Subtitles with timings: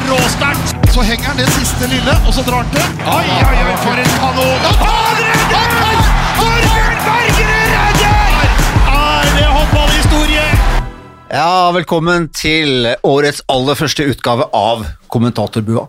[0.00, 0.76] er råsterkt!
[0.94, 2.86] Så henger han det siste lille, og så drar han til.
[3.04, 4.64] Oi, oi, oi, for en kanon!
[4.80, 6.00] Han redder!
[6.40, 8.48] Torbjørn Bergerud redder!
[8.94, 10.46] Er det håndballhistorie?
[11.30, 15.86] Ja, velkommen til årets aller første utgave av Kommentatorbua.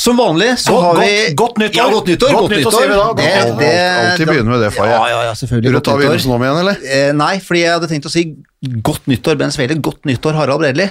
[0.00, 1.76] Som vanlig så Godt- har vi godt- godt nyttår.
[1.76, 2.30] Ja, godt nyttår.
[2.32, 3.02] Godt nyttår, sier vi da.
[3.04, 3.58] Godt Det, nyttår.
[3.58, 3.72] det,
[4.10, 4.88] Alltid begynne med det, Faye.
[4.88, 5.64] Ja, ja, ja, selvfølgelig.
[5.68, 6.76] Vil du Godt ta begynnelsen om igjen, eller?
[6.88, 8.22] Eh, nei, fordi jeg hadde tenkt å si
[8.82, 9.76] godt nyttår, Ben Svele.
[9.80, 10.86] Godt nyttår, Harald Bredli.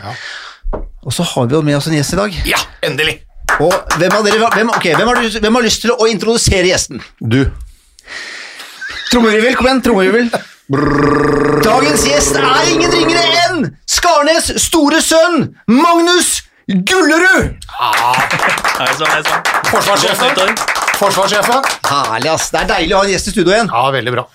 [1.06, 2.38] Og så har vi jo med oss en gjest i dag.
[2.50, 3.22] Ja, endelig!
[3.60, 7.02] Og hvem, av dere, hvem, okay, hvem, har, hvem har lyst til å introdusere gjesten?
[7.20, 7.42] Du.
[9.10, 10.30] Trommevirvel, kom igjen, trommevirvel.
[11.66, 17.56] Dagens gjest er ingen ringere enn Skarnes store sønn, Magnus Gullerud!
[17.74, 19.48] Hei sann, hei sann.
[19.72, 20.54] Forsvarssjefen.
[21.00, 21.66] Forsvarssjefen.
[21.90, 22.52] Herlig, ass.
[22.54, 23.72] Det er deilig å ha en gjest i studio igjen.
[23.74, 24.28] Ja, veldig bra.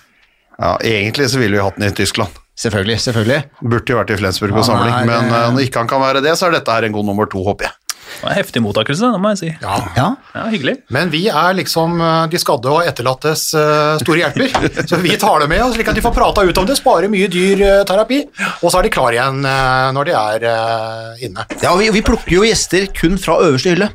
[0.59, 2.35] Ja, egentlig så ville vi hatt den i Tyskland.
[2.55, 3.39] Selvfølgelig, selvfølgelig.
[3.61, 5.87] Burde jo vært i Flensburg på Ja, samling, nei, men det- eh, når ikke han
[5.91, 7.73] kan være det, så er dette her en god nummer to, håper jeg.
[8.05, 9.47] Det var en heftig mottakelse, det må jeg si.
[9.61, 9.75] Ja.
[9.97, 10.05] Ja.
[10.35, 10.75] Ja, hyggelig.
[10.93, 14.53] Men vi er liksom eh, de skadde og etterlattes eh, store hjelper.
[14.87, 17.09] Så vi tar det med oss, slik at de får prata ut om det, sparer
[17.11, 18.21] mye dyr eh, terapi,
[18.61, 21.43] og så er de klar igjen eh, når de er eh, inne.
[21.65, 23.89] Ja, vi, vi plukker jo gjester kun fra øverste hylle.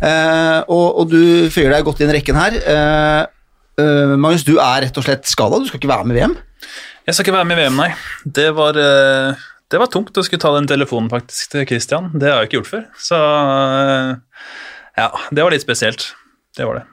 [0.00, 1.18] Eh, og, og du
[1.50, 2.54] føyer deg godt inn i rekken her.
[2.60, 3.24] Eh,
[3.82, 5.58] eh, Magnus, du er rett og slett skada.
[5.58, 6.36] Du skal ikke være med i VM.
[7.06, 7.90] Jeg skal ikke være med i VM, nei.
[8.24, 9.40] Det var, eh,
[9.72, 12.10] det var tungt å skulle ta den telefonen faktisk til Christian.
[12.14, 12.86] Det har jeg ikke gjort før.
[13.00, 14.46] Så eh,
[15.00, 16.10] ja, det var litt spesielt.
[16.56, 16.86] Det var det.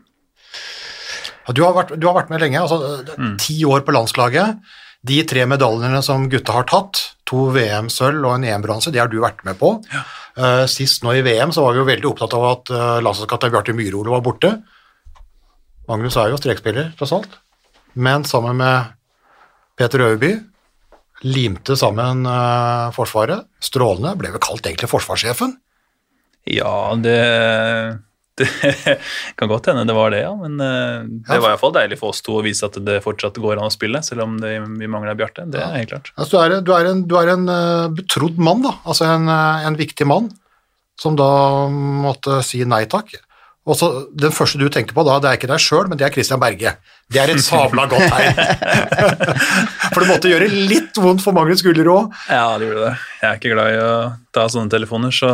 [1.56, 3.38] Du har vært, du har vært med lenge, altså mm.
[3.40, 4.60] ti år på landslaget.
[5.08, 9.20] De tre medaljene som gutta har tatt, to VM-sølv og en EM-bronse, det har du
[9.24, 9.76] vært med på.
[9.94, 13.54] Eh, sist nå i VM så var vi jo veldig opptatt av at uh, landslagskaptein
[13.54, 14.52] Bjarte Myhrole var borte.
[15.88, 17.40] Magnus er jo strekspiller, tross alt.
[17.96, 18.97] Men sammen med
[19.78, 20.34] Peter Øverby
[21.26, 23.48] limte sammen uh, Forsvaret.
[23.64, 24.16] Strålende.
[24.20, 25.56] Ble vel kalt egentlig forsvarssjefen.
[26.48, 27.18] Ja, det,
[28.40, 28.48] det
[29.40, 30.34] kan godt hende det var det, ja.
[30.38, 33.60] Men uh, det var iallfall deilig for oss to å vise at det fortsatt går
[33.60, 35.48] an å spille, selv om det, vi mangler Bjarte.
[35.52, 36.12] Det er helt klart.
[36.16, 38.78] Altså, du, er, du er en, du er en uh, betrodd mann, da.
[38.88, 40.32] Altså en, en viktig mann,
[40.98, 41.30] som da
[41.70, 43.18] måtte si nei takk.
[43.68, 46.08] Og så Den første du tenker på da, det er ikke deg sjøl, men det
[46.08, 46.78] er Christian Berge.
[47.12, 48.38] Det er et sabla godt tegn.
[49.94, 52.22] for det måtte gjøre litt vondt for Magnus Gullerud òg.
[52.32, 52.94] Ja, det gjorde det.
[53.22, 53.92] Jeg er ikke glad i å
[54.36, 55.34] ta sånne telefoner, så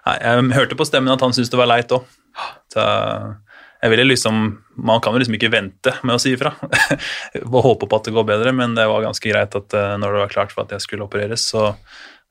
[0.00, 2.06] Nei, jeg hørte på stemmen at han syntes det var leit òg.
[3.80, 4.38] Jeg ville liksom
[4.80, 6.54] Man kan jo liksom ikke vente med å si ifra
[7.52, 10.16] og håpe på at det går bedre, men det var ganske greit at eh, når
[10.16, 11.74] det var klart for at jeg skulle opereres, så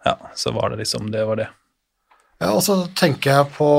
[0.06, 1.50] ja, så var det liksom Det var det.
[2.39, 3.69] Ja, og så tenker jeg på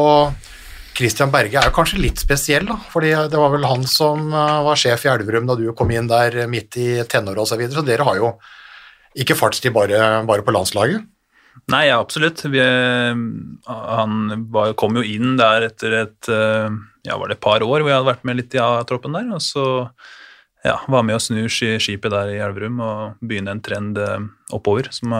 [0.97, 2.77] Christian Berge er jo kanskje litt spesiell, da.
[2.93, 6.11] fordi det var vel han som eh, var sjef i Elverum da du kom inn
[6.11, 8.34] der midt i tenåret osv., så, videre, så dere har jo
[9.21, 11.03] ikke fartstid bare, bare på landslaget.
[11.71, 12.45] Nei, ja, absolutt.
[12.47, 12.61] Vi,
[13.67, 16.71] han var, kom jo inn der etter et eh,
[17.09, 19.27] ja, var det et par år hvor jeg hadde vært med litt i A-troppen der,
[19.34, 19.65] og så
[20.65, 24.19] ja, var med å snu ski- skipet der i Elverum og begynne en trend eh,
[24.57, 25.15] oppover som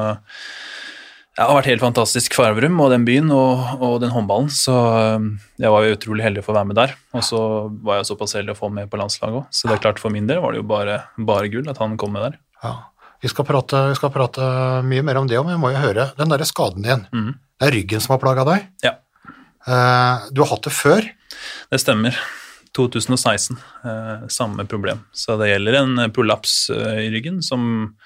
[1.41, 4.53] ja, har vært helt fantastisk farverum og den byen og, og den håndballen.
[4.53, 5.27] Så eh,
[5.65, 6.95] jeg var jo utrolig heldig for å være med der.
[7.17, 7.43] Og så
[7.83, 9.51] var jeg såpass heldig å få med på landslaget òg.
[9.51, 11.99] Så det er klart for min del var det jo bare, bare gull at han
[12.01, 12.41] kom med der.
[12.63, 12.77] Ja.
[13.21, 14.47] Vi skal prate, vi skal prate
[14.87, 17.07] mye mer om det, men vi må jo høre den derre skaden din.
[17.13, 17.33] Mm.
[17.61, 18.69] Det er ryggen som har plaga deg.
[18.85, 18.95] Ja,
[19.69, 21.05] Eh, du har hatt det før.
[21.71, 22.17] det stemmer.
[22.77, 25.01] 2016, eh, samme problem.
[25.13, 27.97] Så det gjelder en prolaps eh, i ryggen som,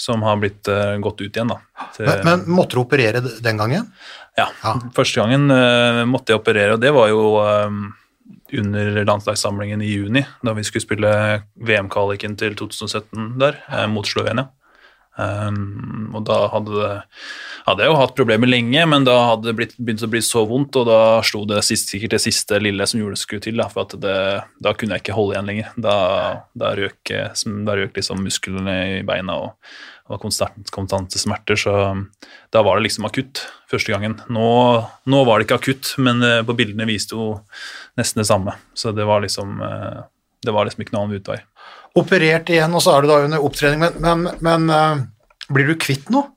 [0.00, 1.58] som har blitt uh, gått ut igjen, da.
[1.96, 3.90] Til- Men, men måtte du operere den gangen?
[4.38, 4.74] Ja, Ja.
[4.96, 7.74] første gangen uh, måtte jeg operere, og det var jo eh,
[8.60, 11.10] under landslagssamlingen i juni, da vi skulle spille
[11.68, 13.58] VM-kvaliken til 2017 der,
[13.92, 14.48] mot Slovenia.
[15.18, 16.90] Um, og da hadde, det,
[17.66, 20.44] hadde jeg jo hatt problemer lenge, men da hadde det blitt, begynt å bli så
[20.48, 23.60] vondt, og da slo det sist, sikkert det siste lille som gjorde det skulle til,
[23.60, 24.18] da, for det,
[24.62, 25.72] da kunne jeg ikke holde igjen lenger.
[25.76, 25.96] Da,
[26.62, 27.14] da, røk,
[27.66, 29.56] da røk liksom musklene i beina, og
[30.10, 31.74] var konstant, konstante smerter, så
[32.50, 34.16] da var det liksom akutt første gangen.
[34.32, 34.48] Nå,
[35.06, 37.36] nå var det ikke akutt, men eh, på bildene viste jo
[38.00, 40.00] nesten det samme, så det var liksom, eh,
[40.46, 41.38] det var liksom ikke noen annen utvei.
[41.98, 45.02] Operert igjen, og så er du da under opptrening, men, men, men uh,
[45.50, 46.30] blir du kvitt noe?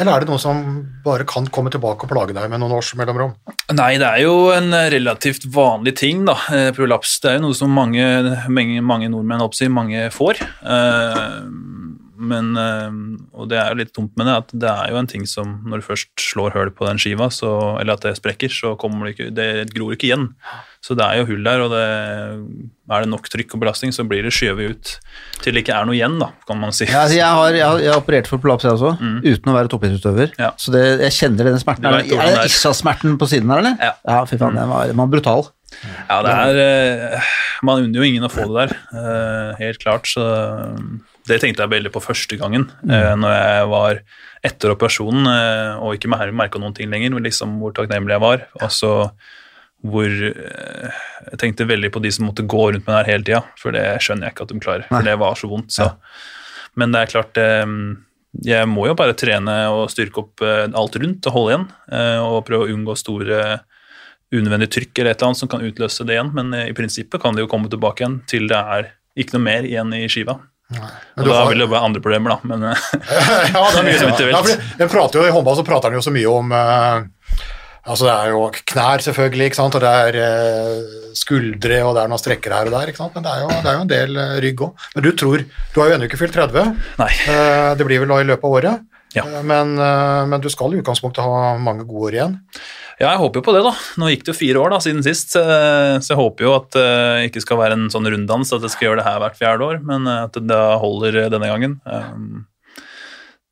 [0.00, 0.62] Eller er det noe som
[1.04, 3.36] bare kan komme tilbake og plage deg med noen års mellomrom?
[3.78, 6.34] Nei, det er jo en relativt vanlig ting, da.
[6.50, 8.02] Eh, Prolaps det er jo noe som mange,
[8.50, 10.42] mange, mange nordmenn oppsier, mange får.
[10.42, 11.38] Eh,
[12.24, 12.98] men eh,
[13.38, 15.60] Og det er jo litt dumt med det, at det er jo en ting som
[15.62, 19.06] når du først slår høl på den skiva, så, eller at det sprekker, så kommer
[19.06, 20.30] det ikke Det gror ikke igjen.
[20.84, 21.84] Så det er jo hull der, og det,
[22.92, 24.90] er det nok trykk og belastning, så blir det skjøvet ut
[25.40, 26.84] til det ikke er noe igjen, da, kan man si.
[26.90, 28.92] Ja, altså jeg, har, jeg, har, jeg har operert for prolaps, jeg også,
[29.24, 30.34] uten å være toppidrettsutøver.
[30.36, 30.50] Ja.
[30.60, 31.88] Så det, jeg kjenner denne smerten.
[31.88, 32.48] Er det, er er.
[32.50, 33.80] Isha-smerten på siden her, eller?
[33.80, 34.20] Ja.
[34.28, 35.46] fy faen, den var, var brutal.
[35.82, 37.30] Ja, det er eh,
[37.66, 40.10] Man unner jo ingen å få det der, eh, helt klart.
[40.10, 40.26] Så
[41.24, 43.24] det tenkte jeg veldig på første gangen, mm.
[43.24, 44.02] når jeg var
[44.44, 48.44] etter operasjonen eh, og ikke merka noen ting lenger, men liksom hvor takknemlig jeg var.
[48.60, 48.92] Og så
[49.84, 50.94] hvor eh,
[51.30, 53.74] Jeg tenkte veldig på de som måtte gå rundt med det her hele tida, for
[53.76, 54.86] det skjønner jeg ikke at de klarer.
[54.88, 55.74] For det var så vondt.
[55.76, 55.90] Så.
[56.80, 57.74] Men det er klart eh,
[58.48, 61.66] Jeg må jo bare trene og styrke opp eh, alt rundt og holde igjen,
[62.24, 63.44] og prøve å unngå store
[64.34, 67.36] unødvendig trykk eller et eller annet som kan utløse det igjen, men i prinsippet kan
[67.36, 68.88] det jo komme tilbake igjen til det er
[69.20, 70.34] ikke noe mer igjen i skiva.
[70.74, 74.32] Og da har- vil det være andre problemer, da, men ja, det er mye Eventuelt.
[74.34, 74.40] ja,
[74.80, 74.88] vil.
[74.90, 77.44] prater jo, I håndball så prater han jo så mye om eh,
[77.84, 78.40] altså Det er jo
[78.72, 79.74] knær, selvfølgelig, ikke sant?
[79.78, 82.90] og det er eh, skuldre, og det er noen strekker her og der.
[82.92, 83.14] ikke sant?
[83.16, 84.86] Men det er jo, det er jo en del eh, rygg òg.
[84.96, 85.44] Men du tror
[85.74, 86.72] Du har jo ennå ikke fylt 30.
[87.02, 87.10] nei.
[87.34, 88.86] Eh, det blir vel da i løpet av året.
[89.14, 89.26] Ja.
[89.28, 92.38] Eh, men, eh, men du skal i utgangspunktet ha mange gode år igjen.
[93.00, 93.74] Ja, jeg håper jo på det, da.
[93.98, 97.24] Nå gikk det jo fire år da, siden sist, så jeg håper jo at det
[97.26, 99.80] ikke skal være en sånn runddans, at jeg skal gjøre det her hvert fjerde år,
[99.82, 101.74] men at det holder denne gangen.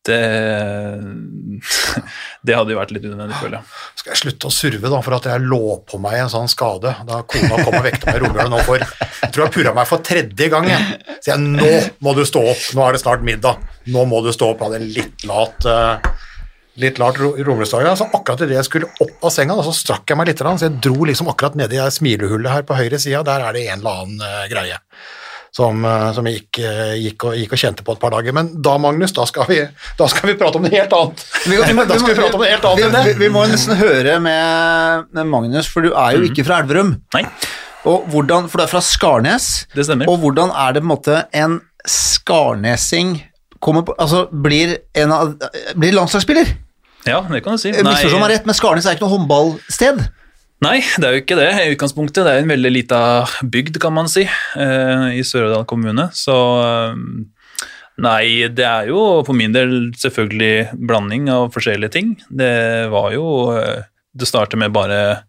[0.02, 0.18] Det,
[2.46, 3.68] det hadde jo vært litt unødvendig, føler jeg.
[4.00, 6.94] Skal jeg slutte å surve da, for at jeg lå på meg en sånn skade
[7.06, 9.88] da kona kom og vekte meg i romjula nå for Jeg tror jeg purra meg
[9.90, 10.66] for tredje gang.
[10.72, 10.98] Jeg.
[11.22, 11.70] Så jeg nå
[12.02, 13.62] må du stå opp, nå er det snart middag.
[13.94, 14.62] Nå må du stå opp.
[14.64, 16.12] Jeg hadde en litt lat uh,
[16.80, 17.90] Litt lat romjulsdag.
[18.00, 20.70] Så akkurat idet jeg skulle opp av senga, da, så strakk jeg meg litt, så
[20.70, 23.98] jeg dro liksom akkurat nedi smilehullet her på høyre side, der er det en eller
[24.00, 24.78] annen eh, greie.
[25.52, 28.32] Som, eh, som jeg gikk, eh, gikk, og, gikk og kjente på et par dager.
[28.32, 29.58] Men da, Magnus, da skal vi,
[29.98, 31.24] da skal vi prate om noe helt annet.
[31.44, 33.02] Vi, vi, må- da skal vi prate om noe helt annet enn vi, det.
[33.18, 36.94] vi, vi må nesten høre med, med Magnus, for du er jo ikke fra Elverum.
[37.18, 37.26] Nei,
[37.84, 40.08] Og hvordan, for du er fra Skarnes, det stemmer.
[40.08, 43.16] og hvordan er det på en måte en skarnesing
[43.62, 45.34] kommer på, altså blir, en av,
[45.78, 46.48] blir landslagsspiller?
[47.06, 47.72] Ja, det kan du si.
[47.74, 50.00] Misforstå meg rett, men Skarnes er ikke noe håndballsted.
[50.62, 52.22] Nei, det er jo ikke det i utgangspunktet.
[52.22, 53.00] Det er en veldig lita
[53.42, 56.04] bygd, kan man si, eh, i Sør-Odal kommune.
[56.14, 57.00] Så eh,
[58.04, 62.14] nei, det er jo for min del selvfølgelig blanding av forskjellige ting.
[62.30, 62.54] Det
[62.94, 63.26] var jo
[63.56, 65.24] eh, Det starter med bare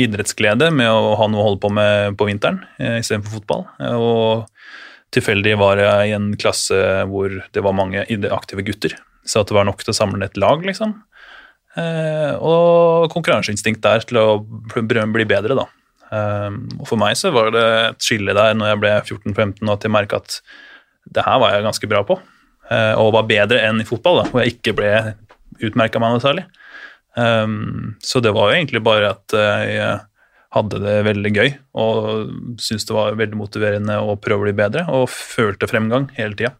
[0.00, 3.66] idrettsglede, med å ha noe å holde på med på vinteren istedenfor fotball.
[4.00, 6.78] Og tilfeldig var jeg i en klasse
[7.10, 8.96] hvor det var mange aktive gutter.
[9.28, 10.96] Så at det var nok til å samle et lag, liksom.
[11.74, 15.66] Eh, og konkurranseinstinkt der til å bli bedre, da.
[16.14, 19.74] Eh, og for meg så var det et skille der når jeg ble 14-15 og
[19.74, 20.38] at jeg merka at
[21.14, 22.18] det her var jeg ganske bra på.
[22.70, 24.92] Eh, og var bedre enn i fotball, da, hvor jeg ikke ble
[25.64, 26.46] utmerka meg noe særlig.
[27.18, 27.46] Eh,
[28.02, 30.02] så det var jo egentlig bare at jeg
[30.54, 31.48] hadde det veldig gøy
[31.82, 31.96] og
[32.62, 36.52] syntes det var veldig motiverende å prøve å bli bedre, og følte fremgang hele tida.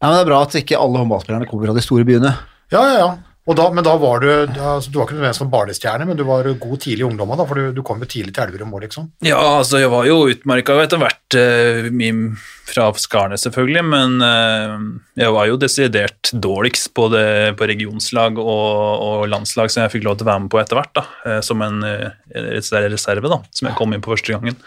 [0.00, 2.30] Ja, men Det er bra at ikke alle håndballspillerne kommer fra de store byene.
[2.70, 3.10] Ja, ja, ja.
[3.56, 6.46] Da, men da var du altså, Du var ikke nødvendigvis som barnestjerne, men du var
[6.60, 9.10] god tidlig i ungdommen, da, for du, du kom jo tidlig til Elverum òg, liksom.
[9.26, 14.76] Ja, altså jeg var jo utmerka etter hvert, uh, fra Skarnes selvfølgelig, men uh,
[15.18, 20.06] jeg var jo desidert dårligst på, det, på regionslag og, og landslag som jeg fikk
[20.06, 21.82] lov til å være med på etter hvert, da, uh, som en
[22.30, 24.58] reserve da, som jeg kom inn på første gangen.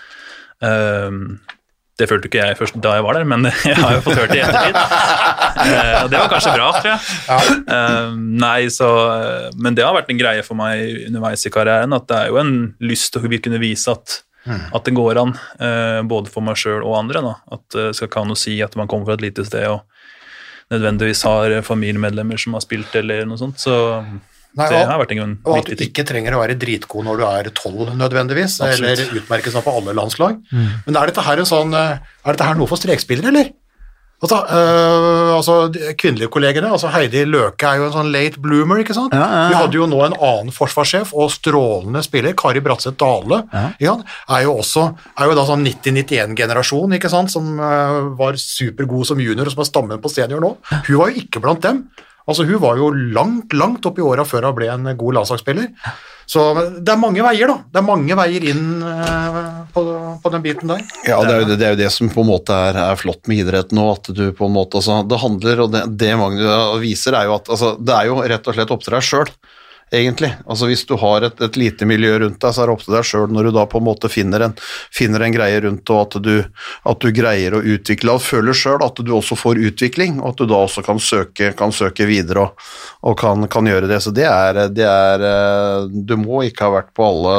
[0.63, 1.11] Eh,
[1.99, 4.33] det følte ikke jeg først da jeg var der, men jeg har jo fått hørt
[4.33, 4.77] det i ettertid.
[5.63, 7.57] Eh, og det var kanskje bra, tror jeg.
[7.77, 8.89] Eh, nei, så,
[9.61, 12.41] men det har vært en greie for meg underveis i karrieren, at det er jo
[12.41, 14.17] en lyst til å kunne vise at,
[14.49, 17.21] at det går an, eh, både for meg sjøl og andre.
[17.29, 17.35] Da.
[17.59, 19.69] At det skal ikke ha noe å si at man kommer fra et lite sted
[19.69, 19.85] og
[20.73, 23.61] nødvendigvis har familiemedlemmer som har spilt, eller noe sånt.
[23.61, 23.75] Så
[24.53, 27.17] Nei, det har vært en grunn- Og at du ikke trenger å være dritgod når
[27.17, 28.99] du er tolv, nødvendigvis, Absolutt.
[28.99, 30.37] eller utmerke seg på alle landslag.
[30.51, 33.51] Men er dette her en sånn eh, Er dette her noe for strekspillere, eller?
[34.23, 35.55] Altså, øh, altså
[35.99, 39.11] Kvinnelige kollegene, altså Heidi Løke er jo en sånn late bloomer, ikke sant?
[39.11, 39.49] Ja, ja, ja.
[39.49, 43.41] Vi hadde jo nå en annen forsvarssjef og strålende spiller, Kari Bratseth Dale,
[43.81, 43.97] ikke
[44.37, 44.85] er jo også
[45.17, 49.65] er jo da sånn 90-91-generasjon, ikke sant, som øh, var supergod som junior og som
[49.65, 50.55] er stammen på senior nå.
[50.71, 51.83] Hun var jo ikke blant dem.
[52.23, 55.71] Altså, hun var jo langt, langt opp i åra før hun ble en god landslagsspiller.
[56.29, 56.43] Så
[56.79, 57.57] det er mange veier, da.
[57.67, 59.39] Det er mange veier inn øh,
[59.75, 59.83] på,
[60.23, 60.85] på den biten der.
[61.03, 63.27] Ja, det er, jo det er jo det som på en måte er, er flott
[63.27, 66.79] med idrett nå, at du på en måte altså, Det handler, og det, det Magnus
[66.83, 69.33] viser, er jo at altså, det er jo rett og slett opp til deg sjøl.
[69.93, 70.31] Egentlig.
[70.47, 72.95] Altså Hvis du har et, et lite miljø rundt deg, så er det opp til
[72.95, 74.55] deg sjøl når du da på en måte finner en,
[74.93, 76.33] finner en greie rundt og at du,
[76.89, 80.41] at du greier å utvikle og føler sjøl at du også får utvikling, og at
[80.41, 82.65] du da også kan søke, kan søke videre og,
[83.05, 84.01] og kan, kan gjøre det.
[84.03, 87.37] Så det er, det er eh, Du må ikke ha vært på alle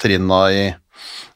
[0.00, 0.62] trinna i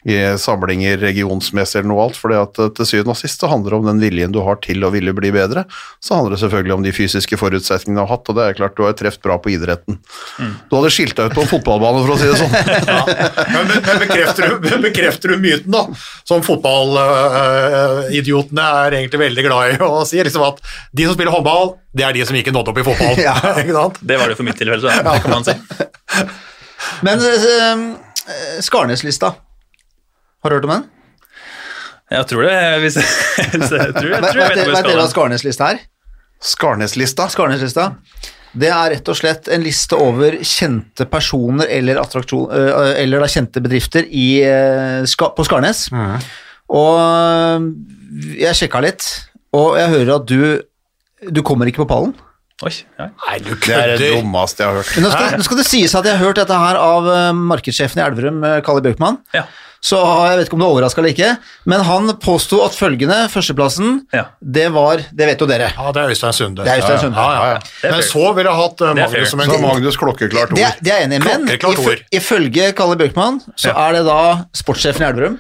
[0.05, 3.71] i samlinger regionsmessig eller noe alt, For at eh, til syvende og sist så handler
[3.73, 5.61] det om den viljen du har til å ville bli bedre.
[6.05, 8.77] Så handler det selvfølgelig om de fysiske forutsetningene du har hatt, og det er klart
[8.77, 9.95] du har truffet bra på idretten.
[10.69, 12.55] Du hadde skilt deg ut på en fotballbane, for å si det sånn.
[13.55, 15.83] Men, men, men bekrefter, du, men bekrefter du myten, da?
[16.27, 20.25] Som fotballidiotene er egentlig veldig glad i å si.
[20.25, 20.57] Liksom at
[20.97, 23.15] de som spiller håndball, det er de som ikke nådde opp i fotball.
[23.25, 23.35] Ja.
[23.63, 23.97] ikke sant?
[24.03, 25.55] Det var det for mitt tilfelle, så det kan man si.
[27.07, 27.77] Men eh,
[28.65, 29.29] Skarnes-lista,
[30.45, 30.85] har du hørt om den?
[32.13, 32.57] Jeg tror det.
[32.85, 32.97] Hvis,
[33.41, 35.11] jeg, tror, jeg, tror jeg Vet vet vet jeg dere hva.
[35.11, 35.85] Skarnes-lista er?
[36.45, 37.29] Skarneslista.
[37.33, 37.87] Skarnes-lista.
[38.55, 43.63] Det er rett og slett en liste over kjente personer eller, øh, eller da kjente
[43.65, 45.89] bedrifter i, øh, på Skarnes.
[46.71, 47.67] Og øh,
[48.39, 49.09] jeg sjekka litt,
[49.57, 50.39] og jeg hører at du
[51.25, 52.11] du kommer ikke på pallen.
[52.63, 52.71] Oi,
[53.01, 53.07] ja.
[53.25, 54.19] Nei, du Det er det kødder!
[54.21, 54.91] dummeste jeg har hørt.
[55.01, 58.05] Nå skal, nå skal det sies at jeg har hørt dette her av markedssjefen i
[58.05, 59.17] Elverum, Kalle Bjørkman.
[59.35, 59.47] Ja.
[59.85, 61.31] Så jeg vet ikke om du er overraska eller ikke,
[61.69, 64.23] men han påsto at følgende, førsteplassen, Ja.
[64.41, 65.69] det var Det vet jo dere.
[65.77, 66.65] Ja, det er Øystein Sunde.
[66.65, 67.17] Det er Øystein Sunde.
[67.21, 67.59] Ja, ja, ja.
[67.83, 68.95] Det er Men så ville jeg hatt Det fair.
[69.05, 70.77] Magnus som en Så Magnus klokkeklart Det, ord.
[70.81, 71.49] det er jeg enig i, men
[72.13, 73.89] ifølge Kalle Bjørkman så Ja.
[73.89, 75.39] er det da sportssjefen i Elverum.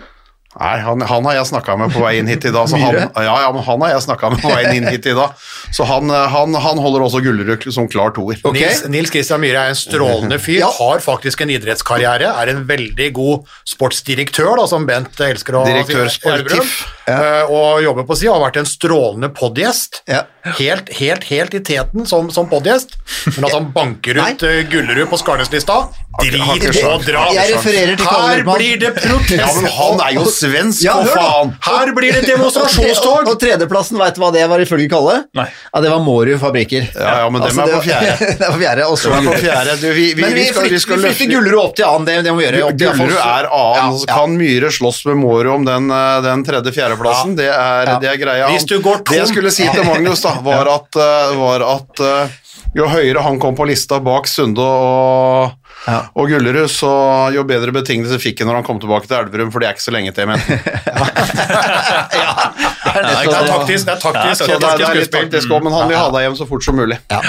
[0.55, 2.69] Nei, han, han har jeg snakka med på vei inn hit i dag.
[2.71, 5.15] Så han, ja, ja, men han har jeg snakka med på vei inn hit i
[5.17, 5.33] dag.
[5.75, 8.39] Så han, eh, han, han holder også Gullerud som klar toer.
[8.45, 8.61] Okay.
[8.61, 10.71] Nils, Nils Christian Myhre er en strålende fyr, Ja.
[10.79, 16.07] har faktisk en idrettskarriere, er en veldig god sportsdirektør, da, som Bent elsker å Direktør
[16.13, 16.77] si, sportif.
[17.11, 20.05] eh, og jobber på sida, har vært en strålende podgjest.
[20.11, 20.23] Ja.
[20.59, 22.95] Helt, helt, helt i teten som, som podgjest,
[23.35, 25.79] men at han banker ut uh, Gullerud på Skarneslista,
[26.21, 27.23] drit og dra.
[27.33, 29.41] Jeg refererer til Kalle Her blir det protest!
[29.41, 31.53] Ja, men han er jo svensk, Ja, hør faen!
[31.65, 33.27] Her blir det demonstrasjonstog!
[33.33, 35.17] og tredjeplassen, veit du hva det var ifølge Kalle?
[35.35, 35.47] Nei.
[35.73, 36.87] Ja, Det var Mårud fabrikker.
[36.95, 38.15] Ja, ja, men dem Altså, er på fjerde.
[38.39, 39.77] det var på fjerde, og så Det er på fjerde.
[39.81, 42.17] Du, vi, vi, Men vi, vi, skal, vi flytter, flytter Gullerud opp til annen, det,
[42.29, 42.71] det må vi gjøre.
[42.85, 43.99] Gullerud er annen.
[44.05, 44.15] Ja.
[44.15, 47.37] Kan Myhre slåss med Mårud om den, eh, den tredje-fjerdeplassen?
[47.41, 47.51] Det,
[48.05, 48.49] det er greia.
[48.55, 51.65] Hvis du går tom- Det jeg skulle si til Magnus, da, var at, eh, var
[51.75, 52.41] at eh,
[52.75, 55.53] jo høyere han kom på lista bak Sunde og,
[55.87, 55.99] Ja.
[56.17, 56.91] og Gullerud, så
[57.35, 59.85] jo bedre betingelser fikk han når han kom tilbake til Elverum, for det er ikke
[59.85, 60.41] så lenge til, men.
[62.85, 65.51] Det er Det er taktisk, det er taktisk, Så det, er- det er litt taktisk
[65.51, 66.99] også, men han vil ha deg hjem så fort som mulig.
[67.11, 67.21] Ja.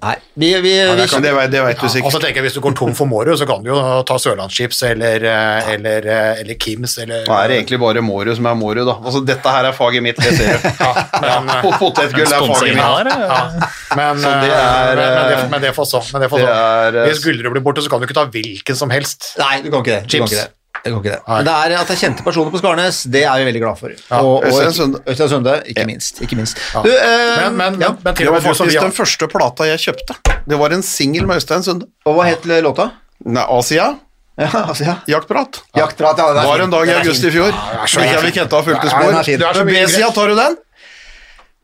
[0.00, 2.22] Nei, vi, vi, ja, vi, det, vet- det vet du Ja, og så sikkert.
[2.24, 5.26] tenker jeg Hvis du går tom for Mårud, så kan du jo ta Sørlandschips eller,
[5.28, 8.86] eh, eller, eh, eller Kims eller Da er det egentlig bare Mårud som er Mårud,
[8.88, 8.94] da.
[9.04, 10.68] Altså, dette her er faget mitt, det ser du.
[11.26, 12.80] men, eh, Potetgull er faget mitt.
[12.80, 13.42] her, ja,
[14.00, 16.00] men, Så det eh, er, men, men, det, men det får så.
[16.14, 16.54] Men det får så.
[16.54, 19.34] er, Hvis Gullerud blir borte, så kan du ikke ta hvilken som helst.
[19.42, 20.02] Nei, du kan ikke det.
[20.08, 20.48] Du kan ikke det.
[20.84, 21.20] Du går ikke det.
[21.28, 23.80] Men det er at det er kjente personer på Skarnes, det er vi veldig glad
[23.80, 23.94] for.
[24.18, 25.56] Og, og Øystein Sunde.
[25.72, 26.20] Ikke minst.
[26.24, 26.60] Ikke minst.
[26.72, 27.90] Du, eh, Men, men, ja.
[28.04, 30.16] men Det var faktisk den første plata jeg kjøpte.
[30.48, 31.90] Det var en singel med Øystein Sunde.
[32.06, 32.90] Og hva het låta?
[33.24, 33.94] Nei, Asia,
[34.40, 34.94] Ja, altså, ja.
[35.10, 35.58] jaktprat.
[35.76, 36.30] Jaktprat, ja.
[36.32, 37.50] er Var en dag i august i fjor.
[37.52, 39.12] det er ikke kjente av fulgte spor.
[39.12, 39.36] er.
[39.36, 40.56] Du er så mye B-sida, tar du den?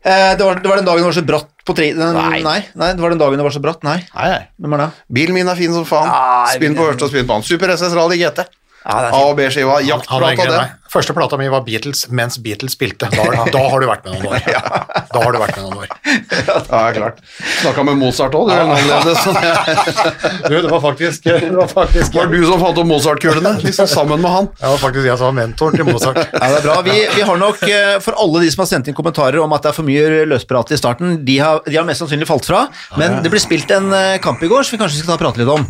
[0.05, 1.89] Eh, det, var, det var den dagen det var så bratt på tri...
[1.97, 2.39] Den, nei.
[2.45, 2.59] Nei.
[2.77, 3.81] nei, det var den dagen det var så bratt.
[3.87, 3.97] Nei.
[4.13, 4.43] Nei, nei.
[4.61, 4.89] Hvem er det?
[5.17, 6.11] Bilen min er fin som faen.
[6.53, 7.43] Spinn på Ørsta, spinn på han.
[7.47, 8.45] Super SS Rally GT.
[8.87, 9.81] Ja, A og B-skiva.
[9.83, 10.75] Jaktplata, den.
[10.87, 13.09] Første plata mi var Beatles mens Beatles spilte.
[13.11, 14.45] Da, da har du vært med noen år.
[15.17, 15.91] Da har du vært med noen år.
[16.67, 17.19] Ja, klart.
[17.61, 18.55] Snakka med Mozart òg, du.
[20.47, 24.21] Du, det var faktisk, det var faktisk var du som fant opp Mozart-kulene, liksom sammen
[24.23, 24.49] med han.
[24.55, 26.21] Det var faktisk jeg som var mentoren til Mozart.
[26.31, 26.79] Ja, det er bra.
[26.87, 29.65] Vi, vi har nok, eh, for alle de som har sendt inn kommentarer om at
[29.65, 32.65] det er for mye løsprat i starten, de har, de har mest sannsynlig falt fra,
[32.99, 35.25] men det ble spilt en eh, kamp i går som vi kanskje skal ta og
[35.25, 35.67] prate litt om.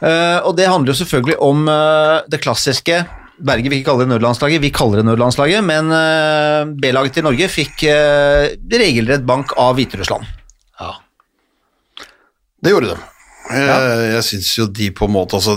[0.00, 3.02] Eh, og det handler jo selvfølgelig om uh, det klassiske
[3.40, 7.46] Berge vil ikke kalle det nødlandslaget, vi kaller det nødlandslaget, men uh, B-laget til Norge
[7.48, 10.28] fikk uh, regelrett bank av Hviterussland.
[12.60, 12.96] Det gjorde de.
[13.56, 15.54] Jeg, jeg syns jo de på en måte altså,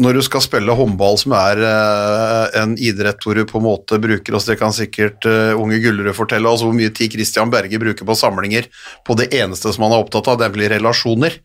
[0.00, 3.98] Når du skal spille håndball, som er eh, en idrett hvor du på en måte
[4.00, 7.80] bruker oss, Det kan sikkert eh, unge Gullerud fortelle oss hvor mye tid Christian Berge
[7.80, 8.70] bruker på samlinger
[9.04, 11.36] på det eneste som han er opptatt av, nemlig relasjoner.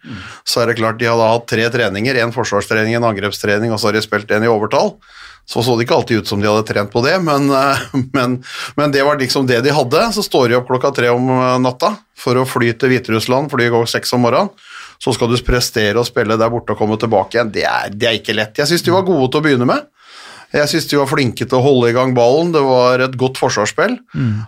[0.48, 3.90] Så er det klart de hadde hatt tre treninger, en forsvarstrening, en angrepstrening, og så
[3.90, 4.96] har de spilt en i overtall.
[5.48, 7.84] Så så det ikke alltid ut som de hadde trent på det, men, eh,
[8.16, 8.40] men,
[8.80, 10.08] men det var liksom det de hadde.
[10.16, 11.28] Så står de opp klokka tre om
[11.60, 14.56] natta for å fly til Hviterussland, flyet går seks om morgenen.
[15.02, 17.54] Så skal du prestere og spille der borte og komme tilbake igjen.
[17.54, 18.58] Det er, det er ikke lett.
[18.58, 19.86] Jeg syns de var gode til å begynne med.
[20.56, 23.40] Jeg syns de var flinke til å holde i gang ballen, det var et godt
[23.42, 23.98] forsvarsspill.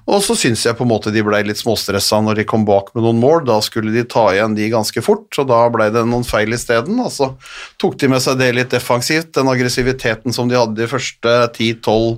[0.07, 2.93] Og så syns jeg på en måte de ble litt småstressa når de kom bak
[2.95, 3.43] med noen mål.
[3.49, 7.01] Da skulle de ta igjen de ganske fort, og da ble det noen feil isteden.
[7.03, 7.33] Og så
[7.81, 9.33] tok de med seg det litt defensivt.
[9.35, 12.15] Den aggressiviteten som de hadde de første 10-12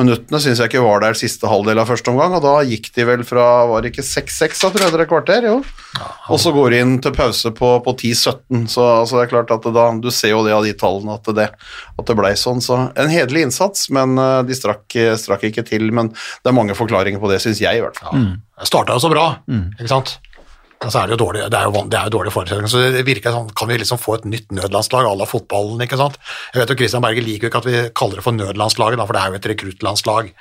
[0.00, 3.08] minuttene, syns jeg ikke var der siste halvdel av første omgang, og da gikk de
[3.08, 5.58] vel fra var det ikke 6-6 da, tror jeg, etter et kvarter, jo.
[6.32, 9.52] Og så går de inn til pause på, på 10-17, så altså, det er klart
[9.54, 11.48] at da, du ser jo det av de tallene at det,
[11.98, 12.62] at det blei sånn.
[12.64, 15.88] Så en hederlig innsats, men eh, de strakk, strakk ikke til.
[15.94, 18.28] Men det er mange forklaringer på det, syns jeg i hvert fall.
[18.58, 20.18] Det starta jo så bra, ikke sant?
[20.82, 22.70] Altså er det jo dårlig, det er jo, det er jo dårlige forutsetninger.
[22.70, 25.98] Så det virker sånn, kan vi liksom få et nytt nødlandslag à la fotballen, ikke
[26.00, 26.18] sant?
[26.54, 29.06] Jeg vet jo Christian Berge liker jo ikke at vi kaller det for nødlandslaget, da,
[29.06, 30.32] for det er jo et rekruttlandslag.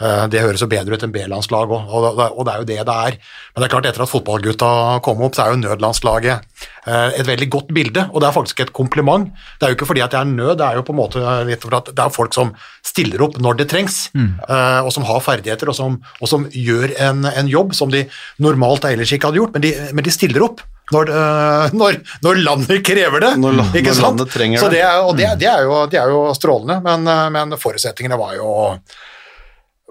[0.00, 2.94] Eh, Det høres jo bedre ut enn B-landslag òg, og det- er jo det det
[2.94, 3.16] er.
[3.54, 6.40] Men det er klart, etter at fotballgutta kom opp, så er jo nødlandslaget
[6.86, 9.32] eh, et veldig godt bilde, og det er faktisk et kompliment.
[9.58, 11.46] Det er jo ikke fordi at det er nød, det er jo på en måte
[11.46, 12.52] litt for at det er folk som
[12.84, 14.40] stiller opp når det trengs, mm.
[14.84, 18.04] og som har ferdigheter, og som, og som gjør en, en jobb som de
[18.38, 20.60] normalt ellers ikke hadde gjort, men de, men de stiller opp.
[20.92, 23.32] Når, eh, når, når landet krever det.
[23.42, 24.20] Når ikke når sant?
[24.30, 24.84] Så det.
[24.86, 28.36] er, og det, det, er jo, det er jo strålende, men, eh, men forutsetningene var
[28.38, 28.52] jo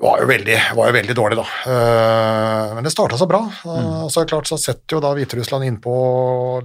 [0.01, 1.45] var jo veldig, var jo veldig dårlig, da.
[1.71, 3.39] Eh, men det starta så bra.
[3.63, 5.93] Uh, og så er det klart så setter jo da Hviterussland innpå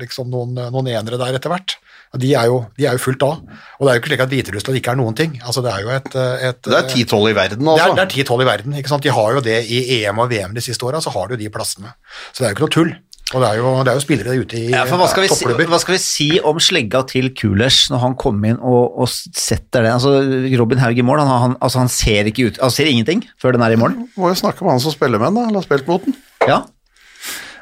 [0.01, 1.77] liksom noen, noen enere der etter hvert.
[2.19, 3.37] De er, jo, de er jo fullt av.
[3.79, 5.37] Og det er jo ikke slik at Hviterussland ikke er noen ting.
[5.45, 6.09] Altså Det er jo et,
[6.49, 7.99] et Det er 10-12 i verden, det er, altså.
[8.01, 8.75] det er 10-12 i verden.
[8.81, 9.07] ikke sant?
[9.07, 11.45] De har jo det i EM og VM de siste åra, så har de jo
[11.45, 11.95] de plassene.
[12.33, 12.93] Så det er jo ikke noe tull.
[13.31, 15.47] Og det er jo, det er jo spillere ute i Ja, hva skal, vi si,
[15.47, 19.87] hva skal vi si om slegga til Kulers når han kommer inn og, og setter
[19.87, 19.93] det?
[19.95, 20.17] Altså,
[20.59, 23.55] Robin Haug i mål, han, han, altså, han ser ikke ut, han ser ingenting før
[23.55, 23.95] den er i mål.
[24.19, 25.47] Må jo snakke med han som spiller med den, da.
[25.47, 26.19] Eller har spilt mot den.
[26.49, 26.65] Ja,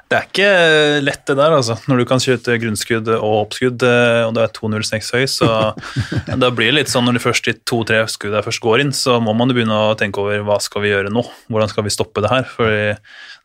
[0.08, 0.52] Det er ikke
[1.04, 1.74] lett det der, altså.
[1.90, 5.48] Når du kan skyte grunnskudd og oppskudd, eh, og det er 2,06 høy, så
[6.42, 9.34] da blir det litt sånn når de første to-tre skuddene først går inn, så må
[9.36, 11.26] man begynne å tenke over hva skal vi gjøre nå?
[11.52, 12.48] Hvordan skal vi stoppe det her?
[12.48, 12.96] For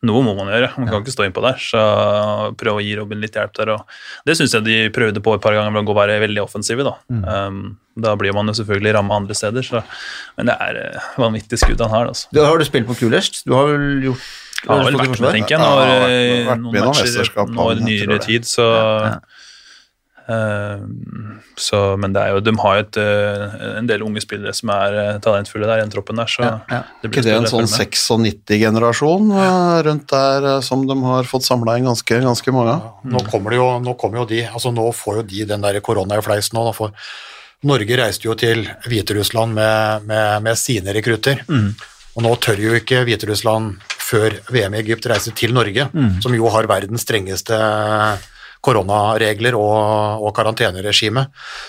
[0.08, 1.60] noe må man gjøre, man kan ikke stå innpå der.
[1.60, 1.82] Så
[2.60, 3.74] prøve å gi Robin litt hjelp der.
[3.76, 6.44] Og det syns jeg de prøvde på et par ganger ved å gå være veldig
[6.44, 6.96] offensive, da.
[7.12, 9.84] Um, da blir man jo selvfølgelig ramma andre steder, så
[10.36, 12.32] Men det er eh, vanvittig skudd han har, altså.
[12.34, 13.44] Da Har du spilt på kulest?
[13.46, 14.32] Du har vel gjort
[14.68, 18.18] har vel vært med, tenker jeg, når, ja, vært- eh, vært noen matcher når nyere
[18.24, 18.66] tid, så,
[20.28, 20.78] eh,
[21.56, 24.70] så Men det er jo, de har jo et, eh, en del unge spillere som
[24.70, 26.82] er talentfulle der i den troppen der, så Ja, ja.
[27.02, 31.84] det ikke det en sånn 96-generasjon eh, rundt der som de har fått samla inn
[31.84, 32.90] ganske, ganske mange av?
[33.04, 35.80] Nå kommer, det jo, nå kommer jo de, altså nå får jo de den der
[35.80, 36.64] koronafleisen nå.
[36.64, 36.92] Da får,
[37.64, 41.40] Norge reiste jo til Hviterussland med, med, med sine rekrutter.
[42.14, 45.88] Og nå tør jo ikke Hviterussland før VM i Egypt reise til Norge,
[46.24, 47.56] som jo har verdens strengeste
[48.64, 51.26] koronaregler og, og karanteneregime.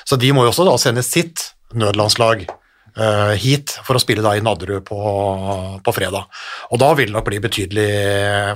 [0.07, 4.35] Så de må jo også da sende sitt nødlandslag uh, hit for å spille da
[4.37, 4.99] i Nadderud på,
[5.83, 6.27] på fredag.
[6.71, 7.87] Og da vil det nok bli betydelig,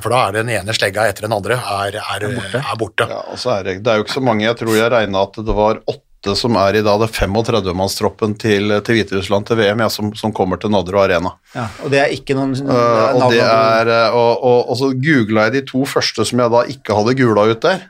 [0.04, 2.28] for da er den ene slegga etter den andre er, er,
[2.62, 3.10] er borte.
[3.10, 5.26] Ja, og så er det, det er jo ikke så mange, jeg tror jeg regna
[5.28, 9.84] at det var åtte som er i dag, det 35-mannstroppen til, til Hviterussland til VM,
[9.86, 11.32] ja, som, som kommer til Nadderud Arena.
[11.56, 14.90] Ja, og det er ikke noen Uh, og det er, uh, og, og, og så
[14.98, 17.86] googla jeg de to første som jeg da ikke hadde gula ut der.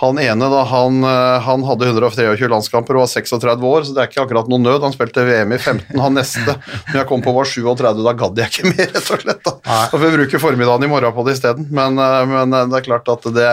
[0.00, 4.00] Han ene da, han, uh, han hadde 123 landskamper og var 36 år, så det
[4.00, 4.80] er ikke akkurat noe nød.
[4.86, 6.00] Han spilte VM i 15.
[6.00, 6.54] Han neste,
[6.90, 9.42] når jeg kom på, var 37, da gadd jeg ikke mer, rett og slett.
[9.44, 9.54] da.
[9.68, 11.68] Da får vi bruke formiddagen i morgen på det isteden.
[11.76, 13.50] Men, uh, men uh, det er klart at det,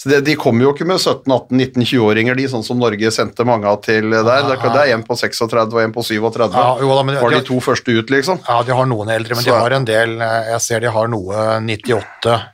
[0.00, 3.82] så det De kommer jo ikke med 17-18-19-20-åringer, de, sånn som Norge sendte mange av
[3.84, 4.24] til der.
[4.48, 6.56] Det er, det er en på 36 og en på 37.
[6.56, 8.40] Ja, jo da, men var de- de to første ut, liksom.
[8.48, 11.08] Ja, de har noen eldre, men de har en del eh, Jeg ser de har
[11.12, 12.48] noe 98 eh,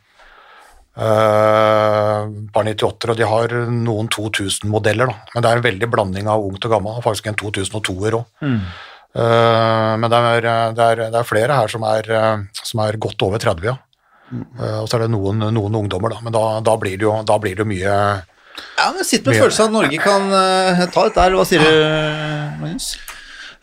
[0.98, 5.32] par 98 og de har noen 2000-modeller, da.
[5.34, 7.04] Men det er en veldig blanding av ungt og gammelt.
[7.04, 8.24] Faktisk en 2002-er òg.
[9.14, 13.22] men det er, det, er, det er flere her som er, eh, som er godt
[13.26, 13.76] over 30, ja.
[14.32, 16.22] Eh, og så er det noen, noen ungdommer, da.
[16.24, 17.92] Men da, da, blir det jo, da blir det mye
[18.76, 21.38] Ja, men Sitt med følelsen av at Norge kan eh, ta dette her.
[21.38, 21.70] Hva sier du,
[22.62, 22.96] Magnus?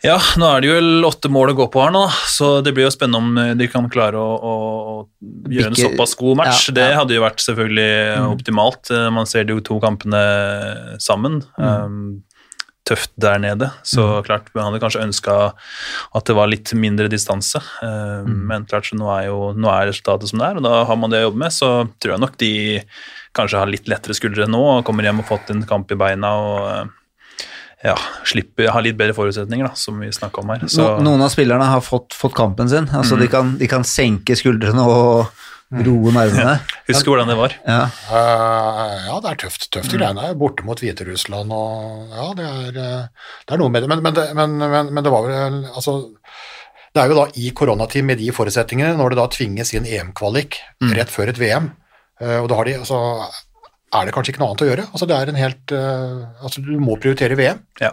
[0.06, 2.86] Ja, nå er det vel åtte mål å gå på her nå, så det blir
[2.86, 4.52] jo spennende om de kan klare å, å,
[4.92, 6.68] å gjøre en såpass god match.
[6.70, 7.90] Ja, Det hadde jo vært selvfølgelig
[8.30, 8.92] optimalt.
[8.94, 10.22] Eh, Man ser de to kampene
[11.02, 11.40] sammen.
[11.58, 12.22] Um,
[12.86, 15.32] tøft der nede, så klart man hadde kanskje ønska
[16.14, 17.58] at det var litt mindre distanse.
[17.82, 20.84] Eh, Men klart, så nå er jo nå er resultatet som det er, og da
[20.86, 21.54] har man det å jobbe med.
[21.56, 22.52] Så tror jeg nok de
[23.36, 26.30] kanskje har litt lettere skuldre nå og kommer hjem og fått en kamp i beina
[26.44, 26.86] og eh,
[27.84, 30.64] ja, slipper, har litt bedre forutsetninger, da, som vi snakka om her.
[30.72, 32.88] Så, noen av spillerne har fått, fått kampen sin.
[32.88, 33.20] Altså Mm.
[33.20, 35.26] de, kan, de kan senke skuldrene og,
[35.66, 36.60] Roe nervene.
[36.86, 37.54] Husker hvordan det var.
[37.66, 37.88] Ja.
[37.90, 39.66] uh, ja, det er tøft.
[39.74, 39.96] Tøft mm.
[39.98, 40.28] greiene.
[40.38, 43.88] Borte mot Hviterussland og Ja, det er, eh, det er noe med det.
[43.90, 45.96] Men, men, men, men, men det var vel Altså,
[46.94, 50.60] det er jo da i koronatid med de forutsetningene, når det da tvinges inn EM-kvalik
[50.94, 51.72] rett før et VM,
[52.22, 53.00] eh, og da har de altså
[54.00, 54.88] er det kanskje ikke noe annet å gjøre.
[54.92, 57.62] Altså, det er en helt, eh, altså, du må prioritere VM.
[57.82, 57.92] Ja.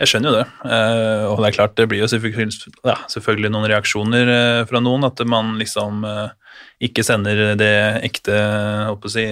[0.00, 0.44] Jeg skjønner jo det.
[0.64, 5.04] Eh, og det er klart, det blir jo selvfølgelig, noen reaksjoner eh, fra noen.
[5.04, 6.54] At man liksom eh,
[6.88, 7.74] ikke sender det
[8.06, 8.38] ekte
[8.88, 9.26] håper å si,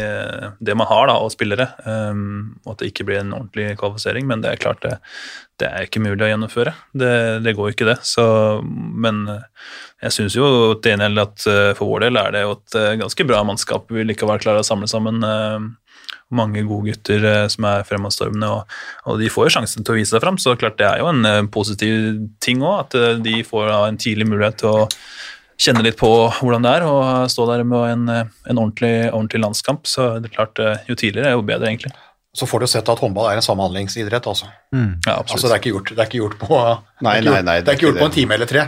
[0.60, 1.70] det man har da, av spillere.
[1.88, 4.28] og at det ikke blir en ordentlig kvalifisering.
[4.28, 4.98] Men det er klart, det,
[5.62, 6.76] det er ikke mulig å gjennomføre.
[6.92, 7.14] Det,
[7.46, 7.96] det går ikke, det.
[8.04, 8.28] Så,
[8.68, 9.24] men
[10.04, 11.48] jeg syns jo til en del at
[11.80, 14.90] for vår del er det jo et ganske bra mannskap vi likevel klarer å samle
[14.90, 15.24] sammen.
[16.34, 19.98] Mange gode gutter eh, som er fremadstormende, og, og de får jo sjansen til å
[19.98, 20.38] vise seg fram.
[20.40, 24.00] Så klart det er jo en eh, positiv ting òg, at eh, de får en
[24.00, 24.86] tidlig mulighet til å
[25.58, 26.98] kjenne litt på hvordan det er å
[27.30, 29.88] stå der med en, en ordentlig, ordentlig landskamp.
[29.90, 31.94] Så det er klart, jo tidligere, jo bedre, egentlig.
[32.38, 34.46] Så får du sett at håndball er en samhandlingsidrett, altså.
[34.70, 35.16] Ja.
[35.18, 36.58] Altså, det er ikke gjort, det er ikke gjort på
[37.02, 38.64] Nei, det nei, nei, det er ikke gjort på en time eller tre.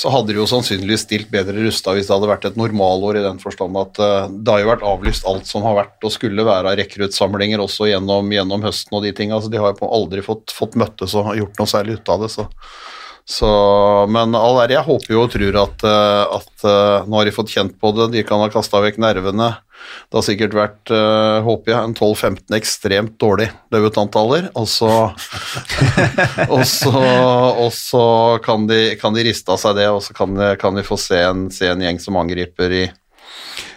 [0.00, 3.24] så hadde de jo sannsynligvis stilt bedre rusta hvis det hadde vært et normalår i
[3.26, 6.46] den forstand at uh, det har jo vært avlyst alt som har vært og skulle
[6.48, 9.36] være av rekruttsamlinger også gjennom, gjennom høsten og de tinga.
[9.36, 12.32] Altså, de har jo aldri fått, fått møttes og gjort noe særlig ut av det.
[12.32, 12.48] Så,
[13.24, 13.50] så,
[14.12, 17.32] men all ære, jeg håper jo og tror at, eh, at eh, nå har de
[17.32, 19.54] fått kjent på det, de kan ha kasta vekk nervene.
[20.12, 24.50] Det har sikkert vært, eh, håper jeg, en 12-15 ekstremt dårlig debutantaller.
[24.52, 24.90] og så
[26.54, 26.92] og så,
[27.64, 28.04] og så
[28.44, 31.24] kan, de, kan de riste av seg det, og så kan kan de få se
[31.24, 32.84] en, se en gjeng som angriper i,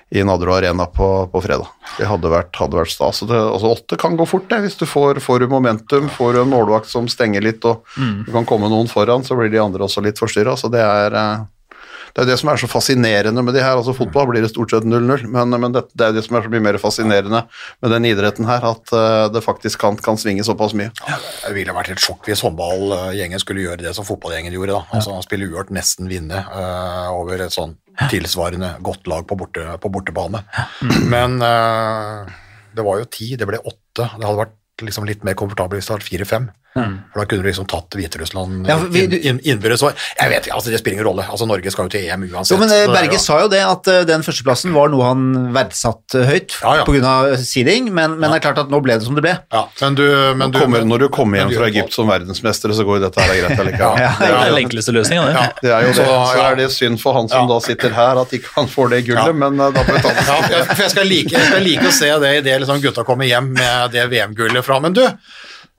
[0.09, 1.67] i Nadderud Arena på, på fredag.
[1.97, 3.25] Det hadde vært, hadde vært stas.
[3.27, 4.61] Det, altså åtte kan gå fort, det.
[4.63, 8.31] Hvis du får, får du momentum, får du en målvakt som stenger litt, og du
[8.31, 10.55] kan komme noen foran, så blir de andre også litt forstyrra.
[10.71, 11.45] Det er eh,
[12.17, 13.75] det er det som er så fascinerende med de her.
[13.77, 16.47] altså Fotball blir det stort sett 0-0, men, men det, det er det som er
[16.47, 17.43] så mye mer fascinerende
[17.83, 20.89] med den idretten her, at eh, det faktisk kan, kan svinge såpass mye.
[20.97, 24.79] Det ville vært et sjokk hvis håndballgjengen skulle gjøre det som fotballgjengen gjorde.
[24.79, 24.97] da.
[24.97, 27.77] Altså Spille uavgjort, nesten vinne uh, over et sånn
[28.11, 30.43] tilsvarende godt lag på, borte, på bortebane.
[31.09, 32.29] Men uh,
[32.77, 34.05] det var jo ti, det ble åtte.
[34.05, 36.49] Det hadde vært liksom litt mer komfortabelt hvis det hadde vært fire-fem.
[36.77, 39.81] For da kunne du liksom tatt Hviterussland Ja, vi- du, inn, innbyrdes.
[39.81, 41.23] Jeg vet ikke, altså det spiller ingen rolle.
[41.25, 42.51] Altså Norge skal jo til EM uansett.
[42.53, 45.07] Jo, men eh, er Berge jo- sa jo det, at eh, den førsteplassen var noe
[45.07, 45.23] han
[45.55, 47.01] verdsatte høyt Ja, ja.
[47.09, 49.33] av seeding, men, men det er klart at nå ble det som det ble.
[49.53, 50.03] ja, men du,
[50.37, 53.25] men du kommer, når du kommer hjem fra Egypt som verdensmester, så går jo dette
[53.25, 53.97] her greit allikevel.
[54.05, 54.13] Ja.
[54.21, 55.33] Det er den enkleste løsninga, det.
[55.33, 55.47] Ja.
[55.63, 55.97] Det er jo det.
[55.97, 57.53] Så, Så er det synd for han som Ja.
[57.55, 59.33] da sitter her, at ikke han får det gullet, Ja.
[59.33, 60.27] men eh, da får vi ta det.
[60.29, 63.03] Ja, jeg, for jeg skal, like, jeg skal like å se det idet liksom gutta
[63.07, 64.77] kommer hjem med det VM-gullet fra.
[64.83, 65.01] Men du,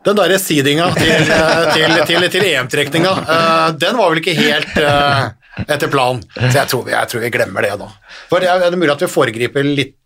[0.07, 1.31] den derre seedinga til,
[1.75, 5.25] til, til, til EM-trekninga, eh, den var vel ikke helt eh,
[5.67, 6.23] etter planen.
[6.37, 7.89] Så jeg tror, vi, jeg tror vi glemmer det nå.
[8.31, 9.97] For det er, det mulig at vi foregriper litt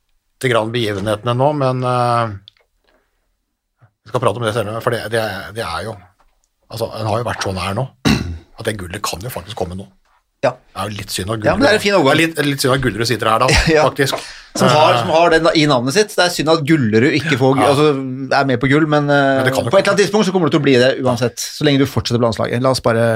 [0.49, 2.33] grann begivenhetene nå, men eh,
[4.03, 5.27] vi skal prate om det senere, for det, det,
[5.59, 5.99] det er jo
[6.73, 7.83] Altså, en har jo vært så nær nå
[8.57, 9.85] at det gullet kan jo faktisk komme nå.
[10.43, 10.57] Ja.
[10.75, 12.17] Det er jo litt synd at Ja, men det er en fin overgang.
[12.19, 13.85] Det litt, litt synd at Gullerud sitter her da, Ja.
[13.87, 14.17] faktisk.
[14.59, 16.11] Som har, Eh, som har den i navnet sitt.
[16.17, 17.69] Det er synd at Gullerud ikke får, Ja.
[17.71, 17.87] altså,
[18.35, 20.33] er med på gull, men, eh, Men det jo på et eller annet tidspunkt så
[20.35, 22.61] kommer du til å bli det uansett, så lenge du fortsetter på landslaget.
[22.61, 23.07] La oss bare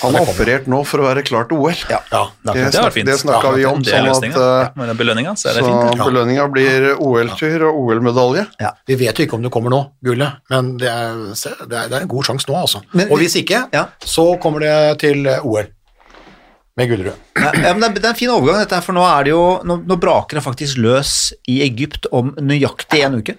[0.00, 1.76] Han har operert nå for å være klar til OL.
[1.92, 2.00] Ja.
[2.10, 3.06] Ja, det Det, Det snak, fint.
[3.12, 3.84] det snakka vi om.
[3.84, 5.92] Sånn at, eh, belønninga, så det fint.
[5.92, 6.00] det.
[6.08, 8.46] belønninga blir OL-tur og OL-medalje.
[8.88, 11.12] Vi vet jo ikke om det kommer nå, gullet, men det er,
[11.68, 12.80] det er, det er en god sjanse nå, altså.
[12.94, 13.84] Men- og hvis ikke, Ja.
[14.00, 15.66] så kommer det til eh, OL
[16.76, 17.16] med Gullerud.
[17.38, 19.26] Ja, ja, men det, er, det er en fin overgang, dette her, for nå er
[19.26, 23.36] det jo Nå, nå braker det faktisk løs i Egypt om nøyaktig en uke.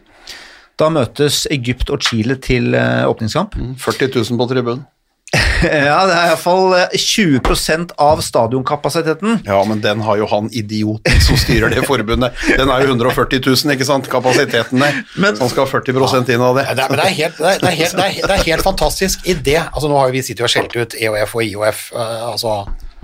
[0.78, 3.56] Da møtes Egypt og Chile til eh, åpningskamp.
[3.82, 4.86] 40 000 på tribunen.
[5.58, 9.40] Ja, det er iallfall 20% av stadionkapasiteten.
[9.48, 12.38] Ja, men den har jo han idioten som styrer det forbundet.
[12.60, 15.00] Den er jo 140 000, ikke sant, kapasiteten der.
[15.18, 16.68] Men- så han skal ha 40% inn av det.
[16.70, 19.58] Det er, men det helt, det det helt, det det er helt fantastisk idé.
[19.66, 22.54] Altså, nå har jo vi sittet og skjelt ut EOF og IOF uh, altså,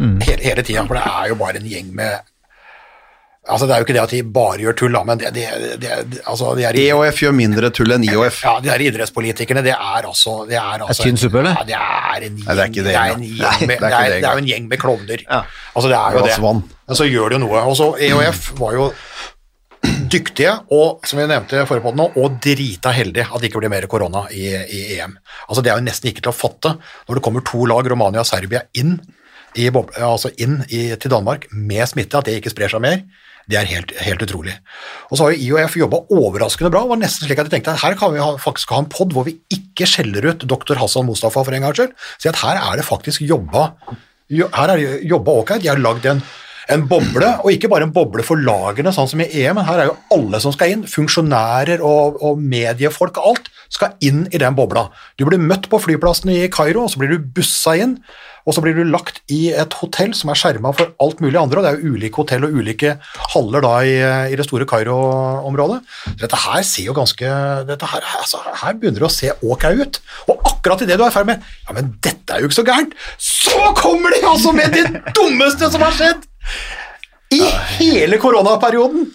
[0.03, 2.29] hele, hele tida, for det er jo bare en gjeng med
[3.43, 5.47] Altså, det er jo ikke det at de bare gjør tull, da, men det, det,
[5.83, 8.37] det, det altså, de er EOF gjør mindre tull enn IOF.
[8.45, 11.57] Ja, de der idrettspolitikerne, det er altså Det er, altså, tynn suppe, eller?
[11.59, 14.47] Ja, det er en gjeng, Nei, det er er en er er, er jo en
[14.47, 15.25] gjeng med klovner.
[15.27, 15.41] Ja.
[15.73, 16.37] Altså, det er jo det.
[16.45, 16.63] vann.
[16.87, 17.65] Men så gjør det jo noe.
[17.67, 18.87] Og så EOF var jo
[20.13, 23.87] dyktige og, som vi nevnte forrige nå, og drita heldige at det ikke blir mer
[23.91, 25.17] korona i, i EM.
[25.49, 28.23] Altså, det er jo nesten ikke til å fatte når det kommer to lag, Romania
[28.23, 28.95] og Serbia, inn,
[29.59, 33.03] i, boble, altså inn i, til Danmark med smitte, at det ikke sprer seg mer.
[33.49, 34.53] Det er helt, helt utrolig.
[35.11, 36.85] Og så har jo IOF jobba overraskende bra.
[36.85, 38.87] Det var nesten slik at jeg tenkte at her kan vi ha, faktisk ha en
[38.91, 40.79] pod hvor vi ikke skjeller ut dr.
[40.79, 41.91] Hassan Mustafa for en gangs skyld.
[42.23, 43.73] Si at her er det faktisk jobba
[44.31, 45.57] jo- her er det jobba ok.
[45.59, 46.23] De har lagd en
[46.71, 49.81] En boble, og ikke bare en boble for lagene, sånn som i EM, men her
[49.81, 54.39] er jo alle som skal inn, funksjonærer og, og mediefolk og alt, skal inn i
[54.39, 54.85] den bobla.
[55.19, 57.97] Du blir møtt på flyplassen i Kairo, og så blir du bussa inn,
[58.43, 61.61] og så blir du lagt i et hotell som er skjerma for alt mulig andre,
[61.61, 62.95] og det er jo ulike hotell og ulike
[63.35, 63.95] haller da i,
[64.33, 65.79] i det store Kairo-området.
[66.21, 69.99] Dette her ser jo ganske her, altså, her begynner det å se ok ut.
[70.27, 72.67] Og akkurat idet du er i ferd med Ja, men dette er jo ikke så
[72.67, 76.23] gærent, så kommer de altså med det dummeste som har skjedd!
[77.33, 77.41] I
[77.79, 79.07] hele koronaperioden!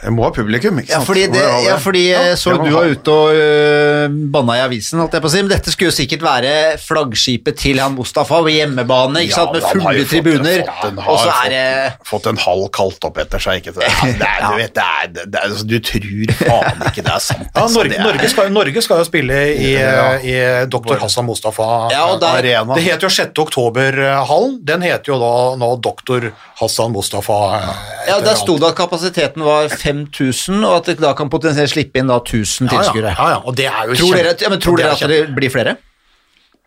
[0.00, 3.12] Jeg må ha publikum, ikke Ja, fordi, det, ja, fordi ja, så du var ute
[3.12, 6.24] og øh, banna i avisen, holdt jeg på å si, men dette skulle jo sikkert
[6.24, 10.64] være flaggskipet til han Mustafa på hjemmebane, ikke sant, med fulle fått- tribuner,
[11.04, 11.62] og så er det
[12.08, 14.24] Fått en halv kalt opp etter seg, ikke sant?
[14.50, 17.44] Du vet, det er, det er, altså, du tror faen ikke det er sant.
[17.46, 20.08] Ja, altså, Norge, Norge, skal, Norge skal jo spille i, Ja.
[20.24, 20.34] i
[20.72, 20.96] Dr.
[21.04, 22.74] Hassan Mustafa der- Arena.
[22.74, 23.36] Det heter jo 6.
[23.44, 24.58] oktober-hallen.
[24.66, 26.30] Den heter jo da nå Dr.
[26.60, 27.38] Hassan Mustafa.
[27.60, 31.70] eh, Ja, der sto det at kapasiteten var 5000, og at det da kan potensielt
[31.70, 33.14] slippe inn da 1000 ja, ja, tilskuere.
[33.18, 35.28] ja, ja, og det er jo Tror dere, ja, men tror det er dere at
[35.28, 35.76] det blir flere?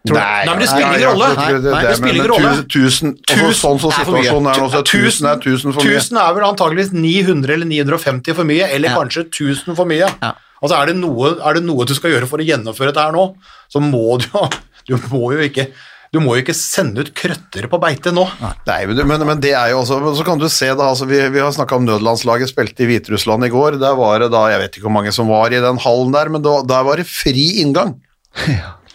[0.04, 1.28] Nei, Nei, men det spiller ingen rolle.
[1.38, 2.64] Nei, det- det- det spiller ingen rolle.
[2.68, 5.96] Tusen, Tusen sånn som er situasjonen er nå, så tusen er tusen for mye.
[5.96, 8.96] 1000 er vel antageligvis 900 eller 950 for mye, eller Ja.
[8.98, 10.10] kanskje 1000 for mye.
[10.22, 10.34] Ja.
[10.62, 13.12] Altså er det, noe, er det noe du skal gjøre for å gjennomføre dette her
[13.14, 13.36] nå,
[13.74, 14.50] så må du jo
[14.86, 15.70] Du må jo ikke,
[16.14, 18.24] du må jo ikke sende ut krøttere på beite nå.
[18.68, 21.18] Nei, men, men, men det er jo også Så kan du se da, altså vi,
[21.34, 23.80] vi har snakka om nødlandslaget spilte i Hviterussland i går.
[23.82, 26.30] Der var det da, jeg vet ikke hvor mange som var i den hallen der,
[26.36, 27.98] men da, der var det fri inngang.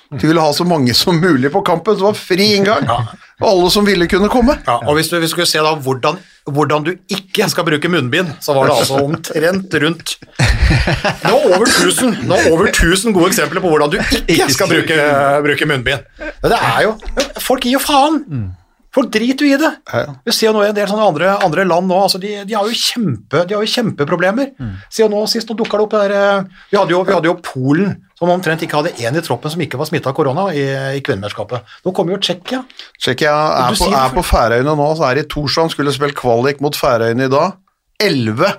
[0.09, 2.87] De ville ha så mange som mulig på kampen, så det var fri inngang.
[2.89, 3.11] Og
[3.47, 4.59] alle som ville kunne komme.
[4.67, 8.33] Ja, og hvis du, hvis skulle se da hvordan, hvordan du ikke skal bruke munnbind,
[8.43, 13.31] så var det altså omtrent rundt Det var over 1000, det var over 1000 gode
[13.33, 13.99] eksempler på hvordan du
[14.29, 14.97] ikke skal bruke,
[15.45, 16.09] bruke munnbind.
[16.43, 16.97] Det er jo
[17.43, 18.25] Folk gir jo faen!
[18.95, 19.71] Folk driter jo i det.
[20.25, 22.57] Vi ser jo nå i en del sånne andre, andre land nå, altså de, de,
[22.57, 24.55] har jo kjempe, de har jo kjempeproblemer.
[24.89, 27.31] Se jo nå, Sist nå dukka det opp der, eh, vi, hadde jo, vi hadde
[27.31, 30.49] jo Polen, som omtrent ikke hadde én i troppen som ikke var smitta av korona
[30.51, 30.65] i,
[30.99, 31.63] i kvinnemesterskapet.
[31.87, 32.65] Nå kommer jo Tsjekkia.
[32.99, 33.35] Tsjekkia
[33.69, 37.29] er, på- er på Færøyene nå, så er i Torshavn, skulle spilt kvalik mot Færøyene
[37.29, 37.55] i dag.
[38.03, 38.51] Elleve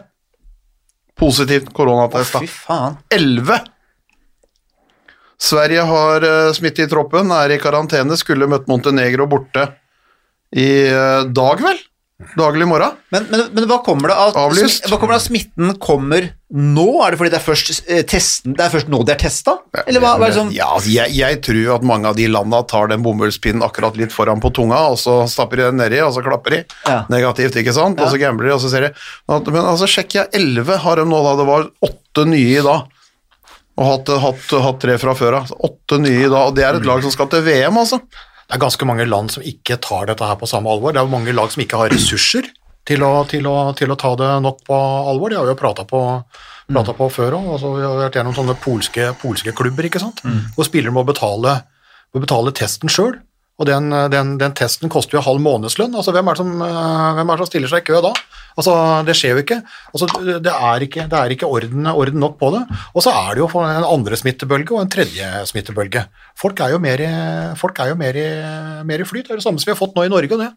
[1.19, 2.37] positivt koronatest.
[2.39, 2.95] Fy faen.
[3.11, 3.59] 11.
[5.39, 9.65] Sverige har uh, smitte i troppen, er i karantene, skulle møtt Montenegro borte
[10.55, 11.79] i uh, dag, vel?
[12.35, 12.97] Daglig morgen.
[13.15, 14.33] Men, men, men hva kommer det av.
[14.35, 16.87] Hva kommer det av smitten kommer nå?
[17.05, 19.53] Er det fordi det er først eh, testen Det er først nå det er testa?
[19.85, 22.91] Eller hva, hva sånn Ja, altså, jeg, jeg tror at mange av de landa tar
[22.91, 26.25] den bomullspinnen akkurat litt foran på tunga, og så stapper de den nedi, og så
[26.25, 26.61] klapper de.
[26.89, 26.99] Ja.
[27.13, 28.03] Negativt, ikke sant?
[28.03, 31.07] Og så gambler de, og så ser de at, Men altså, Tsjekkia 11 har de
[31.07, 31.35] nå, da.
[31.39, 32.95] Det var åtte nye i dag.
[33.79, 35.53] Og hatt, hatt, hatt tre fra før av.
[35.69, 36.49] Åtte nye i dag.
[36.49, 38.03] Og det er et lag som skal til VM, altså.
[38.49, 40.95] Det er ganske mange land som ikke tar dette her på samme alvor.
[40.95, 42.47] Det er mange lag som ikke har ressurser
[42.89, 44.79] til å, til å, til å ta det nok på
[45.11, 45.29] alvor.
[45.29, 46.01] De har vi jo prata på,
[46.73, 47.51] på før òg.
[47.53, 50.23] Altså, vi har vært gjennom sånne polske, polske klubber ikke sant?
[50.55, 51.59] hvor spillere må betale,
[52.09, 53.19] må betale testen sjøl.
[53.59, 55.95] Og den, den, den testen koster jo halv månedslønn.
[55.99, 58.13] Altså, hvem, er det som, eh, hvem er det som stiller seg i kø da?
[58.59, 58.75] Altså,
[59.07, 59.57] Det skjer jo ikke.
[59.91, 60.07] Altså,
[60.45, 62.61] det er ikke, det er ikke orden, orden nok på det.
[62.95, 66.05] Og så er det jo en andre smittebølge og en tredje smittebølge.
[66.39, 67.11] Folk er jo mer i,
[67.59, 68.27] folk er jo mer i,
[68.87, 69.27] mer i flyt.
[69.27, 70.39] Det er det samme som vi har fått nå i Norge.
[70.39, 70.49] Det.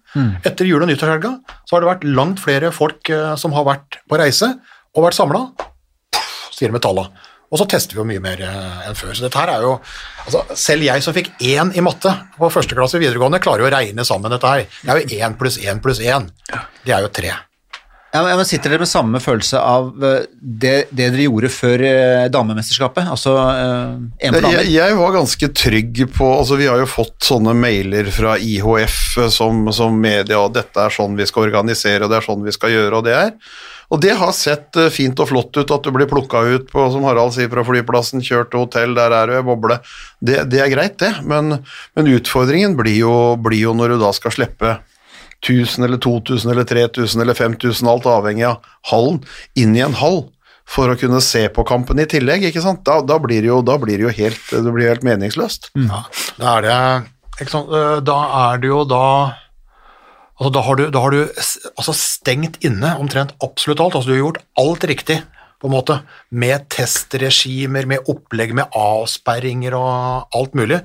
[0.47, 1.35] Etter jul- og nyttårshelga
[1.67, 4.55] så har det vært langt flere folk eh, som har vært på reise
[4.93, 5.47] og vært samla,
[6.53, 7.09] sier det med talla.
[7.53, 9.13] Og så tester vi jo mye mer eh, enn før.
[9.13, 9.77] Så dette her er jo
[10.25, 13.75] altså, Selv jeg som fikk én i matte på første klasse videregående, klarer jo å
[13.75, 14.69] regne sammen dette her.
[14.81, 16.31] Det er jo én pluss én pluss én.
[16.49, 17.35] Det er jo tre.
[18.15, 22.25] ja, men, Sitter dere med samme følelse av eh, det, det dere gjorde før eh,
[22.33, 23.11] damemesterskapet?
[23.13, 27.53] Altså en for Jeg, jeg var ganske trygg på altså Vi har jo fått sånne
[27.59, 32.23] mailer fra IHF som, som media, og dette er sånn vi skal organisere, og det
[32.23, 33.37] er sånn vi skal gjøre, og det er.
[33.93, 36.87] Og det har sett eh, fint og flott ut at du blir plukka ut på,
[36.95, 39.79] som Harald sier, fra flyplassen, kjørt til hotell, der er du i boble.
[40.25, 41.59] Det, det er greit, det, men,
[41.99, 44.79] men utfordringen blir jo, blir jo når du da skal slippe
[45.43, 49.21] 1000 eller 2000 eller 3000 eller 5000, alt avhengig av hallen,
[49.59, 50.25] inn i en hall
[50.73, 52.85] for å kunne se på kampen i tillegg, ikke sant?
[52.87, 55.73] Da, da blir det jo, da blir det jo helt, det helt meningsløst.
[56.39, 56.77] Da er det
[57.43, 59.05] eh, Da er det jo da
[60.43, 61.21] Altså, da har du, da har du
[61.77, 63.95] altså stengt inne omtrent absolutt alt.
[63.95, 65.21] Altså, du har gjort alt riktig,
[65.63, 66.01] på en måte,
[66.35, 70.81] med testregimer, med opplegg, med avsperringer og alt mulig.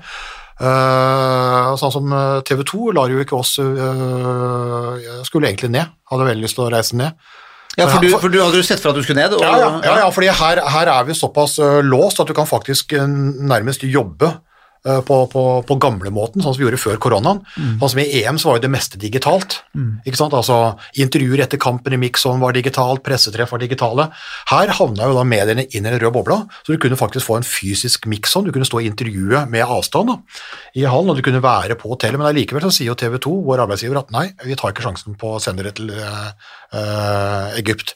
[0.62, 2.14] Uh, sånn som
[2.46, 4.94] TV 2 lar jo ikke oss uh,
[5.26, 7.18] skulle egentlig ned, hadde veldig lyst til å reise ned.
[7.78, 9.36] Ja, for du, for du hadde jo sett for at du skulle ned?
[9.38, 12.34] Og, Ja, ja, ja, ja fordi her, her er vi såpass uh, låst at du
[12.38, 14.47] kan faktisk nærmest jobbe eh,
[14.84, 17.42] på, på, på gamlemåten, sånn som vi gjorde før koronaen.
[17.56, 19.60] Sånn som I EM så var jo det meste digitalt.
[20.08, 20.36] ikke sant?
[20.38, 24.08] Altså Intervjuer etter kampen i Mixon var digitalt, pressetreff var digitale.
[24.52, 27.40] Her havna jo da mediene inn i den røde bobla, så du kunne faktisk få
[27.40, 28.48] en fysisk Mixon.
[28.48, 30.18] Du kunne stå i intervjuet med avstand da,
[30.78, 32.20] i hallen, og du kunne være på hotellet.
[32.20, 35.18] Men allikevel så sier jo TV 2, vår arbeidsgiver, at nei, vi tar ikke sjansen
[35.20, 36.30] på å sende dere til uh,
[36.74, 37.96] eh, Egypt.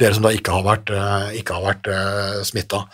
[0.00, 2.84] Dere som da ikke har vært, uh, ikke har vært uh, smitta.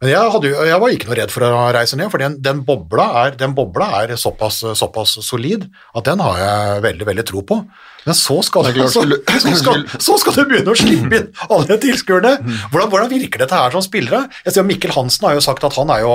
[0.00, 2.62] Men jeg, hadde, jeg var ikke noe redd for å reise ned, for den, den,
[2.64, 7.42] bobla er, den bobla er såpass, såpass solid at den har jeg veldig, veldig tro
[7.44, 7.58] på.
[8.06, 11.76] Men så skal, Det så, så, skal, så skal du begynne å slippe inn alle
[11.82, 12.32] tilskuerne.
[12.72, 14.22] Hvordan, hvordan virker dette her som spillere?
[14.46, 16.14] Jeg ser Mikkel Hansen har jo sagt at han er jo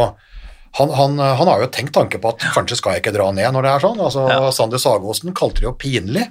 [0.75, 3.53] han, han, han har jo tenkt tanke på at kanskje skal jeg ikke dra ned
[3.53, 4.01] når det er sånn.
[4.01, 4.25] Altså,
[4.57, 6.25] Sander Sagosen kalte det jo pinlig.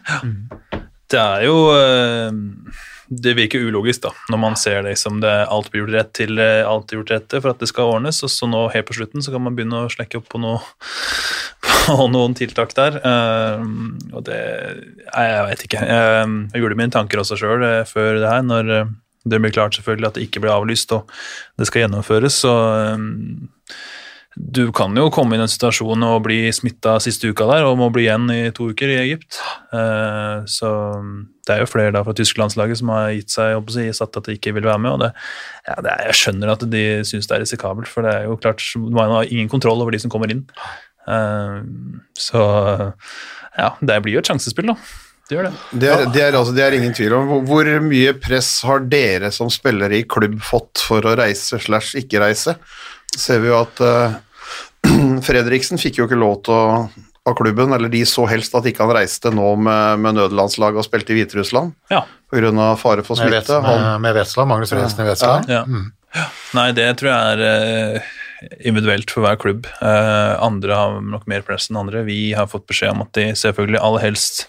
[1.15, 2.35] Det er jo eh,
[3.09, 6.39] Det virker ulogisk, da, når man ser det som det alt blir gjort rett til
[6.41, 8.97] eh, alt er gjort rett for at det skal ordnes, og så nå helt på
[8.97, 10.61] slutten så kan man begynne å slekke opp på, noe,
[11.87, 12.97] på noen tiltak der.
[13.05, 13.65] eh,
[14.15, 15.83] og det jeg vet ikke.
[15.85, 19.77] Jeg, jeg gjorde mine tanker også sjøl før det her, når eh, det blir klart
[19.77, 21.13] selvfølgelig at det ikke blir avlyst og
[21.61, 22.55] det skal gjennomføres, så
[22.89, 23.77] eh,
[24.35, 27.87] du kan jo komme i den situasjonen og bli smitta siste uka der, og må
[27.95, 29.39] bli igjen i to uker i Egypt.
[29.77, 30.73] Eh, Så
[31.45, 34.17] det er jo flere da fra tysklandslaget som har gitt seg opp og si, satt
[34.21, 34.97] at de ikke vil være med.
[34.97, 35.13] og det,
[35.69, 38.39] ja, det er, Jeg skjønner at de syns det er risikabelt, for det er jo
[38.41, 40.47] klart, man har ingen kontroll over de som kommer inn.
[41.05, 41.61] Uh,
[42.17, 42.41] Så
[43.59, 44.79] ja, det blir jo et sjansespill, da.
[45.25, 45.55] Det gjør det.
[45.81, 47.31] Det er, det, er, altså, det er ingen tvil om.
[47.49, 52.21] Hvor, mye press har dere som spillere i klubb fått for å reise slash ikke
[52.21, 52.59] reise?
[53.15, 54.17] Ser vi jo at uh,
[55.29, 56.67] Fredriksen fikk jo ikke lov til å
[57.27, 60.85] av klubben, eller de så helst at ikke han reiste nå med, med nødlandslaget og
[60.85, 62.03] spilte i Hviterussland Ja.
[62.31, 62.51] pga.
[62.77, 63.63] fare for Med, Vets, smitte.
[63.65, 65.39] Han, med, med Vetsla, Magnus Fredriksen i Vetsla.
[65.49, 65.63] Ja.
[66.55, 68.11] Nei, det tror jeg er eh,
[68.69, 69.67] individuelt for hver klubb.
[69.81, 72.05] Eh, andre har nok mer press enn andre.
[72.07, 74.45] Vi har fått beskjed om at de selvfølgelig aller helst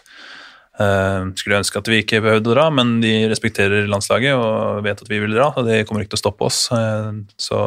[0.75, 5.11] skulle ønske at vi ikke behøvde å dra, men de respekterer landslaget og vet at
[5.11, 6.65] vi vil dra, og det kommer ikke til å stoppe oss.
[6.75, 7.61] Eh, så,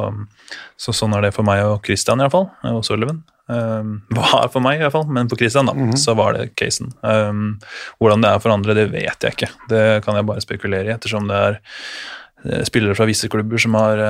[0.77, 3.23] så sånn er det for meg og Christian i hvert fall, og Sullivan.
[3.49, 6.93] Um, var for meg i hvert fall, men på Christian da, så var det casen.
[7.01, 7.57] Um,
[7.97, 9.49] hvordan det er for andre, det vet jeg ikke.
[9.73, 13.79] Det kan jeg bare spekulere i, ettersom det er eh, spillere fra visse klubber som
[13.81, 14.05] har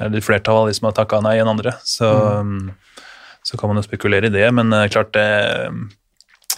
[0.00, 1.76] eller er flertall av de som har takka nei enn andre.
[1.86, 2.08] Så,
[2.42, 2.70] mm.
[3.46, 5.28] så kan man jo spekulere i det, men eh, klart det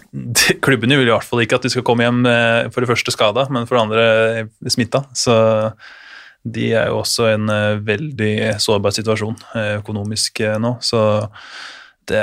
[0.65, 3.15] Klubbene vil i hvert fall ikke at de skal komme hjem eh, for det første
[3.15, 5.05] skada, men for det andre smitta.
[5.17, 5.37] Så
[6.47, 10.77] de er jo også i en eh, veldig sårbar situasjon eh, økonomisk eh, nå.
[10.85, 11.01] Så
[12.07, 12.23] det,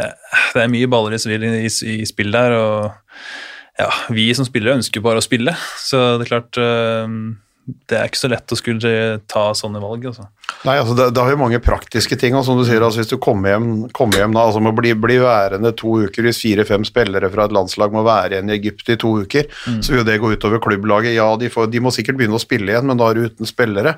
[0.56, 5.02] det er mye baller i, i, i spill der, og ja, vi som spillere ønsker
[5.02, 7.18] jo bare å spille, så det er klart eh,
[7.63, 8.89] det er ikke så lett å skulle
[9.32, 10.10] ta sånne valg.
[10.10, 10.26] Altså.
[10.67, 13.12] Nei, altså det, det har jo mange praktiske ting, og som du sier, altså hvis
[13.12, 16.84] du kommer hjem, kommer hjem da, altså må bli, bli værende to uker, hvis fire-fem
[16.88, 19.47] spillere fra et landslag må være igjen i Egypt i to uker,
[19.84, 21.15] så vil det gå utover klubblaget.
[21.15, 23.47] Ja, de, får, de må sikkert begynne å spille igjen, men da er du uten
[23.47, 23.95] spillere.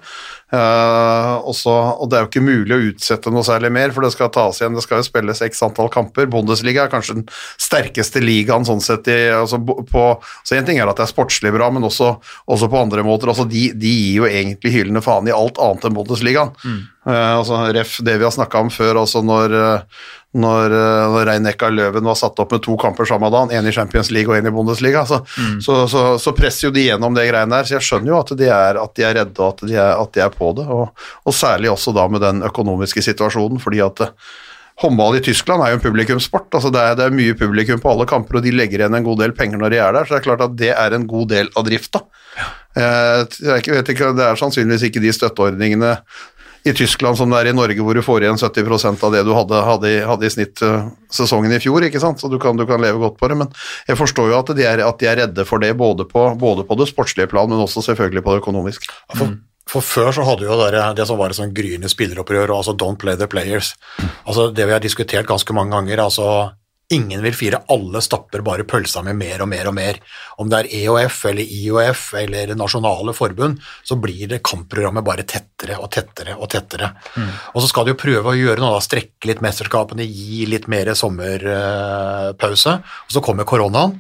[0.54, 4.14] Uh, også, og det er jo ikke mulig å utsette noe særlig mer, for det
[4.14, 6.30] skal tas igjen, det skal jo spilles x antall kamper.
[6.32, 7.28] Bundesliga er kanskje den
[7.62, 10.06] sterkeste ligaen sånn sett i, altså på,
[10.46, 12.16] så en ting er at det er sportslig bra, men også,
[12.52, 13.34] også på andre måter.
[13.34, 16.54] Altså de, de gir jo egentlig hyllende faen i alt annet enn Bundesligaen.
[17.08, 21.30] Eh, altså ref det vi har snakka om før, altså når, eh, når, eh, når
[21.30, 24.38] Rein-Nekka Løven var satt opp med to kamper samme dag, en i Champions League og
[24.40, 25.22] en i Bundesliga, så,
[25.64, 27.70] så, så, så presser jo de gjennom det greiene der.
[27.70, 29.94] Så jeg skjønner jo at de er, at de er redde og at de er,
[30.02, 33.84] at de er på det, og, og særlig også da med den økonomiske situasjonen, fordi
[33.86, 34.36] at eh,
[34.84, 36.50] Håndball i Tyskland er jo en publikumssport.
[36.52, 39.08] altså det er, det er mye publikum på alle kamper, og de legger igjen en
[39.08, 40.06] god del penger når de er der.
[40.08, 42.04] Så det er klart at det er en god del av drifta.
[42.76, 45.94] Eh, Jeg vet ikke, det er sannsynligvis ikke de støtteordningene
[46.66, 49.32] i Tyskland som det er i Norge, hvor du får igjen 70% av det du
[49.38, 52.20] hadde, hadde, i, hadde i snitt eh, sesongen i fjor, ikke sant?
[52.20, 53.38] så du kan, du kan leve godt på det.
[53.38, 53.52] Men
[53.88, 56.66] jeg forstår jo at de er, at de er redde for det, både på, både
[56.66, 58.90] på det sportslige plan, men også selvfølgelig på det økonomiske.
[59.14, 59.38] For,
[59.70, 63.00] for før så hadde jo dere det som var et sånn gryende spilleropprør, altså don't
[63.02, 63.74] play the players.
[64.26, 66.28] Altså det vi har diskutert ganske mange ganger, altså
[66.94, 69.98] ingen vil fire, alle stapper bare pølsa med mer og mer og mer.
[70.42, 75.80] Om det er EOF eller IOF eller nasjonale forbund, så blir det kampprogrammet bare tettere
[75.82, 76.92] og tettere og tettere.
[77.56, 80.70] Og så skal de jo prøve å gjøre noe, da, strekke litt mesterskapene, gi litt
[80.72, 82.78] mer sommerpause,
[83.10, 83.98] og så kommer koronaen.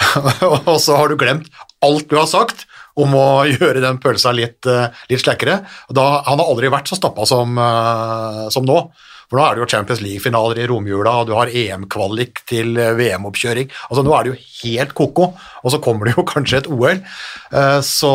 [0.68, 1.48] og så har du glemt
[1.84, 2.66] alt du har sagt
[3.02, 5.60] om å gjøre den pølsa litt, eh, litt slakkere.
[5.90, 6.00] Han
[6.40, 8.82] har aldri vært så stappa som, eh, som nå.
[9.30, 12.96] For nå er det jo Champions League-finaler i romjula, og du har EM-kvalik til eh,
[12.98, 13.68] VM-oppkjøring.
[13.88, 17.04] Altså Nå er det jo helt ko-ko, og så kommer det jo kanskje et OL.
[17.86, 18.10] Så,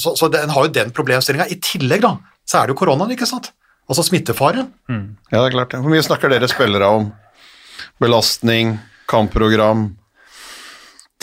[0.00, 1.50] så, så den har jo den problemstillinga.
[1.52, 2.14] I tillegg da,
[2.48, 3.52] så er det jo koronaen, ikke sant.
[3.84, 4.64] Altså smittefare.
[4.88, 5.76] Ja, det er klart.
[5.76, 7.10] Hvor mye snakker dere spillere om
[8.00, 8.78] belastning,
[9.12, 9.90] kampprogram?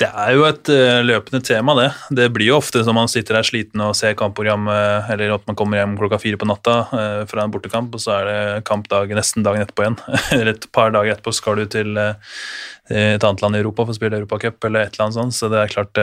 [0.01, 1.89] Det er jo et eh, løpende tema, det.
[2.17, 5.45] Det blir jo ofte når man sitter der sliten og ser kampprogram, eh, eller at
[5.45, 8.63] man kommer hjem klokka fire på natta eh, fra en bortekamp, og så er det
[8.65, 9.99] kampdag nesten dagen etterpå igjen.
[10.39, 13.99] eller et par dager etterpå skal du til et annet land i Europa for å
[13.99, 16.02] spille Europacup eller et eller annet sånt, så det er klart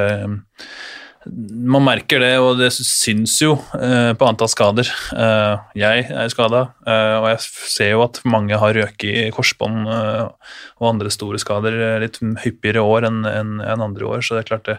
[1.27, 4.89] man merker det, og det syns jo eh, på antall skader.
[5.13, 7.41] Eh, jeg er skada, eh, og jeg
[7.75, 12.21] ser jo at mange har røket i korsbånd eh, og andre store skader eh, litt
[12.45, 14.79] hyppigere år enn en, en andre år, så det er klart det,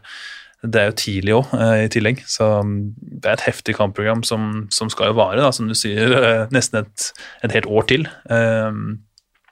[0.64, 1.52] det er jo tidlig òg,
[1.84, 2.24] i tillegg.
[2.28, 2.80] Så mm,
[3.20, 6.48] det er et heftig kampprogram som, som skal jo vare, da, som du sier, eh,
[6.56, 7.12] nesten et,
[7.44, 8.08] et helt år til.
[8.32, 8.82] Eh,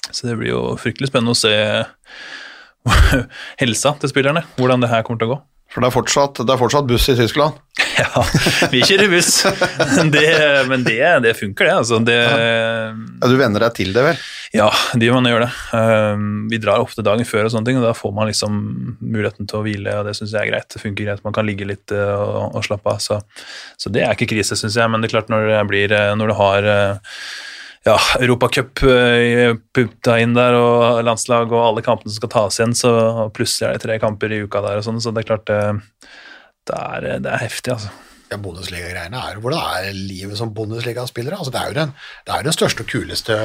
[0.07, 1.53] så det blir jo fryktelig spennende å se
[3.61, 5.41] helsa til spillerne, hvordan det her kommer til å gå.
[5.73, 7.63] For det er fortsatt, det er fortsatt buss i Tyskland.
[7.97, 8.21] Ja,
[8.69, 9.39] vi kjører buss.
[10.13, 10.27] Det,
[10.69, 11.77] men det, det funker, det.
[11.81, 11.97] Altså.
[12.05, 14.19] det Ja, du venner deg til det, vel?
[14.55, 15.49] ja, de man gjør det.
[15.73, 18.61] Um, vi drar ofte dagen før, og sånne ting, og da får man liksom
[19.01, 20.69] muligheten til å hvile, og det syns jeg er greit.
[20.73, 23.01] Det funker greit, man kan ligge litt uh, og, og slappe av.
[23.03, 23.19] Så,
[23.81, 24.93] så det er ikke krise, syns jeg.
[24.93, 27.19] Men det er klart, når det blir uh, Når du har uh,
[27.87, 32.75] ja, Europacup uh, putta inn der, og landslag og alle kampene som skal tas igjen,
[32.77, 32.91] så
[33.35, 35.61] plutselig er det tre kamper i uka der og sånn, så det er klart det,
[36.67, 37.93] det, er, det er heftig, altså.
[38.27, 41.37] Ja, Bundesliga-greiene er jo Hvordan er livet som Bundesliga-spillere?
[41.39, 41.93] Altså, det, er jo den,
[42.27, 43.37] det er den største og kuleste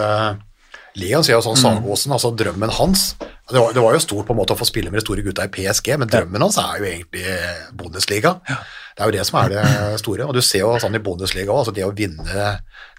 [0.98, 3.12] ligaen, sier jo sånn Sagosen, altså drømmen hans.
[3.52, 5.24] Det var, det var jo stort på en måte å få spille med de store
[5.26, 7.36] gutta i PSG, men drømmen hans er jo egentlig
[7.78, 8.36] Bundesliga.
[8.92, 9.64] Det er jo det som er det
[10.02, 12.48] store, og du ser jo sånn i Bundesliga også, altså det å vinne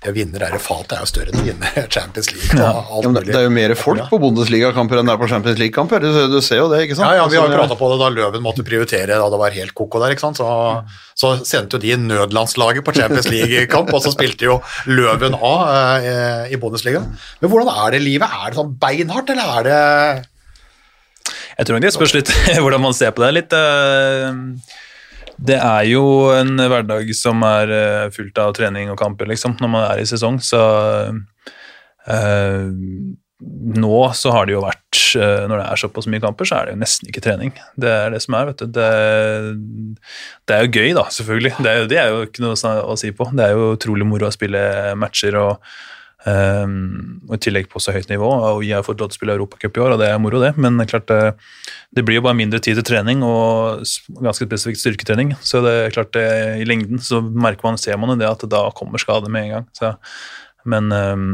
[0.03, 3.05] det å vinne det fatet er jo større enn å vinne Champions League og alt
[3.05, 6.03] Ja, men det, er jo mer folk på Bundesliga-kamper enn det er på Champions League-kamper.
[6.03, 7.07] Du, du ser jo det, ikke sant?
[7.07, 9.39] Ja, ja, vi har jo Altså, prata på det da Løven måtte prioritere da det
[9.39, 10.41] var helt koko der, ikke sant.
[10.41, 10.49] Så,
[11.19, 14.59] så sendte jo de nødlandslaget på Champions League-kamp, og så spilte jo
[14.91, 15.55] Løven A
[16.01, 17.05] eh, i Bundesliga.
[17.39, 18.27] Men hvordan er det livet?
[18.27, 19.81] Er det sånn beinhardt, eller er det
[21.57, 22.31] Jeg tror det spørs litt
[22.63, 23.31] hvordan man ser på det.
[23.37, 24.29] Litt, eh,
[25.43, 29.73] det er jo en hverdag som er eh, fullt av trening og kamper, liksom, når
[29.75, 30.63] man er i sesong, så
[32.09, 32.71] eh,
[33.83, 34.79] nå så har det jo vært
[35.19, 37.51] Når det er såpass mye kamper, så er det jo nesten ikke trening.
[37.77, 38.69] Det er det som er, vet du.
[38.73, 38.85] Det,
[40.47, 41.51] det er jo gøy, da, selvfølgelig.
[41.59, 43.27] Det er, det er jo ikke noe å si på.
[43.35, 44.63] Det er jo utrolig moro å spille
[44.97, 45.75] matcher og
[46.23, 48.27] Um, og i tillegg på så høyt nivå.
[48.27, 50.39] og Jeg har fått lov til å spille Europacup i år, og det er moro,
[50.43, 50.53] det.
[50.55, 51.33] Men klart det,
[51.95, 53.83] det blir jo bare mindre tid til trening og
[54.23, 55.33] ganske spesifikt styrketrening.
[55.43, 56.27] Så det er klart det,
[56.63, 59.53] i lengden så merker man, ser man jo det at da kommer skade med en
[59.57, 59.67] gang.
[59.75, 59.91] Så,
[60.69, 61.33] men um,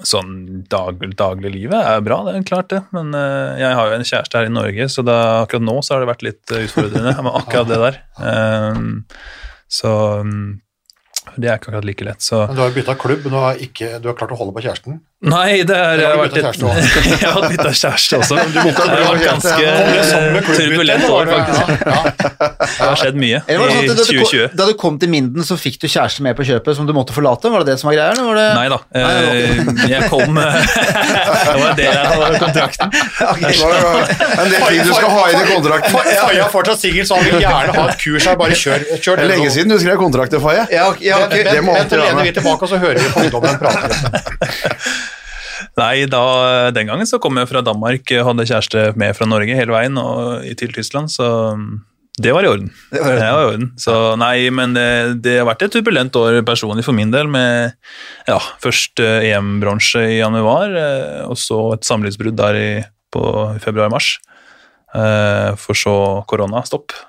[0.00, 0.32] sånn
[0.70, 2.80] dag, dagliglivet er bra, det er klart det.
[2.96, 5.94] Men uh, jeg har jo en kjæreste her i Norge, så da, akkurat nå så
[5.94, 8.02] har det vært litt utfordrende med akkurat det der.
[8.18, 8.90] Um,
[9.70, 9.94] så
[10.26, 10.58] um,
[11.36, 12.22] det er ikke akkurat like lett.
[12.22, 14.62] Så Men Du har bytta klubb, du har, ikke, du har klart å holde på
[14.64, 15.00] kjæresten.
[15.20, 16.62] Nei, det er, jeg har har vært litt et,
[17.20, 18.36] jeg har bytta kjæreste også.
[18.40, 21.60] Det har vært ganske turbulent år, faktisk.
[22.60, 24.56] Det har skjedd mye Eller var det sånn i at da du, kom, 2020.
[24.56, 27.12] da du kom til Minden, så fikk du kjæreste med på kjøpet som du måtte
[27.12, 27.52] forlate?
[27.52, 28.16] Var det det som var greia?
[28.30, 28.46] Var det...
[28.56, 28.78] Nei da.
[28.96, 32.96] eh, Jeg kom Det var det jeg hadde kontrakten.
[32.96, 33.76] Det var
[34.40, 36.00] en del ting du skal ha inn i kontrakten.
[36.00, 38.40] Faye er fortsatt singel, så han vil gjerne ha et kurs her.
[38.40, 40.64] Bare kjør, kjør Det er lenge siden du skrev kontrakt til Faye.
[40.72, 45.09] Ja, ja, lener vi tilbake, og så hører vi på ungdommen prate.
[45.80, 46.24] Nei, da,
[46.76, 50.44] den gangen så kom jeg fra Danmark, hadde kjæreste med fra Norge hele veien og
[50.60, 51.30] til Tyskland, så
[52.20, 52.68] det var i orden.
[52.92, 53.68] Det var i orden.
[53.80, 54.86] Så nei, men det,
[55.24, 57.72] det har vært et turbulent år personlig for min del, med
[58.28, 62.70] ja, først eh, EM-bronse i januar, eh, og så et samlivsbrudd der i,
[63.14, 63.22] på
[63.64, 64.18] februar-mars.
[64.90, 65.94] Eh, For så
[66.28, 66.92] koronastopp.
[66.92, 67.06] stopp.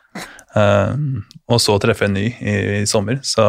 [1.52, 3.46] Og så treffe en ny i, i sommer, så,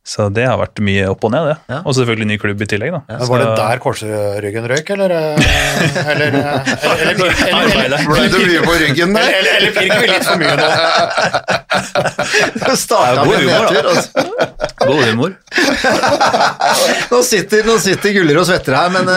[0.00, 1.56] så det har vært mye opp og ned, det.
[1.68, 1.78] Ja.
[1.84, 3.00] Og selvfølgelig ny klubb i tillegg, da.
[3.10, 5.44] Men var det der korsryggen røyk, eller Eller,
[6.10, 7.28] eller, eller, eller, eller,
[7.60, 8.00] Arbeidet.
[8.08, 9.28] Ble det mye på ryggen der?
[9.38, 10.68] eller, eller pirker vi litt for mye nå?
[12.80, 13.84] Starta Ja, god med humor, nedtur.
[13.92, 14.08] Altså.
[14.80, 15.30] God humor.
[17.12, 19.14] Nå sitter, nå sitter Guller og svetter her, men uh...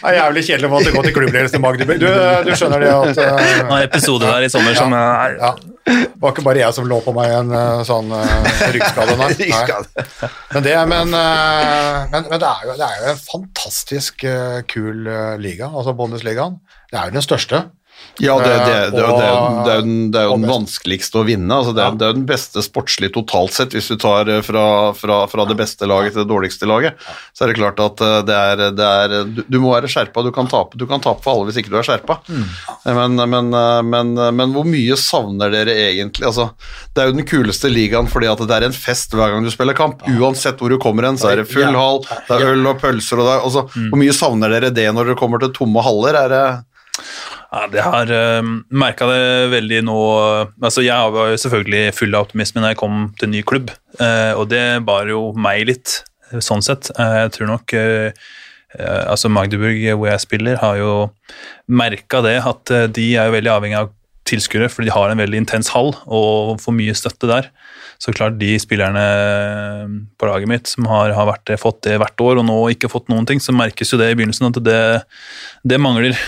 [0.00, 2.02] Det er jævlig kjedelig å måtte gå til klubbledelsen i Magdeburg.
[2.02, 2.08] Du,
[2.48, 3.24] du skjønner det at uh...
[3.36, 5.54] eh, episoder episode der i sommer som er ja.
[5.86, 9.14] Det var ikke bare jeg som lå på meg en eh, sånn uh, ryggskade.
[9.20, 9.28] Nei.
[9.38, 10.30] Nei.
[10.50, 14.58] Men, det, men, uh, men, men det, er jo, det er jo en fantastisk uh,
[14.66, 15.06] kul
[15.38, 16.58] liga, altså Bundesligaen.
[16.90, 17.62] Det er jo den største.
[18.22, 19.16] Ja, det, det, det, det, jo-
[19.66, 21.52] det, er jo den- og vanskeligste å vinne.
[21.52, 22.08] Altså det, er, Ja.
[22.12, 24.62] jo den beste sportslig totalt sett, hvis du tar eh, fra,
[24.96, 26.96] fra, fra det beste laget til det dårligste laget.
[27.36, 30.24] Så er det klart at eh, det er, det er du, du må være skjerpa,
[30.24, 32.16] du kan tape Du kan tape for alle hvis ikke du er skjerpa.
[32.86, 36.24] Men, men, eh, men, men hvor mye savner dere egentlig?
[36.30, 36.48] Altså,
[36.96, 39.52] det er jo den kuleste ligaen fordi at det er en fest hver gang du
[39.52, 40.00] spiller kamp.
[40.16, 42.00] Uansett hvor du kommer hen, så er det full hall,
[42.30, 45.10] det er øl og pølser og det er, altså, Hvor mye savner dere det når
[45.12, 46.16] dere kommer til tomme haller?
[46.24, 46.44] Er det
[47.46, 49.98] Ja, det har uh, merka det veldig nå
[50.58, 53.70] Altså, jeg var jo selvfølgelig full av optimisme når jeg kom til ny klubb,
[54.00, 56.90] uh, og det bar jo meg litt, eh, sånn sett.
[56.98, 58.26] Uh, jeg tror nok uh,
[58.76, 60.90] Altså, Magdeburg, hvor jeg spiller, har jo
[61.70, 63.92] merka det at de er jo veldig avhengig av
[64.28, 67.48] tilskuere, fordi de har en veldig intens hall og får mye støtte der.
[68.02, 69.04] Så klart de spillerne
[70.20, 73.08] på laget mitt som har, har vært, fått det hvert år og nå ikke fått
[73.08, 74.82] noen ting, så merkes jo det i begynnelsen at det,
[75.64, 76.18] det mangler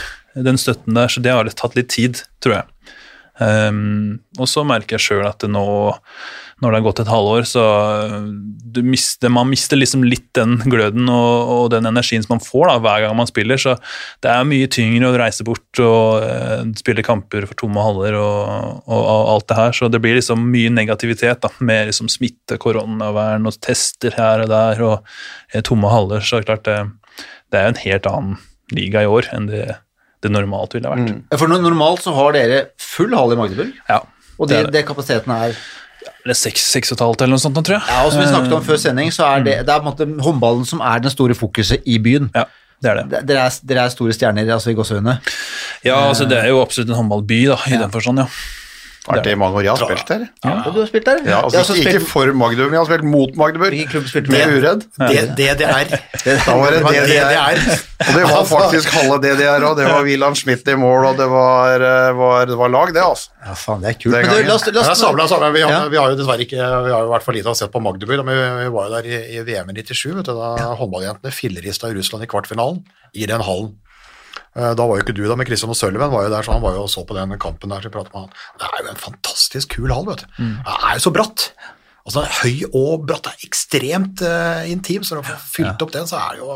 [0.47, 2.95] den støtten der, så det har tatt litt tid, tror jeg.
[3.39, 5.63] Um, og så merker jeg sjøl at det nå,
[6.59, 7.65] når det har gått et halvår, så
[8.19, 12.67] du mister, man mister liksom litt den gløden og, og den energien som man får
[12.67, 13.61] da, hver gang man spiller.
[13.63, 13.77] Så
[14.25, 18.83] det er mye tyngre å reise bort og uh, spille kamper for tomme haller og,
[18.91, 19.79] og, og alt det her.
[19.79, 24.51] Så det blir liksom mye negativitet da, med liksom smitte, koronavern og tester her og
[24.51, 24.97] der og
[25.55, 26.27] uh, tomme haller.
[26.27, 26.81] Så er klart det,
[27.55, 28.41] det er jo en helt annen
[28.75, 29.79] liga i år enn det,
[30.25, 31.39] det normalt ville vært.
[31.39, 34.01] For normalt så har dere full hall i Magdeburg, Ja,
[34.39, 35.57] og det det, kapasiteten er
[36.25, 37.85] Eller seks, seks og et halvt eller noe sånt, tror jeg.
[37.89, 39.91] Ja, og som vi snakket om før sending, så er det, det er på en
[39.93, 42.31] måte håndballen som er den store fokuset i byen.
[42.35, 42.45] Ja,
[42.83, 43.05] det er det.
[43.11, 45.19] Det- Dere er, er store stjerner altså i gåseøyne.
[45.85, 48.27] Ja, altså det er jo absolutt en håndballby, da, i den forstand, ja.
[49.09, 49.65] Vært det i mange år?
[49.65, 50.25] Jeg har spilt der.
[50.45, 50.55] Ja.
[50.69, 51.21] Og du har spilt der?
[51.27, 53.73] Ja, altså, ikke, ikke for Magdeburg, men jeg har spilt mot Magdeburg.
[53.75, 54.53] Hvilken klubb spilte du Med?
[54.59, 54.85] Uredd.
[55.01, 55.95] Det, DDR.
[56.45, 57.63] Da var det Det var DDR.
[57.99, 59.75] Og det var faktisk halve DDR òg.
[59.81, 63.03] Det var Wilhelm Schmidt i mål, og det var, eh, var, det var lag, det,
[63.03, 63.33] altså.
[63.47, 64.15] Ja, faen, det er kult.
[64.15, 65.51] Men du, la oss, la Ja, oss, sabla.
[65.57, 65.81] Vi, har, Ja.
[65.89, 68.37] vi har jo dessverre ikke Vi har jo vært for lite sett på Magdeburg, men
[68.37, 71.89] vi, vi var jo der i, i VM i 97, vet du, da håndballjentene fillerista
[71.91, 72.85] i Russland i kvartfinalen
[73.17, 73.75] i den hallen.
[74.59, 76.63] Eh, Da var jo ikke du da, men Christian Sølven var jo der, så han
[76.65, 77.85] var jo og så på den kampen der.
[77.85, 78.33] så pratet med han.
[78.59, 80.33] Det er jo en fantastisk kul hall, vet du.
[80.39, 81.51] Det er jo så bratt.
[82.09, 86.07] Altså Høy og bratt er ekstremt uh, intim, så når du får fylt opp den,
[86.09, 86.51] så er det jo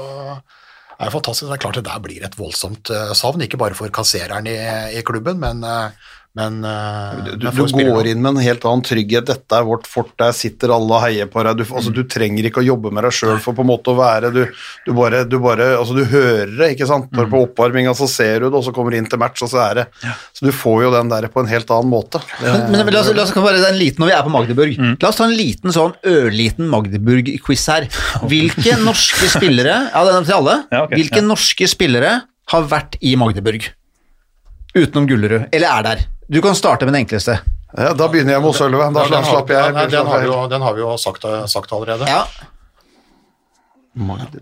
[1.03, 1.49] er fantastisk.
[1.51, 4.55] Det er klart det der blir et voldsomt eh, savn, ikke bare for kassereren i,
[4.95, 5.91] i klubben, men, eh,
[6.35, 9.27] men, eh, Du, men du går inn med en helt annen trygghet.
[9.29, 11.59] Dette er vårt fort, der sitter alle og heier på deg.
[11.61, 13.99] Du, altså, du trenger ikke å jobbe med deg sjøl for på en måte å
[13.99, 14.41] være Du,
[14.87, 17.11] du bare, du bare altså, du hører det, ikke sant.
[17.13, 19.53] Når på oppvarminga så ser du det, og så kommer du inn til match, og
[19.53, 19.87] så er det
[20.33, 22.23] Så du får jo den der på en helt annen måte.
[22.41, 24.81] Men, men, men la oss, la oss bare en liten, når vi er på Magdeburg,
[25.03, 27.89] la oss ta en liten sånn ørliten Magdeburg-quiz her.
[28.25, 30.97] Hvilke norske spillere ja, den er til alle, Ja, okay.
[30.97, 31.29] hvilke ja.
[31.29, 32.17] norske spillere
[32.57, 33.69] har vært i Magdeburg?
[34.73, 36.05] Utenom Gullerud, eller er der?
[36.31, 37.39] Du kan starte med den enkleste.
[37.77, 38.93] ja, da begynner jeg med Sølven.
[38.95, 39.75] Da Ja, den slapper jeg.
[39.75, 42.07] ja, den, har vi jo, den har vi jo sagt, sagt allerede.
[42.09, 42.25] Ja,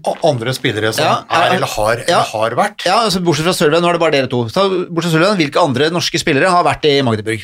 [0.07, 2.21] Og andre spillere som Ja, er eller har, ja.
[2.21, 2.85] eller har vært.
[2.87, 4.45] ja altså Bortsett fra Sølven, nå er det bare dere to.
[4.49, 7.43] Ta, bortsett fra Sølven, Hvilke andre norske spillere har vært i Magdeburg?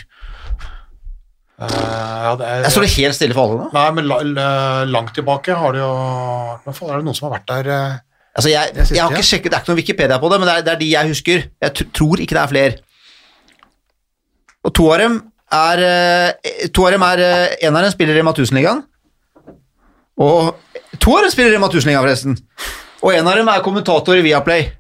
[1.56, 3.66] Uh, ja, det er, Jeg står det helt stille for alle nå.
[3.72, 4.48] Nei, men la, la,
[4.92, 5.88] langt tilbake har det jo
[6.66, 7.94] Hva faen, Er det noen som har vært der eh?
[8.36, 10.56] Altså, jeg, jeg har ikke sjekket, Det er ikke noe Wikipedia på det, men det
[10.58, 11.46] er, det er de jeg husker.
[11.64, 12.74] Jeg tr- tror ikke det er flere.
[14.66, 15.20] Og to av dem
[15.54, 17.22] er eh, To av dem er
[17.62, 18.82] En av dem spiller i Matusenligaen.
[20.16, 20.56] Og
[20.98, 22.38] to av dem spiller i Matusenligaen, forresten.
[23.04, 24.70] Og en av dem er kommentator i Viaplay.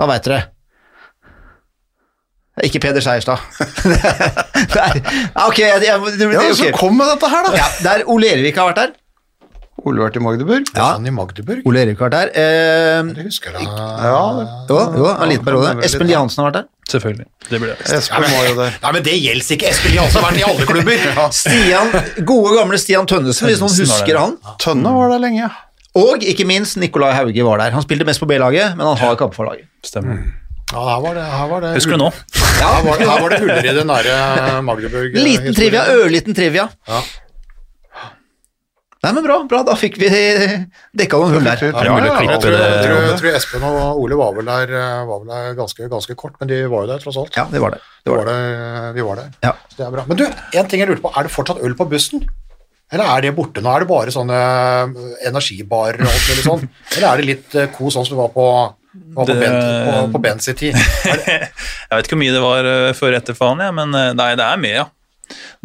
[0.00, 0.44] Da veit dere.
[2.56, 3.42] Det er ikke Peder Seierstad.
[4.80, 5.00] er,
[5.44, 7.58] ok, jeg, jeg, det, Ja, så kom med dette her, da!
[7.58, 8.94] Ja, der Ole Ervik har vært der.
[9.86, 10.70] Ole vært i Magdeburg.
[10.74, 10.86] Ja.
[10.96, 11.62] Han i Magdeburg?
[11.70, 12.30] Ole Erik har vært der.
[12.42, 13.66] Eh, Det husker jeg.
[13.66, 15.72] Ja, jo, jo, en liten periode.
[15.76, 16.66] er Espen Lie Hansen har vært der.
[16.90, 17.26] Selvfølgelig.
[17.50, 17.78] Det blir det.
[17.98, 18.78] Espen var jo der.
[18.82, 19.68] Nei, men det gjelder ikke.
[19.70, 21.30] Espen Lie Hansen har vært i alle klubber.
[21.40, 21.92] Stian,
[22.32, 24.36] gode gamle Stian Tønnesen, hvis noen husker han.
[24.62, 25.50] Tønne var der lenge.
[25.96, 27.70] Og ikke minst Nikolai Hauge var der.
[27.72, 29.64] Han spilte mest på B-laget, men han har kamp for laget.
[29.86, 30.18] Stemmer.
[30.72, 32.08] Ja, her var det, her var det Husker du nå?
[32.34, 35.14] Her var, det- her var det huller i det nære Magdeburg.
[35.14, 36.64] eh, Liten trivia, ørliten trivia.
[36.90, 37.00] Ja.
[39.06, 41.60] Nei, men bra, bra, da fikk vi dekka noen hull der.
[41.62, 44.72] Ja, Ja, ja, jeg tror, jeg tror, jeg tror Espen og Ole var vel der,
[45.06, 47.36] var vel der ganske, ganske kort, men de var jo der tross alt.
[47.38, 47.78] Ja, de var det.
[48.02, 48.90] det, Vi var var der.
[48.96, 49.28] Vi var der.
[49.46, 49.52] Ja.
[49.70, 50.04] Så det er bra.
[50.10, 52.26] Men du, en ting jeg lurte på, er det fortsatt øl på bussen?
[52.92, 53.70] Eller er det borte nå?
[53.74, 56.66] Er det bare sånne eh, energibarer og alt mulig sånn?
[56.96, 58.44] Eller er det litt eh, kos sånn som det var på,
[59.16, 60.74] var på, Det- Ben, på, på Bens i tid?
[61.06, 64.30] Det- Jeg vet ikke hvor mye det var eh, før etter faen, ja, men nei,
[64.38, 64.86] det er med, ja.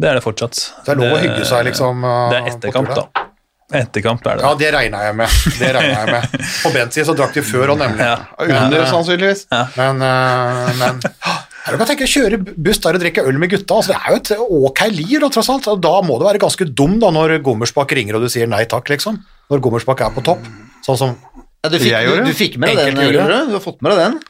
[0.02, 0.58] Det er det fortsatt.
[0.82, 3.28] Det er lov å hygge seg, liksom, Det er etterkamp, tur,
[3.72, 3.82] da.
[3.86, 4.44] Etterkamp er det.
[4.46, 5.38] Ja, det regna jeg med.
[5.58, 6.36] Det jeg med.
[6.62, 8.04] På Bens tid så drakk de før og nemlig.
[8.04, 8.18] Ja.
[8.44, 9.46] Under, sannsynligvis.
[9.78, 13.78] Men, uh, men Du kan tenke kjøre buss der og drikke øl med gutta.
[13.78, 14.32] Altså, det er jo et
[14.72, 15.68] ok liv, da, tross alt.
[15.70, 18.64] Og da må du være ganske dum da, når Gommersbakk ringer og du sier nei
[18.70, 19.20] takk, liksom.
[19.52, 20.44] Når Gommersbakk er på topp.
[20.86, 21.16] Sånn som
[21.62, 23.52] Ja, du, fikk, Jeg du, du fikk med deg den, gjorde gjorde du?
[23.54, 24.20] Har fått med deg den?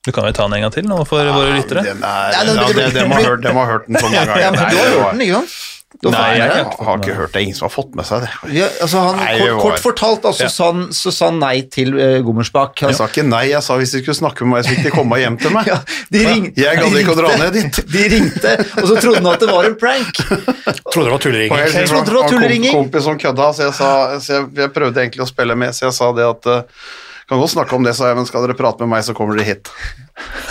[0.00, 1.82] Du kan jo ta den en gang til nå for våre lyttere.
[1.84, 4.40] Den er, Ja, ja, den- det, dem har de, har hørt den så mange ganger.
[4.40, 5.58] Ja, men du har hørt den, ikke sant?
[6.00, 8.22] Nei, jeg har ikke Jeg har ikke hørt det, ingen som har fått med seg
[8.24, 8.28] det.
[8.56, 10.86] Ja, altså han, Nei, kort, kort fortalt altså, Ja.
[10.96, 12.80] så sa han nei til uh, Gommersbakk.
[12.86, 14.86] Han Jeg sa ikke nei, jeg sa hvis de skulle snakke med meg, så fikk
[14.88, 15.68] de komme hjem til meg.
[15.74, 15.76] Ja,
[16.16, 17.82] de ring, Jeg gadd ikke å dra ringte- ned dit.
[17.92, 20.22] De ringte, og så trodde han at det var en prank.
[20.94, 21.52] Trodde det var tullering.
[21.52, 22.72] Og jeg, Jeg trodde det var han kom- tulleringing.
[22.80, 23.92] kompis som kødda, så, jeg, sa,
[24.24, 26.88] så jeg, jeg prøvde egentlig å spille med, så jeg sa det at uh,
[27.30, 29.36] kan godt snakke om det, sa jeg, men skal dere prate med meg, så kommer
[29.38, 29.68] dere hit.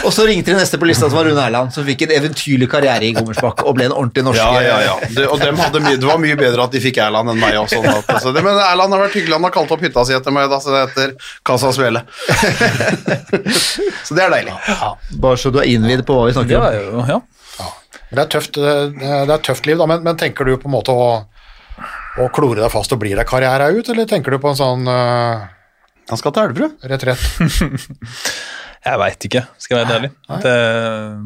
[0.05, 2.69] Og så ringte de neste på lista, som var Rune Erland, som fikk en eventyrlig
[2.71, 4.95] karriere i Gommersbakk og ble en ordentlig norsk Ja, ja, ja.
[5.15, 7.57] Det, og dem hadde mye, det var mye bedre at de fikk Erland enn meg.
[7.59, 10.05] Og sånn at, så det, men Erland har vært hyggelig, han har kalt opp hytta
[10.07, 11.15] si etter meg, da, så det heter
[11.47, 12.05] Casa Svele.
[14.07, 14.55] så det er deilig.
[15.19, 16.69] Bare så du er innvidd på hva vi snakker om.
[16.69, 17.19] Ja, ja.
[17.19, 17.19] ja.
[18.09, 20.77] Det er tøft, det det er tøft liv, da, men, men tenker du på en
[20.79, 21.09] måte å,
[22.23, 24.89] å klore deg fast og bli deg karriere ut, eller tenker du på en sånn
[24.89, 25.45] uh,
[26.09, 26.79] Han skal til Elverum.
[26.89, 27.21] retrett?
[28.85, 30.09] Jeg veit ikke, skal jeg være ærlig,
[30.43, 30.57] det,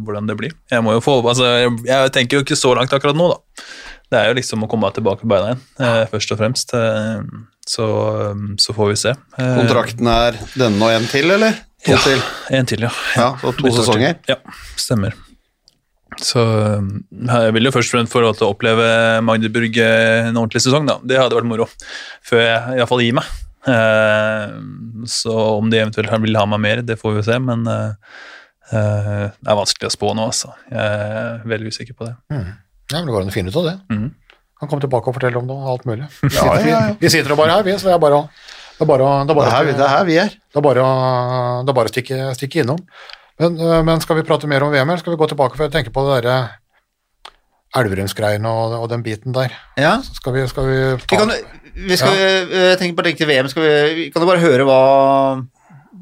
[0.05, 0.53] hvordan det blir.
[0.73, 3.65] Jeg må jo få altså, jeg, jeg tenker jo ikke så langt akkurat nå, da.
[4.13, 6.73] Det er jo liksom å komme tilbake på beina igjen, eh, først og fremst.
[6.77, 7.21] Eh,
[7.69, 7.85] så,
[8.61, 9.13] så får vi se.
[9.37, 11.61] Eh, Kontrakten er denne og en til, eller?
[11.83, 12.25] To ja, til?
[12.55, 12.91] En til, ja.
[13.17, 14.17] Ja, så to Litt sesonger.
[14.21, 14.35] til.
[14.35, 15.15] Ja, stemmer.
[16.21, 18.85] Så um, jeg vil jo først og fremst få lov til å oppleve
[19.25, 20.99] Magdeburg eh, en ordentlig sesong, da.
[21.01, 21.67] Det hadde vært moro.
[22.27, 23.29] Før jeg iallfall gir meg.
[23.67, 24.47] Eh,
[25.07, 27.93] så om de eventuelt vil ha meg mer, det får vi se, men eh,
[28.73, 30.51] eh, det er vanskelig å spå nå, altså.
[30.71, 32.15] Jeg er veldig usikker på det.
[32.33, 33.77] Ja, men det går an å finne ut av det.
[33.93, 34.09] Mm.
[34.63, 36.05] Han kommer tilbake og forteller om det, og alt mulig.
[36.21, 36.91] Vi Ja, sitter, ja, ja.
[36.93, 38.27] Vi, vi sitter jo bare her, vi, så det er bare å
[38.73, 40.29] det er bare, det er Det er her, vi- det er her vi er.
[40.33, 40.83] det er bare,
[41.63, 42.79] det er bare å stikke, stikke innom.
[43.39, 43.55] Men,
[43.85, 45.93] men skal vi prate mer om VM, eller skal vi gå tilbake for jeg tenker
[45.93, 46.37] på det derre
[47.77, 49.53] Elverumsgreiene og, og den biten der?
[49.81, 49.95] Ja.
[50.05, 51.31] Så skal vi, skal vi Vi kan,
[51.73, 52.73] vi skal, ja.
[52.79, 54.79] tenker bare tenke til VM, skal vi, vi kan jo bare høre hva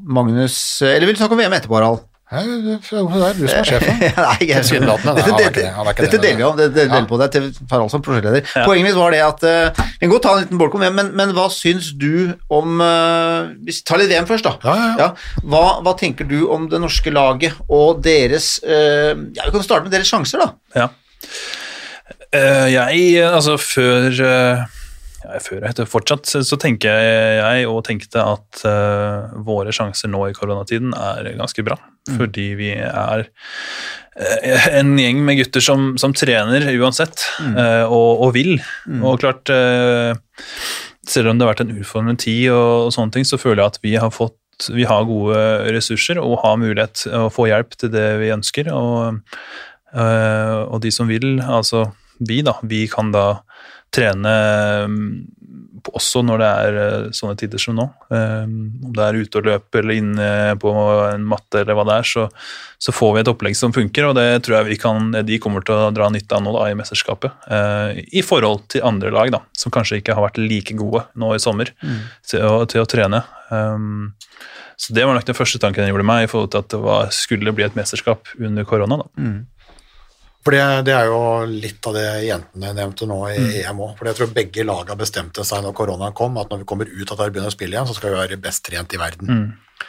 [0.02, 2.02] Magnus Eller vil du snakke om VM etterpå, Harald?
[2.32, 3.98] Nei, det er du som er sjefen.
[4.24, 5.12] Nei, jeg, Tilsynelatende.
[5.18, 5.72] dette, er dette, det.
[5.76, 6.54] Han er ikke dette deler vi om.
[6.56, 7.00] Det, det Ja.
[7.08, 8.46] på det til Harald som prosjektleder.
[8.64, 10.96] Poenget mitt var det at uh, Vi kan godt ta en liten bolk om VM,
[10.96, 14.54] men, men hva syns du om uh, Vi tar litt VM først, da.
[14.64, 15.42] Ja, ja, ja.
[15.44, 19.90] Hva, hva tenker du om det norske laget og deres uh, Ja, Vi kan starte
[19.90, 20.54] med deres sjanser, da.
[20.72, 20.88] Ja.
[22.32, 24.62] Eh, jeg, altså før eh,
[25.22, 26.98] ja, før og etter fortsatt, så, tenker
[27.38, 31.78] jeg og tenkte at uh, våre sjanser nå i koronatiden er ganske bra.
[32.10, 38.32] Fordi vi er uh, en gjeng med gutter som, som trener uansett, eh, og, og
[38.36, 38.56] vil.
[39.00, 39.50] Og klart
[41.08, 43.72] Selv om det har vært en utfordrende tid, og, og sånne ting, så føler jeg
[43.72, 44.38] at vi har fått
[44.70, 45.38] vi har gode
[45.74, 48.68] ressurser og har mulighet til å få hjelp til det vi ønsker.
[48.70, 49.16] Og,
[49.96, 51.88] og de som vil, altså
[52.28, 53.42] vi, da, vi kan da
[53.92, 54.32] trene
[54.88, 55.06] mm,
[55.92, 57.88] også når det er eh, sånne tider som nå.
[58.14, 60.28] Eh, Om det er ute og løpe eller inne
[60.62, 60.70] på
[61.08, 62.26] en matte eller hva det er, så,
[62.78, 65.66] så får vi et opplegg som funker, og det tror jeg vi kan, de kommer
[65.66, 67.34] til å dra nytte av nå da, i mesterskapet.
[67.50, 71.34] eh, I forhold til andre lag, da, som kanskje ikke har vært like gode nå
[71.34, 73.24] i sommer til, å, til å trene.
[73.50, 74.12] Um,
[74.80, 76.78] så det var nok den første tanken jeg gjorde meg i forhold til at det
[76.82, 79.02] var, skulle bli et mesterskap under korona.
[79.02, 79.08] da.
[80.42, 83.92] For det, det er jo litt av det jentene nevnte nå i EM òg.
[83.98, 87.12] For jeg tror begge lagene bestemte seg når koronaen kom, at når vi kommer ut
[87.12, 89.30] at og begynner å spille igjen, så skal vi være best trent i verden.
[89.30, 89.86] Eh,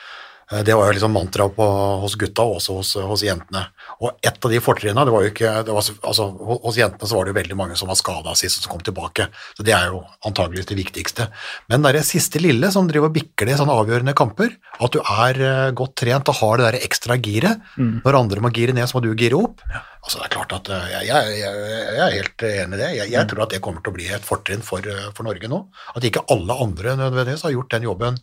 [0.51, 1.57] Det var jo liksom mantraet
[2.03, 3.63] hos gutta og også hos, hos jentene.
[4.03, 6.27] Og et av de fortrinnene, det var jo ikke det var, altså,
[6.63, 9.29] Hos jentene så var det jo veldig mange som var skada sist, som kom tilbake.
[9.57, 11.29] Så det er jo antageligvis det viktigste.
[11.71, 14.53] Men det er det siste lille som driver og bikker det i sånne avgjørende kamper,
[14.83, 17.63] at du er eh, godt trent og har det der ekstra giret.
[18.03, 19.63] Når andre må gire ned, så må du gire opp.
[20.03, 22.89] Altså det er klart at eh, jeg, jeg, jeg, er helt enig i det.
[22.97, 25.51] Jeg, jeg tror at det kommer til å bli et fortrinn for, eh, for Norge
[25.51, 25.61] nå.
[25.95, 28.19] At ikke alle andre nødvendigvis har gjort den jobben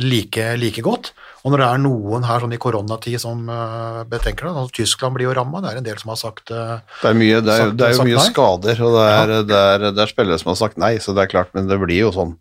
[0.00, 1.12] like, like godt.
[1.44, 5.12] Og når det er noen her sånn i koronatid som uh, betenker det, altså Tyskland
[5.18, 7.52] blir jo ramma, det er en del som har sagt uh, Det er, mye, det
[7.52, 8.24] er, Sagt- det er jo mye nei?
[8.30, 11.26] skader, og det er, det, er, det er spillere som har sagt nei, så det
[11.26, 12.32] er klart, men det blir jo sånn.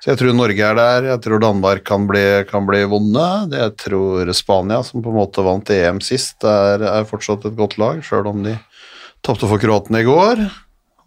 [0.00, 3.76] Så jeg tror Norge er der, jeg tror Danmark kan bli, kan bli vonde, jeg
[3.84, 8.00] tror Spania, som på en måte vant EM sist, er, er fortsatt et godt lag,
[8.08, 8.56] selv om de
[9.26, 10.46] tapte for kroatene i går.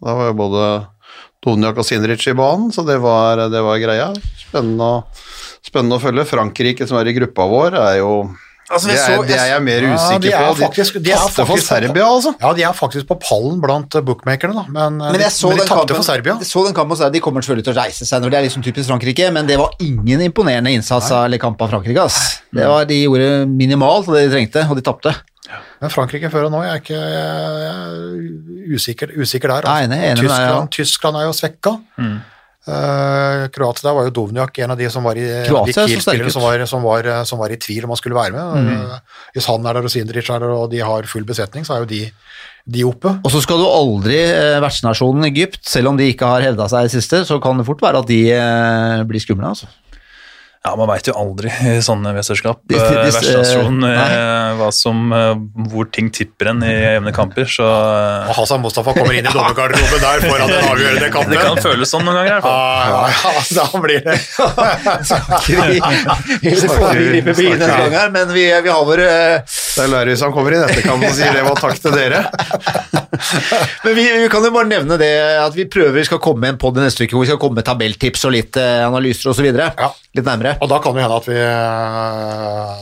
[0.00, 0.64] Da var jo både
[1.40, 4.10] Doniak og Sinric i banen, så det var, det var greia.
[4.42, 5.02] Spennende å,
[5.64, 6.26] spennende å følge.
[6.28, 8.14] Frankrike, som er i gruppa vår, er jo
[8.70, 10.58] Altså, det, er, så- det er jeg mer Ja, usikker de er på.
[10.62, 12.34] faktisk- de de er tapte for faktisk- Serbia, altså.
[12.40, 15.48] Ja, de er faktisk på pallen blant uh, bookmakerne, da, men, uh, Men jeg så
[15.48, 16.36] men de den tapte for Serbia.
[16.38, 18.44] jeg så den kampen sa de kommer selvfølgelig til å reise seg når det er
[18.46, 21.98] liksom typisk Frankrike, men det var ingen imponerende innsats av eller kamp av Frankrike.
[21.98, 22.42] Ass.
[22.54, 25.16] Det var, de gjorde minimalt av det de trengte, og de tapte.
[25.80, 29.68] Men Frankrike før og nå, jeg er ikke jeg er usikker, usikker der.
[29.70, 30.66] Nei, nei, Tyskland, ja.
[30.76, 31.72] Tyskland er jo svekka.
[32.70, 35.94] Eh, Kroatia der var jo Dovnjak en av de som var i Kroatia de
[36.34, 38.68] som, var- som, var, som var i tvil om han skulle være med.
[38.76, 38.98] Eh,
[39.34, 41.86] Hvis han er der og Sindrich er der og de har full besetning, så er
[41.86, 42.02] jo de,
[42.68, 43.14] de oppe.
[43.24, 46.84] Og så skal du aldri, uh, vertsnasjonen Egypt, selv om de ikke har hevda seg
[46.84, 48.20] i det siste, så kan det fort være at de
[49.08, 49.70] blir skumle, altså.
[50.60, 55.32] Ja, Man veit jo aldri i sånne mesterskap vertsnasjon eh, eh, hva som, eh,
[55.72, 57.46] hvor ting tipper en i jevne kamper.
[57.48, 61.32] Så eh, Og Hassan Mustafa kommer inn i dommergarderoben der foran den avgjørende kampen.
[61.32, 62.30] det kan føles sånn noen ganger.
[62.30, 62.60] i hvert fall.
[62.92, 64.16] Ja, ja, da blir det
[67.40, 70.56] Vi gang her, men vi, vi har våre eh, Det er lærer som han kommer
[70.58, 72.20] inn etterkant og sier det var takk til dere.
[73.84, 76.54] Men vi, vi kan jo bare nevne det at vi prøver vi skal komme med
[76.54, 79.48] en podd neste uke hvor vi skal komme med tabelltips og litt eh, analyser osv.
[79.50, 79.90] Ja.
[80.16, 80.49] Litt nærmere.
[80.58, 82.72] Og da kan det hende at vi eh,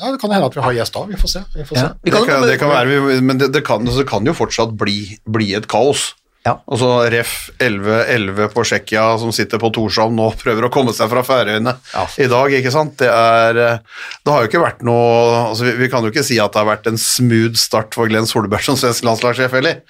[0.00, 1.04] Ja, det kan hende at vi har gjest da.
[1.10, 1.44] Vi får se.
[1.56, 1.82] Vi får se.
[1.84, 1.92] Ja.
[2.00, 4.72] Vi Det kan, kan, det kan være, men det, det, kan, det kan jo fortsatt
[4.80, 6.14] bli, bli et kaos.
[6.40, 6.54] Ja.
[6.72, 11.20] Altså Ref 11-11 på Tsjekkia som sitter på Torshavn nå prøver å komme seg fra
[11.26, 12.04] Færøyene Ja.
[12.16, 12.94] i dag, ikke sant.
[13.02, 13.82] Det er eh,
[14.24, 16.62] Det har jo ikke vært noe altså vi, vi kan jo ikke si at det
[16.62, 19.82] har vært en smooth start for Glenn Solberg som svensk landslagssjef heller.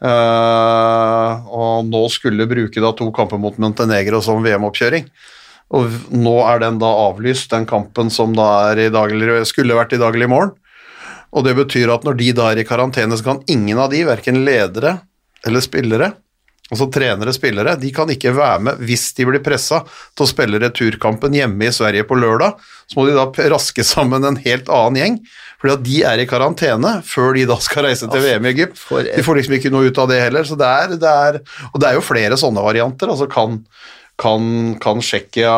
[0.00, 5.04] Uh, og nå skulle bruke da to kamper mot Montenegro som VM-oppkjøring.
[5.70, 9.78] Og nå er den da avlyst, den kampen som da er i dag, eller skulle
[9.78, 10.56] vært i dag eller i morgen.
[11.30, 14.02] Og det betyr at når de da er i karantene, så kan ingen av de,
[14.08, 14.96] verken ledere
[15.46, 16.10] eller spillere,
[16.70, 20.60] altså trenere spillere, de kan ikke være med hvis de blir pressa til å spille
[20.62, 22.58] returkampen hjemme i Sverige på lørdag.
[22.90, 25.16] Så må de da raske sammen en helt annen gjeng,
[25.62, 28.82] fordi at de er i karantene før de da skal reise til VM i Egypt.
[28.90, 31.40] De får liksom ikke noe ut av det heller, så det er, det er
[31.72, 33.10] Og det er jo flere sånne varianter.
[33.10, 33.62] altså kan
[34.20, 35.56] kan, kan Tsjekkia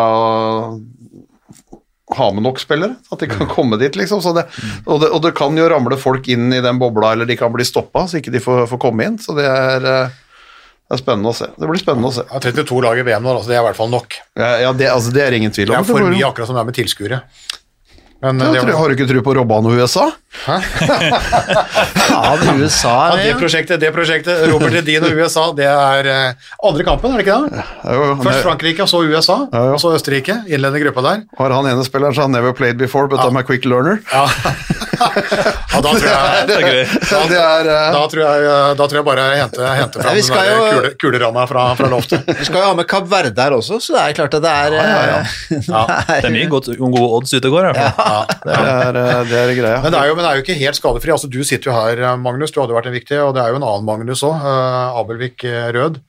[2.17, 4.23] ha med nok spillere, at de kan komme dit, liksom.
[4.23, 4.45] Så det,
[4.85, 7.53] og, det, og det kan jo ramle folk inn i den bobla, eller de kan
[7.55, 9.17] bli stoppa, så ikke de får, får komme inn.
[9.23, 10.19] Så det er, eh,
[10.93, 11.49] det er spennende å se.
[11.57, 12.27] Det blir spennende å se.
[12.29, 14.19] Ja, 32 lag i VM nå, altså, det er i hvert fall nok.
[14.39, 15.79] Ja, ja det, altså, det er ingen tvil om.
[15.79, 17.23] Det er for mye akkurat som det er med tilskuere.
[18.23, 20.05] Men Ja, det, tror- har du ikke tro på Robban og USA?
[20.33, 20.62] Faen,
[22.62, 26.33] USA ja, er det prosjektet, det prosjektet, Robert Edin og USA, det er eh,
[26.64, 27.62] andre kampen, er det ikke det?
[27.93, 29.73] Jo, Først Frankrike, og så USA, Ja, ja.
[29.77, 31.18] og så Østerrike, innledende gruppa der.
[31.39, 33.97] Har han ene spilleren som har never played before, but I'm a quick learner?
[34.12, 34.25] Ja,
[35.03, 35.09] ja
[35.83, 36.62] da tror jeg Det er
[37.29, 38.37] det er, da, da tror jeg,
[38.79, 41.43] da tror jeg bare jeg henter, henter Ja, fram vi den der jo- kule, kuleramma
[41.51, 42.20] fra, fra loftet.
[42.39, 44.53] Vi skal jo ha med Kapp Verde her også, så det er klart at det
[44.53, 44.91] er ja, ja.
[45.20, 45.25] eh,
[45.68, 45.83] Ja.
[46.23, 47.64] Det er mye godt, gode odds ute og går.
[47.68, 48.12] i hvert fall.
[48.45, 49.81] Det er, eh, det er greia.
[49.85, 51.15] Men det er, jo, men det er jo ikke helt skadefri.
[51.15, 53.61] Altså, du sitter jo her, Magnus, du hadde vært en viktig, og det er jo
[53.61, 54.47] en annen Magnus òg,
[55.01, 56.01] Abelvik eh, Rød,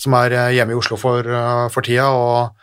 [0.00, 2.08] som er eh, hjemme i Oslo for, eh, for tida.
[2.12, 2.54] og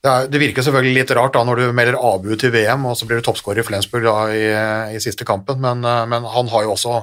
[0.00, 2.96] det, er, det virker selvfølgelig litt rart da når du melder Abu til VM, og
[2.96, 4.44] så blir du toppskårer i Flensburg da, i,
[4.96, 7.00] i siste kampen, men, eh, men han har jo også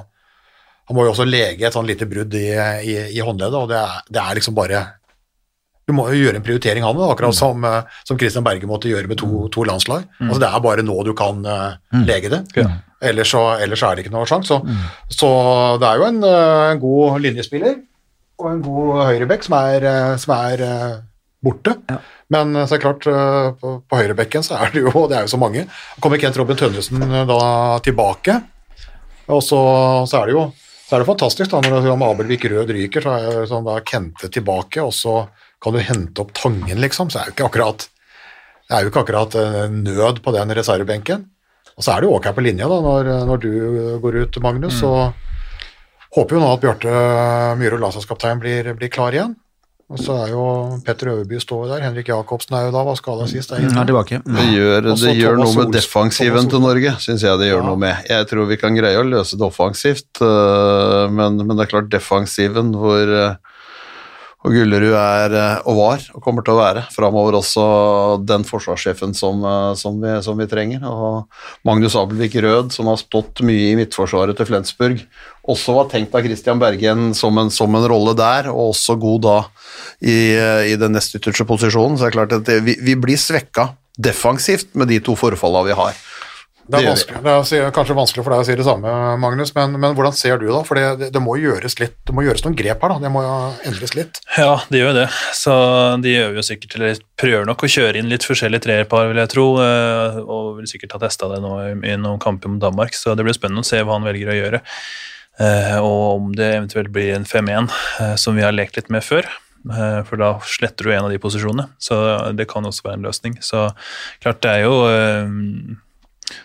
[0.88, 3.76] han må jo også lege et sånn lite brudd i, i, i håndleddet, og det
[3.76, 4.78] er, det er liksom bare
[5.88, 8.90] Du må jo gjøre en prioritering, han, det, akkurat som, eh, som Christian Berge måtte
[8.90, 10.04] gjøre med to, to landslag.
[10.20, 12.42] Altså, det er bare nå du kan uh, lege det.
[12.60, 12.66] Ja.
[13.08, 14.58] Ellers, så, ellers er det ikke noe sjanse.
[14.58, 15.30] Så, så
[15.80, 17.78] det er jo en, eh, en god linjespiller
[18.38, 19.88] og en god høyrebekk som er,
[20.20, 20.62] som er
[21.42, 21.78] borte.
[22.36, 23.08] Men eh, så er det klart,
[23.62, 25.64] på, på høyrebekken så er det jo det er jo så mange.
[26.04, 27.00] Kommer Kent Robin Tønnesen
[27.32, 27.42] da
[27.80, 28.36] tilbake,
[29.32, 29.60] og så,
[30.04, 30.48] så er det jo
[30.88, 34.30] så er det fantastisk da, når Abelvik Rød ryker, så er det sånn da Kente
[34.32, 35.18] tilbake, og så
[35.62, 37.10] kan du hente opp Tangen, liksom.
[37.10, 37.88] Så er det ikke akkurat
[38.68, 41.22] det er jo ikke akkurat eh, nød på den reservebenken.
[41.78, 43.50] Og så er det jo ok på linja da, når, når du
[44.02, 44.76] går ut, Magnus.
[44.82, 44.90] Så
[46.16, 46.96] håper jo nå at Bjarte
[47.56, 49.36] Myhre, landslagskaptein, blir, blir klar igjen.
[49.88, 50.42] Og så er jo
[50.84, 51.86] Petter Øverby står der.
[51.86, 53.54] Henrik Jacobsen er jo da, var skada sist.
[53.56, 54.18] Er er tilbake.
[54.26, 57.68] Det gjør, det gjør noe med defensiven til Norge, syns jeg det gjør Ja.
[57.70, 58.02] noe med.
[58.10, 61.88] Jeg tror vi kan greie å løse det offensivt, øh, men, men det er klart
[61.94, 63.56] defensiven hvor øh,
[64.48, 67.64] og Gullerud er øh, og var og kommer til å være framover også
[68.24, 70.86] den forsvarssjefen som, øh, som, vi, som vi trenger.
[70.88, 71.28] Og
[71.68, 75.02] Magnus Abelvik Rød, som har stått mye i midtforsvaret til Flensburg,
[75.48, 79.20] også var tenkt av Christian Bergen som en, som en rolle der, og også god
[79.26, 79.36] da
[80.00, 81.98] i, øh, i den nest ytterste posisjonen.
[81.98, 85.68] Så det er klart at det, vi, vi blir svekka defensivt med de to forfallene
[85.68, 85.96] vi har.
[86.68, 88.90] Det er, Det det er kanskje vanskelig for deg å si det samme,
[89.22, 90.58] Magnus, men, men hvordan ser du da?
[90.68, 92.98] For det, det, det må gjøres litt, det må gjøres noen grep her, da.
[93.06, 93.36] Det må jo
[93.70, 94.20] endres litt.
[94.36, 95.06] Ja, de gjør jo det.
[95.38, 95.54] Så
[96.04, 99.32] de gjør jo sikkert eller prøver nok å kjøre inn litt forskjellige treerpar, vil jeg
[99.32, 99.46] tro.
[99.64, 103.24] eh, Og vil sikkert ha testa det nå i, noen kamper mot Danmark, så det
[103.24, 104.62] blir spennende å se hva han velger å gjøre.
[105.40, 107.72] Eh, Og om det eventuelt blir en 5-1,
[108.04, 109.24] eh, som vi har lekt litt med før.
[110.06, 111.96] For da sletter du en av de posisjonene, så
[112.38, 113.34] det kan også være en løsning.
[113.44, 113.66] Så
[114.22, 114.76] klart det er jo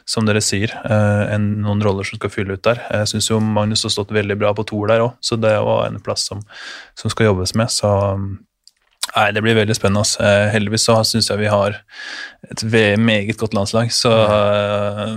[0.06, 2.82] som dere sier, enn en, noen roller som skal fylle ut der.
[2.92, 5.88] Jeg syns jo Magnus har stått veldig bra på toer der òg, så det var
[5.88, 6.44] en plass som,
[7.00, 7.72] som skal jobbes med.
[7.74, 7.92] Så
[9.14, 10.06] nei, det blir veldig spennende.
[10.06, 10.16] ass.
[10.20, 11.78] Eh, heldigvis så syns jeg vi har
[12.52, 12.64] et
[13.00, 15.14] meget godt landslag, så eh,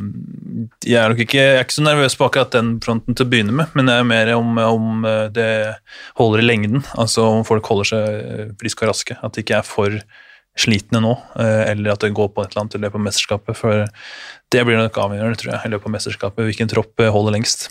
[0.87, 3.31] jeg er nok ikke, jeg er ikke så nervøs på akkurat den fronten til å
[3.31, 5.51] begynne med, men det er mer om, om eh, det
[6.21, 9.61] holder i lengden, altså om folk holder seg eh, friske og raske, at det ikke
[9.61, 9.99] er for
[10.57, 13.59] slitne nå, eh, eller at det går på et eller annet i løpet av mesterskapet,
[13.59, 13.85] for
[14.53, 17.69] det blir nok avgjørende, tror jeg, i løpet av mesterskapet, hvilken tropp eh, holder lengst.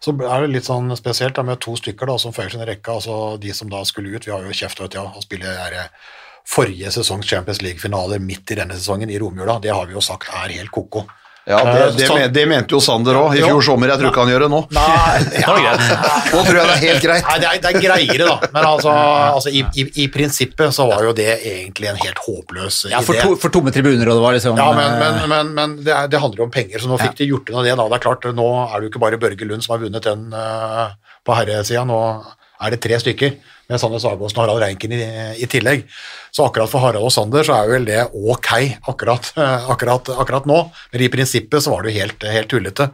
[0.00, 2.94] Så er det litt sånn spesielt da, med to stykker da, som føyer seg rekke,
[3.00, 4.24] altså de som da skulle ut.
[4.24, 5.90] Vi har jo kjeft ut ja, spille de der
[6.48, 9.58] forrige sesongs Champions League-finaler midt i denne sesongen i romjula.
[9.60, 11.04] Det har vi jo sagt er helt ko-ko.
[11.48, 13.46] Ja, det, det, Eh, men- det mente jo Sander òg i Jo.
[13.48, 13.88] fjor sommer.
[13.88, 14.60] Jeg tror ikke han gjør det nå.
[14.76, 15.80] Nei, Det var greit.
[16.34, 17.24] Nå tror jeg det er helt greit.
[17.30, 18.50] Nei, det er, det er greiere, da.
[18.52, 18.92] Men altså,
[19.38, 23.16] altså i, i, i prinsippet så var jo det egentlig en helt håpløs Ja, for,
[23.16, 23.22] idé.
[23.24, 25.94] to, for tomme tribuner, og det var liksom Ja, men, eh, men, men, men det,
[25.96, 27.76] er, det handler jo om penger, så nå fikk de gjort unna det.
[27.80, 27.88] da.
[27.88, 30.28] Det er klart, Nå er det jo ikke bare Børge Lund som har vunnet den
[30.36, 30.92] uh,
[31.24, 31.98] på herresida, nå
[32.58, 33.36] er det tre stykker,
[33.68, 35.00] med Sander Sagåsen og Harald Reinken i,
[35.44, 35.82] i tillegg.
[36.32, 38.50] Så akkurat for Harald og Sander så er vel det ok
[38.88, 39.32] akkurat,
[39.74, 42.88] akkurat, akkurat nå, men i prinsippet så var det jo helt, helt tullete.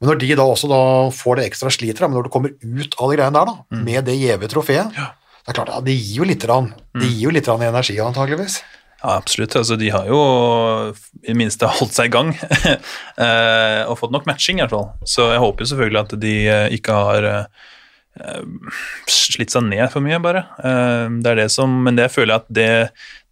[0.00, 0.80] Men når de da også da
[1.14, 4.10] får det ekstra slitet, men når du kommer ut av de greiene der da, med
[4.10, 7.36] det gjeve trofeet, det er klart, ja, det gir jo litt, rann, det gir jo
[7.36, 8.58] litt rann i energi antageligvis.
[8.96, 9.54] Ja, absolutt.
[9.54, 10.18] Altså, de har jo
[11.22, 12.32] i det minste holdt seg i gang
[13.26, 14.88] eh, og fått nok matching, i hvert fall.
[15.06, 17.68] Så jeg håper jo selvfølgelig at de eh, ikke har eh,
[19.10, 20.46] slitt seg ned for mye, bare.
[20.62, 22.70] Eh, det er det som, men det føler jeg at det,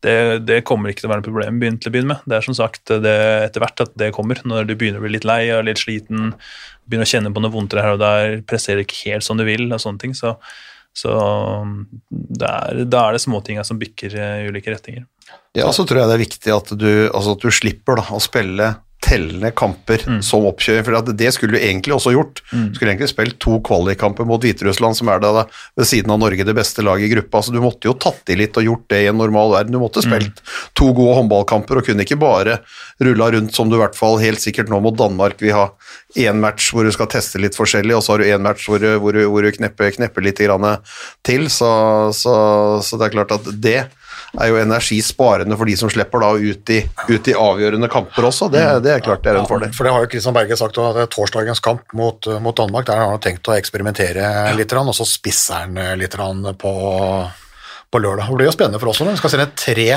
[0.04, 0.18] det,
[0.48, 2.28] det kommer ikke til å være noe problem til å begynne med.
[2.28, 3.16] Det er som sagt det,
[3.46, 6.32] etter hvert at det kommer, når du begynner å bli litt lei og litt sliten,
[6.84, 9.70] begynner å kjenne på noe vondtere her og der, presserer ikke helt som du vil
[9.70, 10.16] og sånne ting.
[10.18, 10.36] så
[10.94, 11.10] så
[12.38, 15.02] er, da er det småtinga som bikker eh, i ulike retninger.
[15.58, 18.20] Ja, så tror jeg det er viktig at du, altså at du slipper da, å
[18.22, 18.68] spille
[19.04, 22.40] tellende kamper som oppkjøring, for det skulle du egentlig også gjort.
[22.50, 25.44] Du skulle egentlig spilt to kvalikkamper mot Hviterussland, som er da
[25.76, 27.42] ved siden av Norge det beste laget i gruppa.
[27.44, 29.76] Så du måtte jo tatt i litt og gjort det i en normal verden.
[29.76, 30.40] Du måtte spilt
[30.74, 32.58] to gode håndballkamper og kunne ikke bare
[33.04, 35.66] rulla rundt som du i hvert fall helt sikkert nå mot Danmark vil ha
[36.16, 38.78] én match hvor du skal teste litt forskjellig, og så har du én match hvor,
[38.80, 40.78] du- hvor, du- hvor du knepper, knepper litt grann
[41.26, 41.48] til.
[41.50, 41.68] Så,
[42.16, 42.34] så,
[42.82, 43.80] så det er klart at det
[44.40, 46.80] er jo energisparende for de som slipper da ut i,
[47.10, 48.48] ut i avgjørende kamper også.
[48.52, 49.72] Det, det er klart det er en fordel.
[49.76, 52.88] For det har jo Kristian Berge sagt, at det er torsdagens kamp mot, mot Danmark,
[52.88, 56.16] der har han tenkt å eksperimentere litt, og så spisser han litt
[56.60, 56.74] på,
[57.90, 58.28] på lørdag.
[58.28, 59.14] Det blir jo spennende for oss òg.
[59.14, 59.88] Vi skal sende tre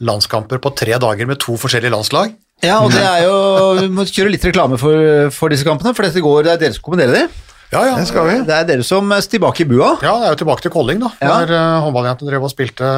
[0.00, 2.32] landskamper på tre dager med to forskjellige landslag.
[2.64, 3.36] Ja, og det er jo
[3.78, 6.76] Vi må kjøre litt reklame for, for disse kampene, for dette går, det er dere
[6.76, 7.46] som kommenterer de.
[7.70, 7.92] Ja, ja.
[8.00, 8.32] Det skal vi.
[8.48, 9.92] Det er dere som er tilbake i bua.
[10.02, 11.10] Ja, det er jo tilbake til Kolling, da.
[11.22, 11.36] Ja.
[11.44, 12.88] Der uh, håndballjentene drev og spilte,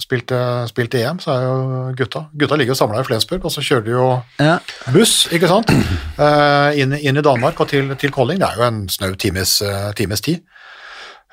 [0.00, 0.38] spilte,
[0.70, 1.56] spilte EM, så er jo
[1.98, 4.06] gutta Gutta ligger jo samla i Flensburg, og så kjører de jo
[4.40, 4.54] Ja.
[4.94, 5.68] buss, ikke sant,
[6.16, 8.40] uh, inn, inn i Danmark og til, til Kolling.
[8.40, 10.40] Det er jo en snau times, uh, times tid.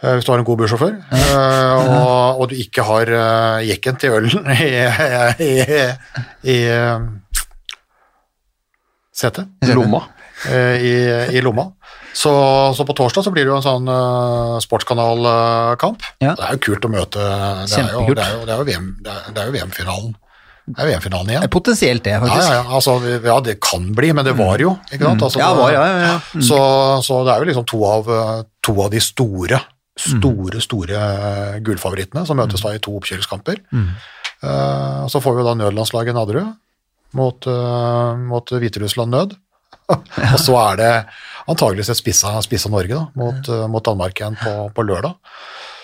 [0.03, 3.07] eh, hvis du har en god bussjåfør, eh, og, og du ikke har
[3.63, 4.73] jekken til ølen i,
[5.39, 5.51] i,
[6.43, 6.57] i, i
[9.15, 10.01] setet Lomma.
[10.49, 10.93] eh, i,
[11.37, 11.69] i lomma.
[12.13, 12.31] Så,
[12.77, 16.03] så på torsdag så blir det jo en sånn uh, sportskanalkamp.
[16.21, 16.35] Ja.
[16.37, 17.23] Det er jo kult å møte
[17.65, 20.13] Det er jo, det er jo, det er jo VM det er, jo VM-finalen.
[20.63, 21.47] Det er VM-finalen igjen.
[21.51, 22.45] Potensielt det, faktisk.
[22.45, 22.95] ja, ja, altså,
[23.25, 25.25] ja, det kan bli, men det var jo, ikke sant?
[25.27, 26.15] Altså, Ja, det- var, ja, ja, ja.
[26.37, 26.45] Mm.
[26.47, 26.59] Så,
[27.03, 28.11] så det er jo liksom to av,
[28.63, 29.59] to av de store,
[29.99, 33.59] store, store eh, gullfavorittene som møtes da i to oppkjøringskamper.
[34.43, 36.53] Eh, så får vi da nødlandslaget Nadderud
[37.13, 39.35] mot, uh, mot Hviterussland nød.
[40.33, 40.93] og så er det
[41.51, 45.17] antageligvis et spissa, spissa Norge da, mot, mot Danmark igjen på, på lørdag.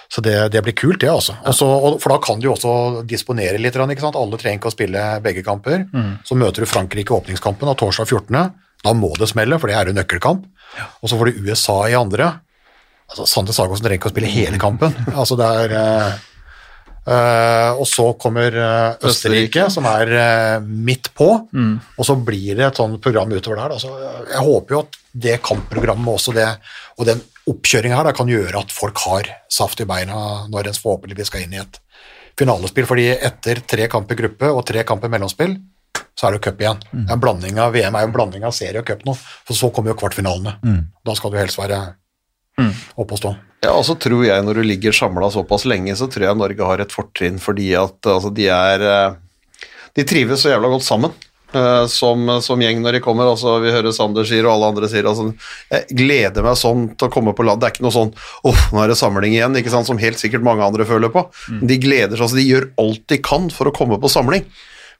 [0.09, 1.35] Så det, det blir kult, det, altså.
[1.45, 3.75] Også, og, for da kan du jo også disponere litt.
[3.77, 5.83] Alle trenger ikke å spille begge kamper.
[6.25, 8.39] Så møter du Frankrike i åpningskampen av torsdag 14.
[8.81, 10.47] Da må det smelle, for det er jo nøkkelkamp.
[11.03, 12.31] Og så får du USA i andre.
[13.09, 14.95] Altså, Sander Sagosen trenger ikke å spille hele kampen.
[15.19, 16.17] Altså, det er eh,
[17.79, 21.29] Og så kommer eh, Østerrike, som er eh, midt på.
[21.97, 23.79] Og så blir det et sånt program utover der.
[23.79, 23.93] Så
[24.29, 26.47] jeg håper jo at det kampprogrammet også det,
[26.99, 30.77] og den oppkjøringa her da, kan gjøre at folk har saft i beina når en
[30.77, 31.79] forhåpentligvis skal inn i et
[32.39, 32.85] finalespill.
[32.85, 35.57] fordi etter tre kamper gruppe og tre kamper mellomspill,
[36.15, 36.79] så er det cup igjen.
[37.07, 39.55] Er en blanding av VM er jo en blanding av serie og cup nå, for
[39.55, 40.57] så kommer jo kvartfinalene.
[41.05, 41.79] Da skal du helst være
[42.97, 43.31] oppe og stå.
[43.63, 46.63] Ja, og så tror jeg når du ligger samla såpass lenge, så tror jeg Norge
[46.65, 49.17] har et fortrinn fordi at altså, de er eh,
[49.97, 51.11] De trives så jævla godt sammen.
[51.53, 54.87] eh, Som, som gjeng når de kommer, altså vi hører Sander sier og alle andre
[54.87, 55.33] sier altså,
[55.73, 57.59] Jeg gleder meg sånn til å komme på land.
[57.59, 58.13] Det er ikke noe sånn
[58.47, 61.25] Uff, nå er det samling igjen, ikke sant, som helt sikkert mange andre føler på.
[61.59, 64.45] De gleder seg, altså de gjør alt de kan for å komme på samling.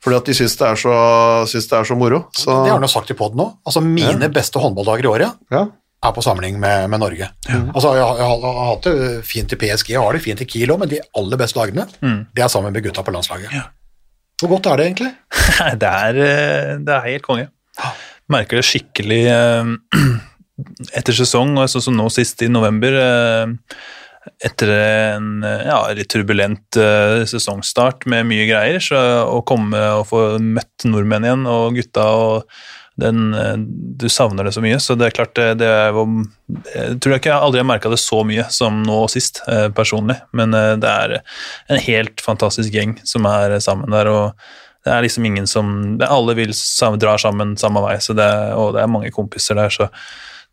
[0.03, 2.25] Fordi at de syns det, er så- syns det er så moro.
[2.35, 3.47] Så, Det har han jo sagt i poden nå.
[3.67, 5.65] Altså, mine beste håndballdager i året ja.
[6.05, 7.27] Er på samling med, med Norge.
[7.73, 10.47] Altså, jeg, jeg, jeg har hatt det fint i PSG, jeg har det fint i
[10.47, 11.85] Kiel òg, men de aller beste dagene,
[12.35, 13.51] det er sammen med gutta på landslaget.
[14.39, 15.11] Hvor godt er det egentlig?
[15.83, 17.49] Det er, eh, det er helt konge.
[18.31, 19.73] Merker det skikkelig eh,
[21.01, 22.95] etter sesong, og sånn som nå sist i november.
[23.03, 23.79] eh,
[24.45, 26.75] Etter en ja, litt turbulent
[27.31, 28.99] sesongstart med mye greier, så
[29.31, 32.59] å komme og få møtt nordmenn igjen og gutta og
[32.99, 33.55] den, eh,
[33.99, 35.97] Du savner det så mye, så det er klart det, det er
[36.75, 40.19] Jeg tror ikke jeg aldri har merka det så mye som nå sist, eh, personlig,
[40.33, 41.19] men eh, det er
[41.69, 44.07] en helt fantastisk gjeng som er sammen der.
[44.07, 44.33] og
[44.85, 46.53] det er liksom ingen som Alle vil
[46.97, 49.89] drar sammen samme vei, så det, og det er mange kompiser der, så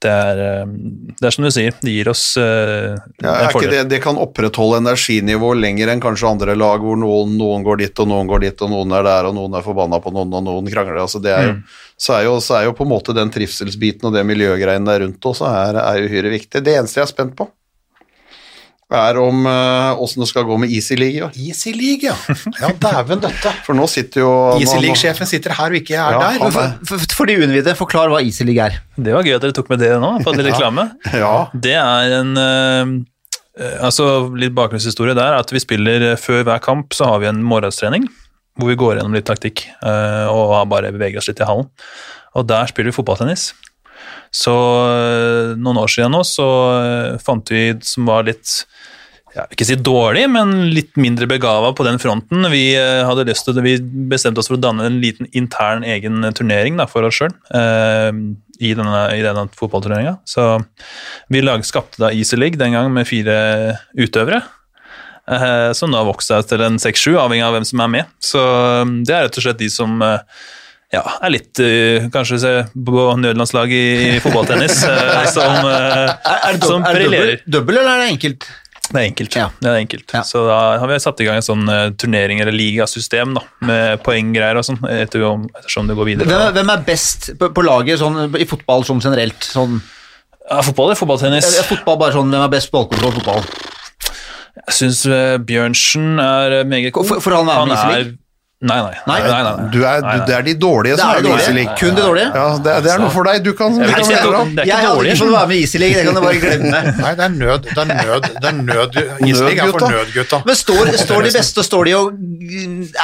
[0.04, 0.72] det er, eh,
[1.16, 2.92] det er som du sier, det gir oss uh,
[3.22, 7.80] Ja, det, det kan opprettholde energinivå lenger enn kanskje andre lag, hvor noen, noen går
[7.80, 10.36] dit og noen går dit, og noen er der og noen er forbanna på noen
[10.36, 11.00] og noen krangler.
[11.06, 11.54] Altså det er jo,
[11.96, 15.06] så, er jo, så er jo på en måte den trivselsbiten og det miljøgreiene der
[15.06, 16.60] rundt også er, er uhyre viktig.
[16.66, 17.48] Det eneste jeg er spent på,
[18.94, 21.32] er om uh, åssen det skal gå med Easy League i år.
[21.42, 22.14] Easy League, ja.
[22.60, 23.50] Ja, dæven døtte.
[23.66, 24.30] For nå sitter jo
[24.60, 26.38] Easy League-sjefen sitter her og ikke er Ja, der.
[26.44, 28.78] han For, for, for de uinnvidde, forklar hva Easy League er.
[28.94, 30.86] Det var gøy at dere tok med det nå, på litt reklame.
[31.10, 32.94] Ja, Det er en eh,
[33.58, 34.06] eh, altså
[34.38, 37.42] Litt bakgrunnshistorie der er at vi spiller eh, før hver kamp, så har vi en
[37.42, 38.06] morgenstrening
[38.56, 41.66] hvor vi går gjennom litt taktikk eh, og bare beveger oss litt i hallen.
[42.38, 43.50] Og der spiller vi fotballtennis.
[44.32, 46.46] Så eh, noen år siden nå så
[46.78, 48.62] eh, fant vi som var litt
[49.44, 52.46] vil ikke si dårlig, men litt mindre begava på den fronten.
[52.52, 53.76] Vi, eh, hadde lyst til, vi
[54.10, 58.10] bestemte oss for å danne en liten intern egen turnering da, for oss sjøl eh,
[58.64, 60.16] i denne, i denne fotballturneringa.
[60.24, 60.46] Så
[61.28, 63.36] vi lag, skapte da Easy League den gang med fire
[64.00, 64.42] utøvere.
[65.28, 68.12] eh, som da vokste seg til en seks-sju, avhengig av hvem som er med.
[68.22, 68.40] Så
[68.86, 70.20] um, det er rett og slett de som eh,
[70.94, 72.52] ja, er litt eh, Kanskje se
[72.86, 77.80] på nødlandslaget i, i fotballtennis, eh, som, eh, Er det, som dob- er det dobbel,
[77.82, 78.46] eller er det enkelt?
[78.86, 79.34] Det er enkelt.
[79.36, 79.48] Ja.
[79.60, 80.12] Det er enkelt.
[80.14, 80.20] Ja.
[80.22, 84.02] Så da har vi satt i gang en sånn uh, turnering eller ligasystem da, med
[84.06, 85.24] poenggreier og sånn, etter,
[85.58, 86.28] ettersom det går videre.
[86.30, 89.42] Hvem hvem er best på, på laget sånn, i fotball sånn generelt?
[89.42, 89.80] Sånn,
[90.46, 91.48] Ja, fotball eller fotballtennis?
[91.58, 93.42] Ja, fotball bare sånn, Hvem er best ballkontroll fotball?
[94.56, 95.02] Jeg syns
[95.46, 97.06] Bjørnsen er eh, meget god.
[97.10, 98.06] For- for han er, han er?
[98.56, 98.92] Nei, nei.
[99.04, 99.16] Nei?
[99.20, 99.64] nei, nei, nei.
[99.68, 101.50] du er, du, det er de dårlige som er er det Easy.
[101.52, 101.74] League.
[101.76, 102.28] Kun de dårlige?
[102.32, 103.42] Ja, det, er- det er noe for deg.
[103.44, 104.06] Du kan, Jeg kan det.
[104.06, 105.10] er Jeg ikke hadde dårlig.
[105.12, 106.80] ikke fått være med i Easy League, det kan du bare glemme.
[107.02, 107.68] Nei, det er nød.
[107.68, 108.30] Det er nød.
[108.40, 108.96] Det er nød.
[109.28, 110.40] Easy League er for Nødgutta.
[110.48, 112.16] Men står, står de beste står de og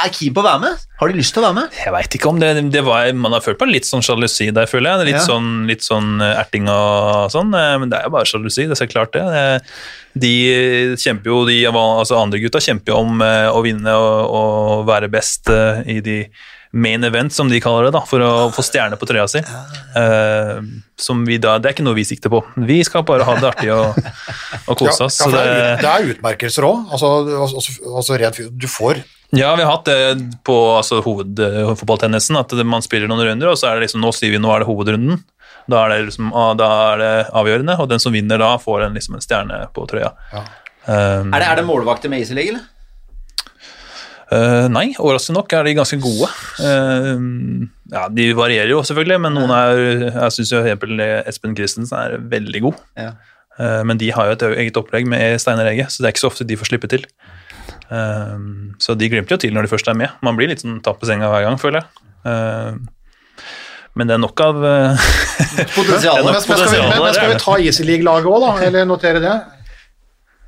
[0.01, 0.83] er keen på å være med?
[1.03, 1.79] Har de lyst til å være med?
[1.85, 4.65] Jeg veit ikke om det, det var, Man har følt på litt sånn sjalusi der,
[4.73, 5.11] føler jeg.
[5.13, 5.27] Litt, Ja.
[5.29, 8.65] sånn, litt sånn erting og sånn, eh, men det er jo bare sjalusi.
[8.65, 9.21] Det er så klart, det.
[9.21, 9.59] Eh,
[10.13, 10.33] De
[10.99, 15.09] kjemper jo, de altså andre gutta kjemper jo om eh, å vinne og, og være
[15.13, 16.17] best eh, i de
[16.73, 19.43] main event, som de kaller det, da, for å få stjerne på trøya si.
[19.93, 20.57] Uh,
[20.97, 22.41] som vi da, Det er ikke noe vi sikter på.
[22.65, 23.99] Vi skal bare ha det artig og,
[24.71, 25.19] og kose oss.
[25.21, 26.87] ja, så det, er, det, er utmerkelser òg.
[26.89, 27.11] Altså,
[27.45, 29.03] altså, altså rent fy- Du får
[29.37, 29.99] Ja, vi har hatt det
[30.45, 34.33] på altså, hovedfotballtennisen, at man spiller noen runder, og så er det liksom, nå sier
[34.33, 35.21] vi nå er det hovedrunden.
[35.69, 38.87] Da er det, liksom, ah, da er det avgjørende, og den som vinner da, får
[38.87, 40.11] en, liksom, en stjerne på trøya.
[40.33, 40.43] Ja.
[40.83, 42.69] Um, Er det, er det målvakter med Easy League, eller?
[44.33, 46.27] Uh, nei, overraskende nok er de ganske gode.
[46.59, 50.53] Uh, ja, De varierer jo selvfølgelig, men noen er Jeg syns
[51.29, 52.81] Espen Christensen er veldig god.
[52.99, 53.13] Ja.
[53.59, 56.25] Uh, men de har jo et eget opplegg med Steinar Ege, så det er ikke
[56.25, 57.05] så ofte de får slippe til.
[57.93, 60.11] Um, så de glimter jo til når de først er med.
[60.25, 62.09] Man blir litt sånn tatt på senga hver gang, føler jeg.
[63.95, 64.55] Men det er nok av
[65.75, 66.23] Potensialet.
[66.25, 68.53] Det er Men skal vi, men, men skal vi ta Easy League-laget òg, da?
[68.67, 69.35] Eller notere det?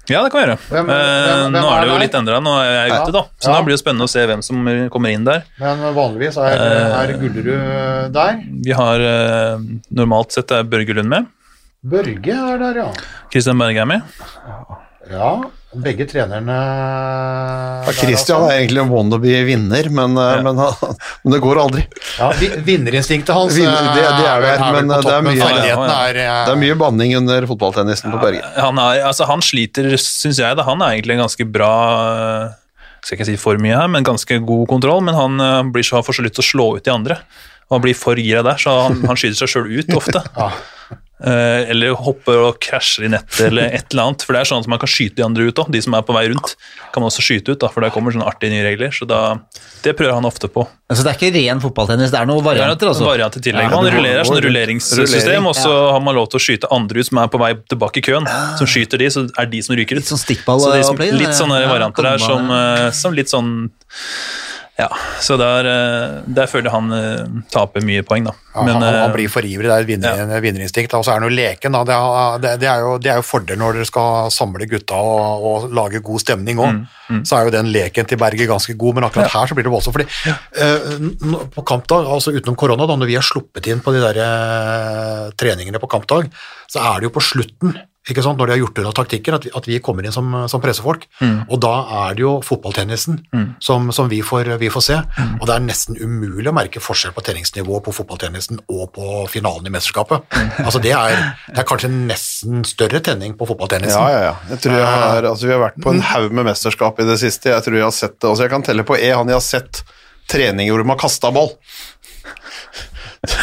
[0.10, 0.58] Ja, det kan vi gjøre.
[0.70, 2.02] Hvem- Eh, hvem- hvem nå er det jo der?
[2.04, 3.22] litt endra, nå er jeg ute, da.
[3.42, 3.54] Så Ja.
[3.56, 5.44] da blir det spennende å se hvem som kommer inn der.
[5.60, 7.00] Men vanligvis er, Eh.
[7.02, 8.38] er Gullerud der.
[8.66, 9.58] Vi har eh,
[9.92, 11.26] normalt sett er Børge Lund med.
[11.84, 12.92] Børge er der, ja.
[13.32, 14.02] Christian Berge er med.
[15.10, 15.42] Ja,
[15.84, 16.56] begge trenerne
[17.86, 20.42] Ja, Christian er egentlig en wannabe vinner, men, eh, Ja.
[20.46, 20.56] men,
[21.24, 21.84] men det går aldri.
[22.20, 25.66] Ja, vi- Vinnerinstinktet hans Vinner- det- det er der, vel men det er mye- Ja,
[25.66, 26.08] ja.
[26.08, 28.42] er eh, Det er mye banning under fotballtennisen på Berge.
[28.58, 30.56] Han, er, altså, han sliter, syns jeg.
[30.58, 30.64] Da.
[30.64, 31.74] Han er egentlig en ganske bra
[32.46, 32.54] eh,
[33.06, 35.02] Skal ikke si for mye her, men ganske god kontroll.
[35.06, 37.20] Men han eh, blir så, får så lyst til å slå ut de andre.
[37.70, 40.22] Og han blir for gira der, så han, han skyter seg sjøl ut ofte.
[40.38, 40.50] Ja.
[41.24, 44.24] Eh, eller hopper og krasjer i nettet eller et eller annet.
[44.28, 45.70] For det er sånn at man kan skyte de andre ut òg.
[45.72, 46.56] De som er på vei rundt,
[46.92, 48.92] kan man også skyte ut, da, for der kommer sånne artige nye regler.
[48.92, 49.22] Så da,
[49.86, 50.66] det prøver han ofte på.
[50.92, 53.08] Altså, det er ikke ren fotballtennis, det er noen er varianter, altså.
[53.08, 53.72] variant i tillegg.
[53.72, 57.10] Man rullerer sånn rulleringssystem, Rullering, og så har man lov til å skyte andre ut
[57.10, 58.28] som er på vei tilbake i køen.
[58.60, 60.04] Som skyter de, så er de som ryker ut.
[60.04, 63.56] Litt sånn stikkball Så som, litt sånne varianter der som, eh, som litt sånn
[64.76, 64.90] Ja,
[65.24, 68.34] så der, eh, der føler jeg han eh, taper mye poeng, da.
[68.52, 70.92] Ja, Men, han, han eh, blir for ivrig, det er et vinner, vinnerinstinkt.
[70.98, 71.78] Og så er han jo leken.
[71.78, 71.84] Da.
[71.88, 75.48] Det, er, det, er jo, det er jo fordel når dere skal samle gutta og,
[75.48, 76.84] og lage god stemning òg.
[77.08, 79.70] Mm, Så er jo den leken til Berger ganske god, men akkurat her så blir
[79.70, 79.96] det voldsomt.
[79.96, 84.04] fordi eh, På kampdag, altså utenom korona, da, når vi har sluppet inn på de
[84.04, 86.28] der eh, treningene på kampdag,
[86.68, 89.46] så er det jo på slutten ikke sant, når de har gjort unna taktikken, at
[89.48, 91.08] vi, at vi kommer inn som, som pressefolk.
[91.18, 91.48] Mm.
[91.50, 93.18] Og da er det jo fotballtennisen
[93.64, 95.00] som, som vi, får, vi får se.
[95.18, 95.32] Mm.
[95.40, 99.66] Og det er nesten umulig å merke forskjell på treningsnivået på fotballtennisen og på finalen
[99.66, 100.30] i mesterskapet.
[100.38, 100.54] Mm.
[100.68, 101.18] Altså det er,
[101.50, 103.98] det er kanskje nesten større tenning på fotballtennisen.
[103.98, 104.38] Ja, ja, ja.
[104.54, 107.18] Jeg tror jeg har, altså, vi har vært på en haug med mesterskap i det
[107.26, 107.56] siste.
[107.56, 108.30] Jeg tror jeg har sett det.
[108.30, 109.82] Altså, jeg kan telle på E, han jeg har sett
[110.30, 111.52] treninger hvor de har kasta ball.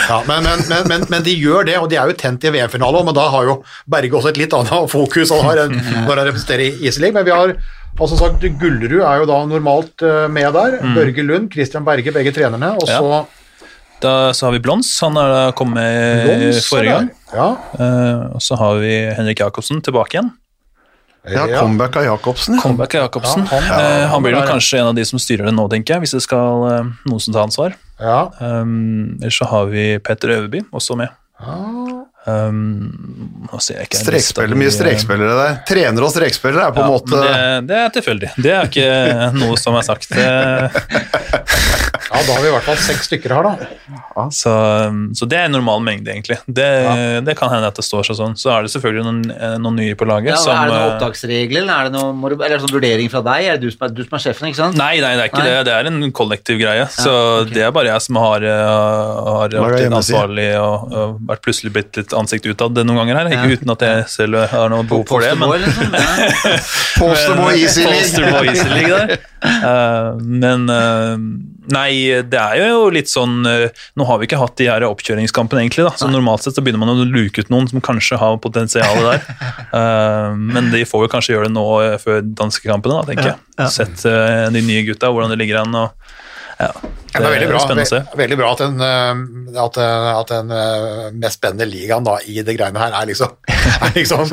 [0.09, 2.51] Ja, men, men, men, men, men de gjør det, og de er jo tent i
[2.55, 3.59] VM-finale, men da har jo
[3.91, 5.77] Berge også et litt annet fokus han har enn
[6.09, 7.13] når han representerer Iselig.
[7.17, 7.55] Men vi har
[8.01, 10.79] altså sagt Gullerud er jo da normalt eh, med der.
[10.97, 12.75] Børge Lund, Christian Berge, begge trenerne.
[12.81, 13.25] Og så
[14.03, 17.11] Da så har vi Blons, han er da kommet Blons, forrige gang.
[17.33, 17.51] Ja.
[17.79, 20.33] Uh, og så har vi Henrik Jacobsen tilbake igjen.
[21.23, 22.57] Ja, comeback av Jacobsen.
[22.59, 23.45] Comeback av Jacobsen.
[23.47, 25.69] Ja, han- Eh, ja, han blir nok kanskje en av de som styrer det nå,
[25.71, 27.77] tenker jeg, hvis det skal uh, noen som tar ansvar.
[28.03, 28.19] Ja.
[28.43, 31.13] Um, ellers så har vi Petter Øverby også med.
[32.23, 35.57] Um, nå ser jeg ikke Strekspiller, mye strekspillere der.
[35.67, 38.31] Trenere og strekspillere er på en Ja, måte det, det er tilfeldig.
[38.39, 38.87] Det er ikke
[39.41, 40.13] noe som er sagt.
[42.13, 44.25] Ja, da har vi i hvert fall seks stykker her, da.
[44.37, 44.53] så,
[45.17, 46.37] så det er en normal mengde, egentlig.
[46.45, 46.67] Det,
[47.25, 48.35] det kan hende at det står seg sånn.
[48.37, 50.83] Så er det selvfølgelig noen, eh, noen nye på laget Ja, som er det noen
[50.83, 53.47] eh, opptaksregler, eller er det noen, eller er det sånn vurdering fra deg?
[53.55, 54.77] Er det du som er, du som er sjefen, ikke sant?
[54.77, 55.49] Nei, nei, det er ikke Nei.
[55.49, 55.63] det.
[55.71, 56.85] Det er en kollektiv greie.
[56.93, 57.55] så okay.
[57.57, 58.75] det er bare jeg som har, eh,
[59.39, 63.33] har vært litt ansvarlig og, og vært plutselig blitt litt ansikt utad noen ganger her.
[63.33, 63.57] Ikke Ja.
[63.63, 65.33] uten at jeg selv har noe behov for det.
[65.41, 65.49] men...
[65.49, 65.97] Posterboy, liksom?
[65.97, 66.61] Ja.
[67.01, 68.05] Posterboy Easy League.
[68.13, 69.17] Posterboy Easy League der.
[69.43, 71.17] Eh, men eh,
[71.71, 75.65] nei, det er jo litt sånn eh, Nå har vi ikke hatt de her oppkjøringskampene,
[75.65, 75.87] egentlig.
[75.87, 78.99] da, så Normalt sett så begynner man å luke ut noen som kanskje har potensial
[79.05, 79.23] der.
[79.75, 83.71] uh, men de får jo kanskje gjøre det nå eh, før danskekampene, da, tenker jeg.
[83.73, 85.79] Sett uh, de nye gutta, hvordan det ligger an.
[85.85, 86.19] og
[86.59, 86.71] ja,
[87.13, 88.01] Ja, det er veldig bra, spennende å se.
[88.17, 88.83] veldig bra at den,
[89.67, 90.53] at, at den
[91.21, 93.35] mest spennende ligaen da, i det greiene her er liksom,
[93.85, 94.33] er liksom,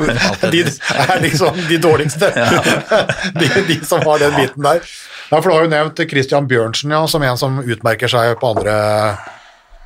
[0.54, 0.64] de,
[1.04, 2.30] er liksom de dårligste.
[3.40, 4.84] De, de som har den biten der.
[5.30, 8.48] Ja, for Du har jo nevnt Christian Bjørnsen ja, som en som utmerker seg på
[8.50, 8.72] andre,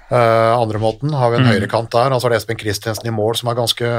[0.09, 1.13] uh, andre måten.
[1.13, 2.15] Har vi en høyrekant der.
[2.17, 3.91] Og så er det Espen Christensen i mål som er ganske,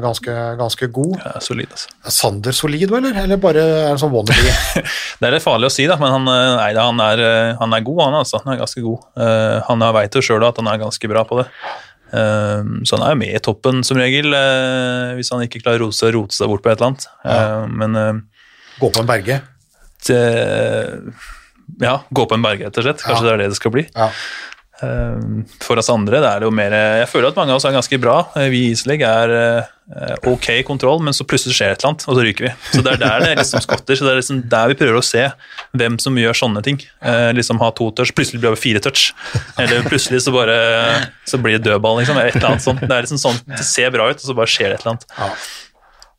[0.00, 1.18] ganske, ganske god.
[1.20, 1.92] Ja, solid, altså.
[2.08, 3.20] Er Sander solid, eller?
[3.20, 4.56] Eller bare er han sånn wannabe?
[5.20, 7.76] Det er litt farlig å si, da, men han, eh, nei, han, er, eh, han
[7.76, 8.40] er god, han altså.
[8.40, 9.04] Han er ganske god.
[9.20, 11.50] Uh, han veit jo sjøl at han er ganske bra på det.
[12.14, 14.28] Så han er jo med i toppen som regel,
[15.18, 17.06] hvis han ikke klarer å rote seg, bort på et eller annet.
[17.26, 18.22] Eh, men
[18.78, 19.40] Gå på en berge?
[20.08, 21.14] Det,
[21.80, 23.04] ja, gå på en berg, rett og slett.
[23.04, 23.28] Kanskje Ja.
[23.30, 23.86] det er det det skal bli.
[23.94, 24.10] Ja.
[24.82, 25.20] Eh,
[25.62, 27.70] For oss andre det er det jo mer Jeg føler at mange av oss er
[27.76, 28.16] ganske bra.
[28.36, 32.06] Eh, Vi i Isleg er eh, ok kontroll, men så plutselig skjer et eller annet,
[32.08, 32.52] og så ryker vi.
[32.72, 33.94] Så det er der det liksom skotter.
[33.96, 35.24] Så det er liksom der vi prøver å se
[35.78, 36.80] hvem som gjør sånne ting.
[37.04, 39.12] Eh, liksom ha to touch, plutselig blir det fire touch.
[39.60, 40.56] Eller plutselig så bare
[41.28, 42.18] så blir det dødball, liksom.
[42.18, 42.80] Et eller annet sånt.
[42.80, 44.96] Det er liksom sånn, det ser bra ut, og så bare skjer det et eller
[44.96, 45.44] annet.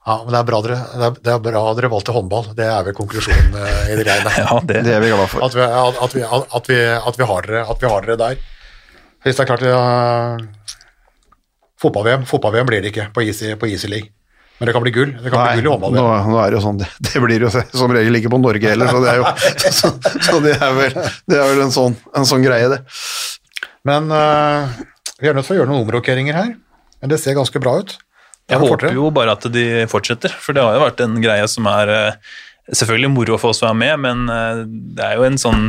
[0.06, 2.51] Ja, men det er bra dere, det er, det er bra dere valgte håndball.
[2.58, 4.34] Det er vel konklusjonen eh, i det greiene.
[4.43, 5.45] Ja, det, Det er vi glad for.
[5.47, 6.78] At vi, at, vi, at, vi,
[7.10, 8.43] at, vi har dere, at vi har dere der.
[9.26, 10.43] Hvis det er klart uh,
[11.82, 14.14] Fotball-VM fotball blir det ikke på Easy, på Easy League.
[14.60, 15.10] Men det kan bli gull.
[15.18, 16.30] Det kan Nei, bli gull i nå, håndball.
[16.30, 18.93] nå er det jo sånn, det, det blir jo som regel ikke på Norge heller,
[18.93, 19.34] så det er jo
[19.82, 19.91] så,
[20.30, 22.84] så det er vel, det er vel en, sånn, en sånn greie, det.
[23.89, 24.70] Men uh,
[25.18, 26.53] vi er nødt til å gjøre noen omrokeringer her.
[27.01, 27.97] Men det ser ganske bra ut.
[28.50, 31.66] Jeg håper jo bare at de fortsetter, for det har jo vært en greie som
[31.72, 32.18] er eh,
[32.72, 34.60] selvfølgelig moro for oss å være med, men eh,
[34.98, 35.64] det er jo en sånn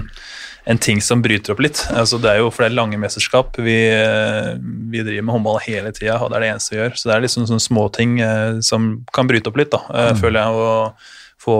[0.67, 1.79] en ting som bryter opp litt.
[1.95, 3.55] Altså, det er jo for det er lange mesterskap.
[3.63, 4.57] Vi, eh,
[4.91, 6.97] vi driver med håndball hele tida, og det er det eneste vi gjør.
[6.99, 8.17] Så det er liksom sånne småting
[8.67, 10.19] som kan bryte opp litt, da, Mm.
[10.19, 10.67] føler jeg.
[10.67, 11.07] Og
[11.47, 11.55] få,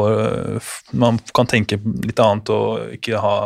[0.99, 3.37] man kan tenke litt annet og ikke ha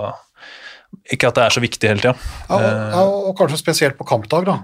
[1.13, 2.17] Ikke at det er så viktig hele tida.
[2.49, 2.73] Ja,
[3.05, 4.57] og, og kanskje spesielt på kampdag, da.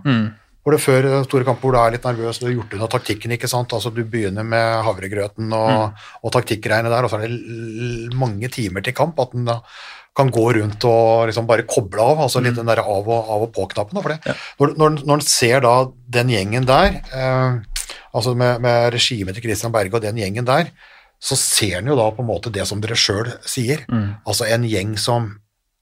[0.66, 3.36] Hvor det før store kamper hvor du er litt nervøs, du har gjort unna taktikken,
[3.36, 3.70] ikke sant.
[3.76, 8.82] Altså du begynner med havregrøten og, og taktikkgreiene der, og så er det mange timer
[8.82, 9.20] til kamp.
[9.22, 9.60] At den da
[10.16, 13.46] kan gå rundt og liksom bare koble av, altså litt den der av og, av
[13.46, 14.00] og på-knappen.
[14.00, 14.34] For det.
[14.58, 15.74] Når, når, når en ser da
[16.18, 20.72] den gjengen der, eh, altså med, med regimet til Christian Berge og den gjengen der,
[21.22, 23.86] så ser en jo da på en måte det som dere sjøl sier.
[24.26, 25.30] Altså en gjeng som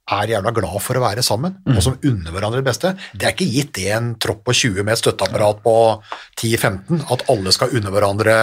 [0.04, 2.90] er jævla glad for å være sammen, og som unner hverandre det beste.
[3.16, 5.76] Det er ikke gitt det en tropp på 20 med et støtteapparat på
[6.42, 8.34] 10-15, at alle skal unne hverandre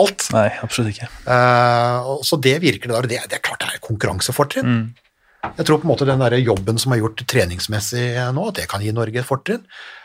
[0.00, 0.26] alt.
[0.34, 1.06] Nei, absolutt ikke.
[1.28, 4.82] Uh, så det virker det der, og det, det er klart det er konkurransefortrinn.
[5.42, 8.04] Jeg tror på en måte den der jobben som er gjort treningsmessig
[8.34, 9.64] nå, at det kan gi Norge et fortrinn.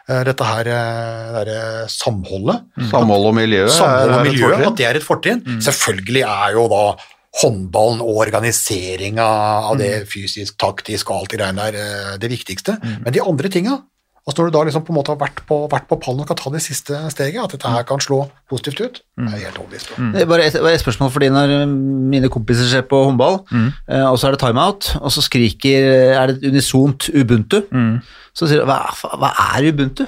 [0.10, 4.88] Eh, Dette her eh, det der samholdet, Samhold og miljø samhold og miljø, at det
[4.90, 5.44] er et fortrinn.
[5.62, 6.82] Selvfølgelig er jo da
[7.41, 9.26] håndballen og organiseringa
[9.69, 12.77] av det fysisk, taktisk og alt det greiene der eh, det viktigste.
[13.03, 13.76] Men de andre tinga,
[14.27, 16.27] altså når du da liksom på en måte har vært på, vært på pallen og
[16.27, 19.93] skal ta det siste steget, at dette her kan slå positivt ut, er helt overbevist
[19.95, 20.11] om.
[20.15, 23.69] Det er Bare et, bare et spørsmål fordi når mine kompiser ser på håndball, Mm.
[23.88, 27.61] eh, og så er det timeout, og så skriker Er det et unisont Ubuntu?
[27.72, 27.99] Mm.
[28.35, 28.81] Så sier de hva,
[29.18, 30.05] hva er Ubuntu?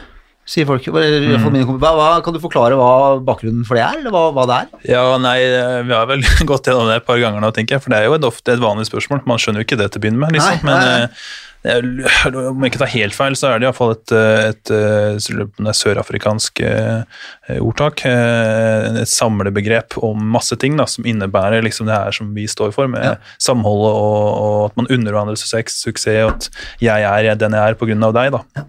[0.50, 0.88] Sier folk.
[0.90, 1.44] Mm.
[1.54, 1.66] mine.
[1.78, 4.72] Hva, hva, kan du forklare hva bakgrunnen for det er, eller hva, hva det er?
[4.96, 5.38] Ja, nei,
[5.86, 7.86] vi har vel gått gjennom det et par ganger nå, tenker jeg.
[7.86, 9.22] For det er jo et, ofte et vanlig spørsmål.
[9.30, 10.66] Man skjønner jo ikke det til å begynne med, liksom.
[10.66, 10.88] Nei, nei.
[10.90, 11.30] Men eh,
[12.50, 15.76] om jeg ikke tar helt feil, så er det iallfall et, et, et, eh, er
[15.76, 18.06] sørafrikansk eh, ordtak.
[18.08, 22.72] eh, Et samlebegrep om masse ting da, som innebærer liksom det her som vi står
[22.76, 23.16] for, med Ja.
[23.44, 26.50] samholdet og, og at man unner hverandre suksess, suksess, og at
[26.80, 28.32] jeg er den jeg er av deg.
[28.32, 28.44] da.
[28.56, 28.66] Ja.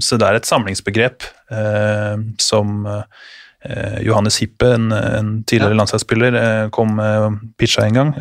[0.00, 1.22] så det er et samlingsbegrep
[1.52, 6.98] eh, som eh, Johannes Hippe, en, en tidligere landslagsspiller, eh, kom
[7.60, 8.14] pitcha en gang.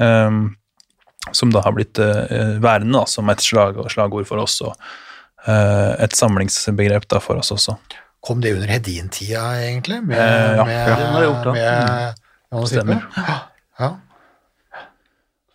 [1.32, 4.74] Som da har blitt eh, værende da, som et slag, slagord for oss, og
[5.46, 7.76] eh, et samlingsbegrep da for oss også.
[8.26, 10.02] Kom det under Hedin-tida, egentlig?
[10.04, 11.52] Med, Eh, ja, med, ja, det har jeg gjort, da.
[11.56, 12.14] med
[12.52, 13.00] Johannes Stemmer.
[13.80, 13.90] Ja.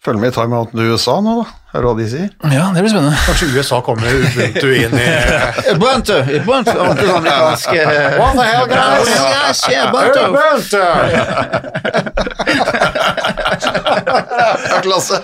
[0.05, 1.47] Følg med i timeouten til USA nå, da.
[1.75, 2.29] Er det hva de sier?
[2.53, 3.17] Ja, det blir spennende.
[3.25, 5.07] Kanskje USA kommer Ubuntu inn i
[5.73, 6.17] Ubuntu!
[6.39, 6.75] Ubuntu!
[6.77, 7.69] Ordentlig amerikansk
[8.21, 9.09] What the hell, guys?
[9.09, 10.83] Yes, yeah, Ubuntu!
[13.55, 14.81] Ubuntu!
[14.85, 15.21] Klasse!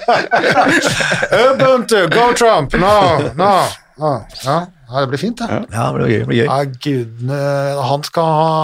[1.50, 2.74] Ubuntu, go Trump!
[2.80, 2.96] No,
[3.38, 3.52] no.
[4.00, 4.12] no.
[4.44, 4.56] Ja,
[4.90, 5.48] ja, det blir fint, det.
[5.72, 6.18] Ja, det blir gøy.
[6.22, 6.46] Det blir gøy.
[6.48, 7.40] Ja, gudene,
[7.90, 8.54] han skal ha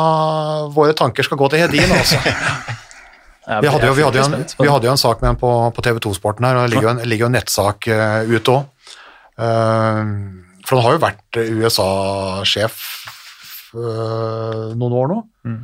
[0.75, 2.21] Våre tanker skal gå til Hedin, altså.
[3.47, 5.51] Vi hadde, jo, vi, hadde jo en, vi hadde jo en sak med han på,
[5.71, 8.65] på TV 2-sporten her, og det ligger jo en, ligger en nettsak uh, ute òg.
[10.67, 12.81] for han har jo vært eh, USA-sjef
[13.77, 15.21] uh, noen år nå.
[15.47, 15.61] Eh,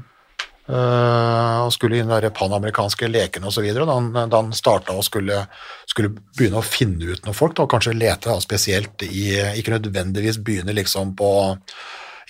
[0.71, 3.67] og skulle inn i de panamerikanske lekene osv.
[3.75, 5.47] Da, han- da han starta og skulle,
[5.91, 9.75] skulle begynne å finne ut noen folk, da, og kanskje lete da, spesielt i Ikke
[9.75, 11.33] nødvendigvis begynne liksom på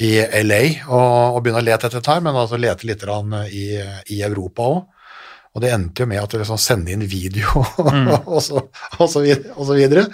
[0.00, 3.04] i LA og, og begynne å lete etter dette her, men altså lete litt
[3.52, 3.66] i,
[4.16, 4.82] i Europa òg.
[5.52, 7.44] Og det endte jo med at de liksom sendte inn video
[8.24, 8.62] og, så,
[8.96, 10.06] og, så videre, og så videre.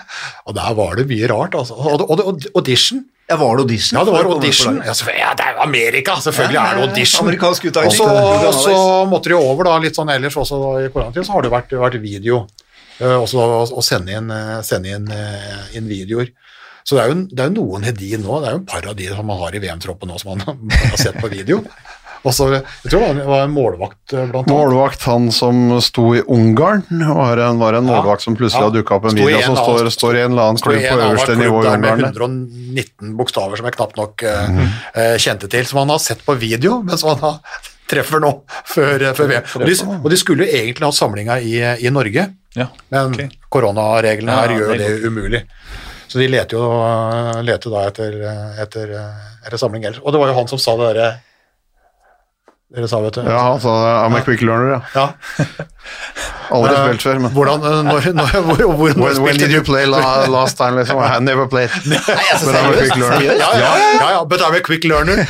[0.50, 1.76] Og der var det mye rart, altså.
[1.78, 3.04] Og, og audition.
[3.28, 3.98] Ja, var det audition?
[3.98, 4.76] Ja, det var audition.
[4.80, 7.26] Ja, ja, det er jo Amerika, selvfølgelig er det audition.
[7.26, 8.76] Amerikansk Og så, og så
[9.10, 11.98] måtte de over da, litt sånn ellers også i koronatiden, så har det vært, vært
[12.00, 12.46] video.
[12.98, 16.32] Uh, også å- sende inn, eh, sende inn, uh, inn videoer.
[16.88, 18.86] Så det er, jo, det er jo noen Hedin nå, det er jo et par
[18.88, 21.60] av de som man har i VM-troppen nå, som man har sett på video.
[22.26, 24.50] Og så, jeg tror det var en målvakt eh, blant annet.
[24.50, 28.68] Målvakt, han som sto i Ungarn, var en, var en målvakt som plutselig Ja.
[28.68, 30.82] har dukka opp en Sto video en som står, står i en eller annen klubb
[30.82, 31.80] på øverste nivå i Ungarn.
[31.80, 32.14] med Ungarn.
[32.18, 34.60] 119 bokstaver som jeg knapt nok mm.
[34.98, 38.32] uh, kjente til, som han har sett på video, men som han har treffer nå
[38.68, 39.46] før, før VM.
[39.56, 41.54] Og de, og de skulle jo egentlig ha samlinga i,
[41.86, 42.26] i Norge,
[42.58, 42.66] Ja.
[42.90, 45.44] men koronareglene Ja, her gjør det det, umulig.
[46.08, 46.66] Så de leter jo
[47.44, 48.14] leter da etter,
[48.64, 48.92] etter,
[49.46, 50.00] etter samling ellers.
[50.02, 51.08] Og det var jo han som sa det derre
[52.68, 53.22] Dere sa, vet du.
[53.24, 54.80] Ja, altså, I'm a quick learner, ja.
[54.94, 55.06] Ja.
[56.52, 59.54] Aldri Eh, spilt før, men Hvordan, eh, når, når, hvor, hvor, når when, when did
[59.56, 61.00] you play la, last time, liksom?
[61.00, 61.70] I never played.
[62.32, 63.24] altså, But I'm a quick learner.
[63.24, 65.24] Ja, ja, ja, ja, but I'm a quick learner.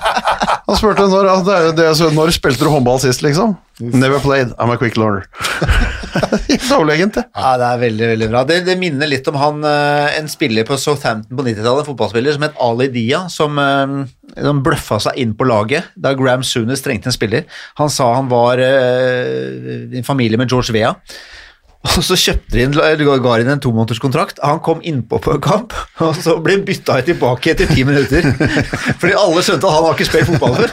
[0.68, 3.56] Han spurte når, altså, det det, så når spilte du håndball sist, liksom?
[3.80, 5.24] Never played, I'm a quick learner.
[6.74, 7.24] Overlegent, det.
[7.34, 8.42] Ja, det er veldig, veldig bra.
[8.48, 12.36] Det, det minner litt om han, eh, en spiller på Southampton på 90-tallet, en fotballspiller
[12.36, 13.94] som het Ali Dia, som, eh,
[14.34, 17.48] som bløffa seg inn på laget da Graham Sunes trengte en spiller.
[17.80, 20.94] Han sa han var eh, i familie med George Vea.
[21.84, 24.38] Og så kjøpte de inn, en tomånederskontrakt.
[24.42, 28.24] Han kom innpå på en kamp, og så ble han bytta tilbake etter ti minutter.
[29.00, 30.70] Fordi alle skjønte at han har ikke spilt fotball før.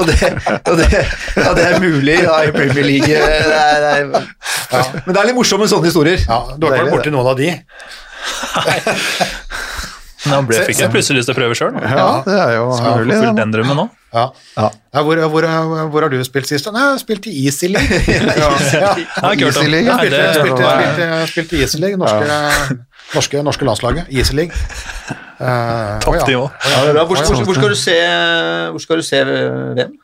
[0.00, 0.30] og det,
[0.70, 0.88] og det,
[1.36, 3.12] ja, det er mulig ja, i Premier League.
[3.12, 6.24] Det er, det er, Men det er litt morsomt med sånne historier.
[6.24, 7.52] Ja, du har ikke vært borti noen av de?
[10.22, 11.74] Men han ble, fikk jeg plutselig lyst til å prøve sjøl.
[11.82, 12.86] Ja, det er jo mulig.
[12.86, 13.34] Fulgt det, da.
[13.42, 13.90] den drømmen nå.
[14.12, 14.26] Ja.
[14.56, 14.68] Ja.
[14.94, 15.46] Ja, hvor, hvor,
[15.88, 16.68] hvor har du spilt sist?
[16.72, 17.88] Nei, jeg har spilt i Easy League.
[18.42, 18.50] ja.
[18.52, 22.78] Jeg om Easy League, Nei, Spilte, spilte, spilte, Easy League, norske,
[23.14, 24.12] norske, norske landslaget.
[24.12, 24.52] Easy League.
[25.40, 26.48] Uh, Topp nivå.
[26.48, 27.98] Hvor, hvor, hvor, skal du se,
[28.70, 30.00] hvor skal du se VM?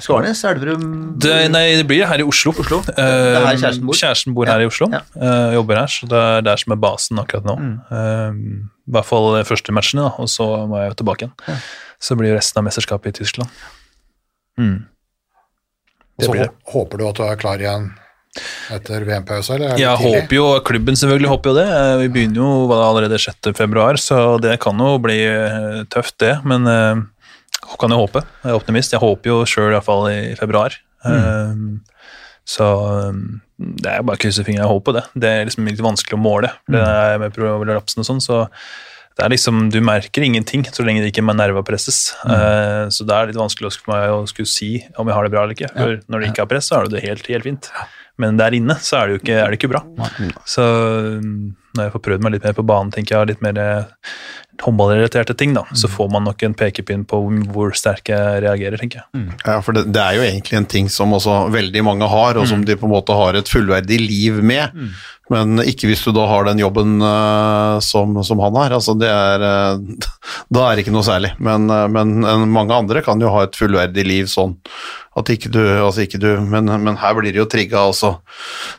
[0.00, 0.40] Skarnes?
[0.48, 0.84] Elverum?
[1.20, 2.54] Det, nei, det blir her i Oslo.
[2.56, 2.80] Oslo?
[2.88, 3.98] Eh, Det er her kjæresten bor?
[4.00, 4.88] Kjæresten bor her i Oslo.
[4.92, 5.02] Ja.
[5.20, 7.56] eh, jobber her, så det er der som er basen akkurat nå.
[7.60, 7.76] Mm.
[7.90, 11.60] Uh, I hvert fall første matchene, da, og så må jeg tilbake igjen.
[12.00, 13.50] Så blir jo resten av mesterskapet i Tyskland.
[14.60, 14.78] Mm.
[16.20, 16.52] Og så blir det.
[16.72, 17.90] håper du at du er klar igjen
[18.70, 20.20] etter VM-pausa, eller er Jeg tidlig?
[20.22, 21.68] håper jo, klubben selvfølgelig håper jo det.
[21.76, 23.52] Eh, Vi begynner jo allerede 6.
[23.58, 26.36] februar, så det kan jo bli eh, tøft det.
[26.44, 28.22] Men jeg kan jeg håpe.
[28.44, 28.92] Jeg er optimist.
[28.94, 30.76] Jeg håper jo sjøl iallfall i februar.
[31.04, 31.56] Eh,
[32.50, 32.68] så
[33.10, 33.18] eh,
[33.58, 35.04] det er bare å krysse fingrene og håpe det.
[35.20, 36.52] Det er liksom litt vanskelig å måle.
[36.70, 38.44] Det er med prolapsen og sånn, så
[39.18, 42.12] det er liksom, du merker ingenting så lenge det ikke med nerver presses.
[42.24, 45.32] Eh, så det er litt vanskelig for meg å skulle si om jeg har det
[45.34, 45.72] bra eller ikke.
[45.74, 47.70] For når det ikke er press, så er det helt, helt fint.
[48.20, 49.82] Men der inne så er det jo ikke, er det ikke bra.
[50.48, 50.64] Så
[51.24, 51.36] mm,
[51.76, 53.60] når jeg får prøvd meg litt mer på banen, tenker jeg, litt mer
[54.64, 57.20] håndballrelaterte ting, da, så får man nok en pekepinn på
[57.52, 59.28] hvor sterk jeg reagerer, tenker jeg.
[59.46, 62.48] Ja, for det, det er jo egentlig en ting som også veldig mange har, og
[62.50, 64.76] som de på en måte har et fullverdig liv med.
[65.30, 68.74] Men ikke hvis du da har den jobben uh, som, som han har.
[68.74, 70.08] Altså det er, uh,
[70.54, 71.32] da er det ikke noe særlig.
[71.38, 72.18] Men, uh, men
[72.50, 74.58] mange andre kan jo ha et fullverdig liv sånn
[75.18, 78.16] at ikke du, altså ikke du men, men her blir det jo trigga, altså.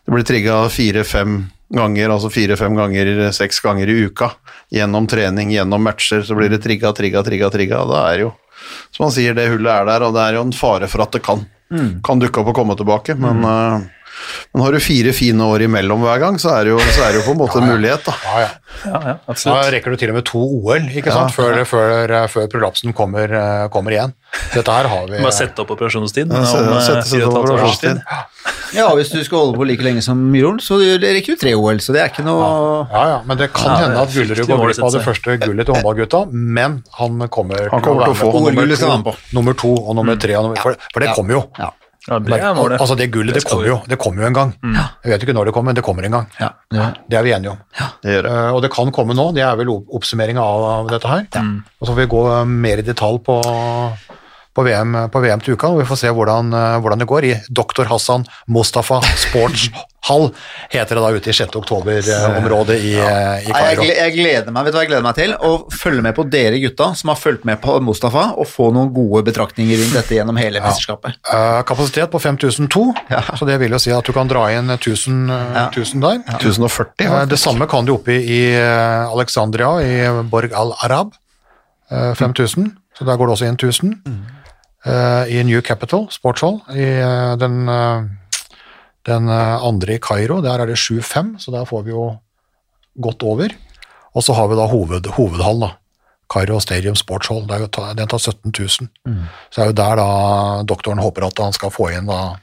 [0.03, 1.41] Det blir trigga fire-fem
[1.71, 4.31] ganger, altså fire-fem ganger, seks ganger i uka.
[4.73, 7.81] Gjennom trening, gjennom matcher, så blir det trigga, trigga, trigga, trigga.
[7.89, 8.33] Da er jo,
[8.91, 11.15] som han sier, det hullet er der, og det er jo en fare for at
[11.15, 11.45] det kan,
[12.03, 13.15] kan dukke opp og komme tilbake.
[13.19, 13.89] Men, eh,
[14.53, 17.13] men har du fire fine år imellom hver gang, så er det jo, så er
[17.13, 18.13] det jo på en måte en mulighet, da.
[18.25, 18.49] Ja, ja.
[18.81, 21.33] Ja, ja, Da rekker du til og med to OL ikke sant?
[21.35, 24.13] Før, før, før prolapsen kommer, eh, kommer igjen.
[24.55, 26.31] Dette her har vi Bare sette opp operasjonstid.
[26.31, 28.01] Ja, om, se- eh, sette tid.
[28.73, 31.81] Ja, hvis du skal holde på like lenge som Myhrvold, så rekker du tre OL,
[31.83, 34.63] så det er ikke noe Ja, ja, men det kan Ja, hende at Gullerud går
[34.71, 38.31] glipp av det første gullet til håndballgutta, men han kommer, Han kommer til å få.
[38.39, 41.43] nummer to, nummer to og nummer tre, og nummer, for, for det kommer jo.
[41.59, 41.69] Ja.
[42.09, 42.79] Ja, det er målet.
[42.81, 44.53] Altså det gullet, det det kommer jo, det kommer jo en gang.
[45.03, 46.27] Jeg vet ikke når det kommer, men det kommer en gang.
[46.39, 47.57] Ja, det, Det er vi enige om.
[48.01, 48.31] Det gjør det.
[48.31, 51.27] Uh, og det kan komme nå, det er vel opp- oppsummeringa av, av dette her.
[51.79, 53.37] Og så får vi gå eh, mer i detalj på,
[54.53, 57.27] på, VM, på VM til uka, og vi får se hvordan, eh, hvordan det går
[57.29, 57.85] i Dr.
[57.87, 60.25] Hassan Mustafa Sportshall,
[60.73, 61.55] heter det da ute i 6.
[61.61, 63.37] oktober-området i, ja.
[63.39, 63.85] i Kairo.
[63.87, 66.25] jeg, jeg gleder meg vet du hva jeg gleder meg til å følge med på
[66.33, 70.17] dere gutta som har fulgt med på Mustafa, og få noen gode betraktninger rundt dette
[70.17, 71.15] gjennom hele mesterskapet.
[71.31, 72.83] Eh, kapasitet på 5002,
[73.39, 75.67] så det vil jo si at du kan dra inn 1000, ja.
[75.71, 76.21] 1000 der.
[76.39, 81.13] 1040, Eh, Det samme kan du oppe i eh, Alexandria, i Borg al-Arab,
[81.91, 83.93] eh, 5000, så der går det også inn 1000.
[84.07, 84.37] Eh,
[84.85, 88.01] I New Capital, Sportshall, i eh, den, eh,
[89.05, 92.07] den eh, andre i Kairo, der er det 7-5, så der får vi jo
[93.01, 93.53] godt over.
[94.15, 95.75] Og så har vi da hoved, hovedhallen, da.
[96.31, 98.69] Kairo Stadium er jo ta- den tar 17 000.
[99.51, 102.37] Så det er jo der da doktoren håper at han skal få inn da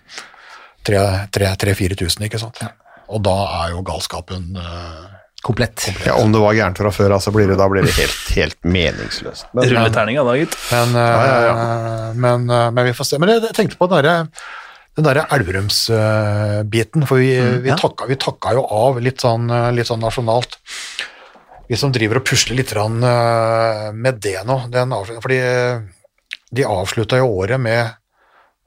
[0.85, 2.60] 3000-4000, ikke sant.
[3.09, 3.35] Og da
[3.65, 5.86] er jo galskapen eh, Komplett.
[6.06, 8.56] Ja, om det var gærent fra før, altså blir det, da blir det helt, helt
[8.66, 9.47] meningsløst.
[9.55, 10.56] Men, Rulleterninga da, gitt.
[10.73, 13.20] Men, eh, Men, eh, men vi får se.
[13.23, 14.16] Men jeg, tenkte på den derre
[14.98, 17.77] den der Elverums-biten, for vi, vi, ja.
[17.78, 20.59] takka, vi takka jo av litt sånn, eh, litt sånn nasjonalt.
[21.70, 24.90] Vi som driver og pusler litt grann, med det nå, den
[25.20, 25.39] fordi
[26.51, 27.93] de avslutta jo året med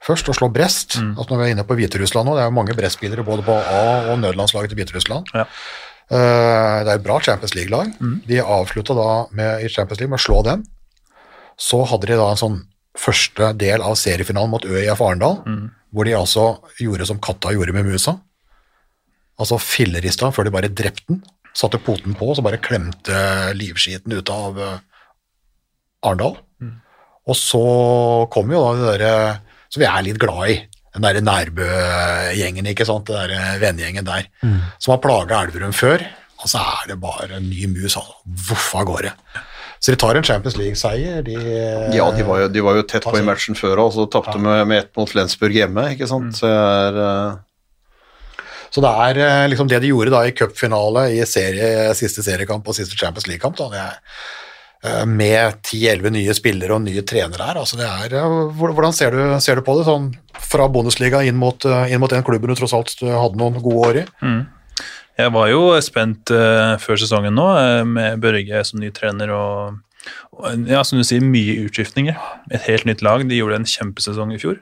[0.06, 2.54] først å slå Brest, altså når vi er inne på Hviterussland nå, det er jo
[2.54, 5.34] mange Brest-spillere både på A- og nødlandslaget til Hviterussland.
[5.34, 5.48] Ja.
[6.10, 7.92] Eh, Det er et bra Champions League-lag.
[8.26, 10.64] De avslutta da med, i Champions League med å slå dem.
[11.58, 12.58] Så hadde de da en sånn
[12.98, 15.38] første del av seriefinalen mot ØIF Arendal,
[15.92, 18.18] hvor de altså gjorde som katta gjorde med musa.
[19.40, 21.22] Altså fillerista før de bare drepte den.
[21.54, 24.80] Satte poten på, så bare klemte livskiten ut av Arendal.
[26.02, 26.36] Arendal.
[27.28, 27.62] Og så
[28.34, 30.56] kom jo da det derre som vi er litt glad i,
[30.92, 34.26] den derre Nærbø-gjengen, ikke sant, den derre vennegjengen der,
[34.78, 36.04] som har plaga Elverum før.
[36.42, 38.18] Og så er det bare en ny mus, altså.
[38.48, 39.12] Voff av gårde.
[39.82, 41.22] Så de tar en Champions League-seier.
[41.26, 41.36] De,
[41.94, 44.36] ja, de var, jo, de var jo tett på i matchen før, og så tapte
[44.38, 46.36] med, med ett mot Flensburg hjemme, ikke sant.
[46.38, 46.60] Så jeg
[46.90, 47.40] er, uh...
[48.72, 52.70] Så det er eh, liksom det de gjorde da i cupfinale i serie, siste seriekamp
[52.70, 54.38] og siste Champions League-kamp, da, det er, eh,
[55.06, 57.60] med 10-11 nye spillere og nye trenere her.
[57.60, 60.08] Altså er, eh, hvordan ser du, ser du på det sånn
[60.42, 63.86] fra Bundesliga inn mot, eh, inn mot den klubben du tross alt hadde noen gode
[63.88, 64.04] år i?
[65.20, 69.76] Jeg var jo spent uh, før sesongen nå, eh, med Børge som ny trener og,
[70.32, 72.16] og ja, som du sier, mye utskiftninger.
[72.50, 73.26] Et helt nytt lag.
[73.28, 74.58] De gjorde en kjempesesong i fjor.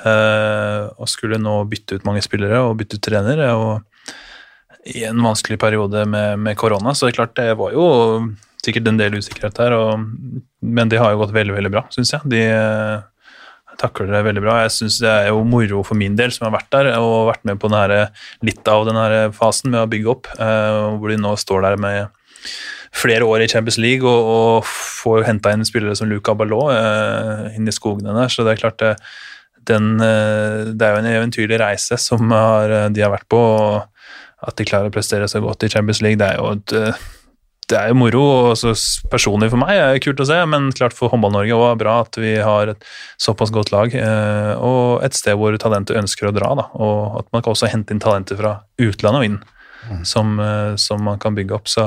[0.00, 3.44] Uh, og skulle nå bytte ut mange spillere og bytte ut trener.
[3.54, 7.86] Og i en vanskelig periode med, med korona, så det er klart det var jo
[8.64, 9.76] sikkert en del usikkerhet her.
[9.76, 12.32] Og, men de har jo gått veldig, veldig bra, syns jeg.
[12.32, 14.58] De eh, takler det veldig bra.
[14.64, 17.46] Jeg synes det er jo moro for min del, som har vært der og vært
[17.48, 21.12] med på den her, litt av den her fasen med å bygge opp, eh, hvor
[21.12, 22.16] de nå står der med
[22.90, 27.56] flere år i Champions League og, og får henta inn spillere som Luca Ballot eh,
[27.56, 28.32] inn i skogene der.
[28.32, 28.96] Så det er klart det,
[29.70, 33.38] den, eh, det er jo en eventyrlig reise som har, eh, de har vært på,
[33.38, 36.72] og at de klarer å prestere så godt i Champions League, det er jo et,
[36.72, 37.06] eh,
[37.70, 38.72] det er jo moro, og så
[39.12, 42.18] personlig for meg er det kult å se, men klart for Håndball-Norge det bra at
[42.20, 42.86] vi har et
[43.20, 47.30] såpass godt lag, eh, og et sted hvor talentet ønsker å dra, da, og at
[47.34, 49.40] man kan også hente inn talenter fra utlandet og inn,
[50.04, 51.86] som, eh, som man kan bygge opp, så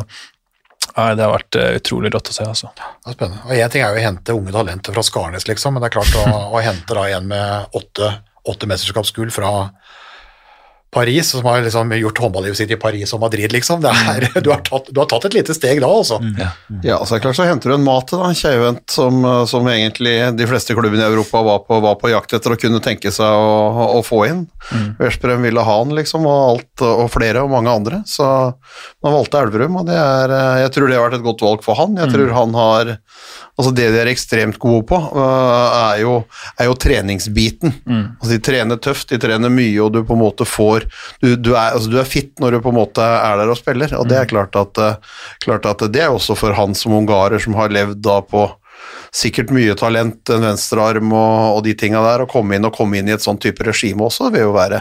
[0.98, 2.72] nei, det har vært eh, utrolig rått å se, altså.
[2.76, 3.44] Det er spennende.
[3.48, 5.98] Og Én ting er jo å hente unge talenter fra Skarnes, liksom, men det er
[6.00, 8.16] klart å, å hente da en med åtte,
[8.50, 9.54] åtte mesterskapsgull fra
[10.94, 13.82] Paris, som har liksom gjort håndballivet sitt i Paris og Madrid, liksom.
[13.84, 16.20] Det er, du, har tatt, du har tatt et lite steg da, altså.
[16.86, 19.44] Ja, så er det klart så henter du en Mate, da, en keivhendt som, eh,
[19.50, 22.82] som egentlig de fleste klubbene i Europa var på, var på jakt etter å kunne
[22.84, 24.46] tenke seg å, å få inn.
[24.72, 24.88] Mm.
[25.02, 28.04] Veszprem ville ha han, liksom, og, alt, og flere, og mange andre.
[28.10, 28.26] Så
[29.04, 31.66] man valgte Elverum, og det er, eh, jeg tror det har vært et godt valg
[31.66, 31.98] for han.
[32.00, 32.96] Jeg tror han har
[33.54, 36.14] Altså det de er ekstremt gode på, øh, er jo,
[36.58, 37.74] er jo treningsbiten.
[38.18, 40.88] Altså de trener tøft, de trener mye, og du på en måte får
[41.22, 43.58] Du, du, er, altså du er fit når du på en måte er der og
[43.58, 44.96] spiller, og det er klart at, øh,
[45.46, 48.50] klart at det er også for han som ungarer som har levd da på
[49.14, 52.98] sikkert mye talent, en venstrearm og, og de tinga der, å komme inn og komme
[52.98, 54.80] inn i et sånn type regime også, vil jo være,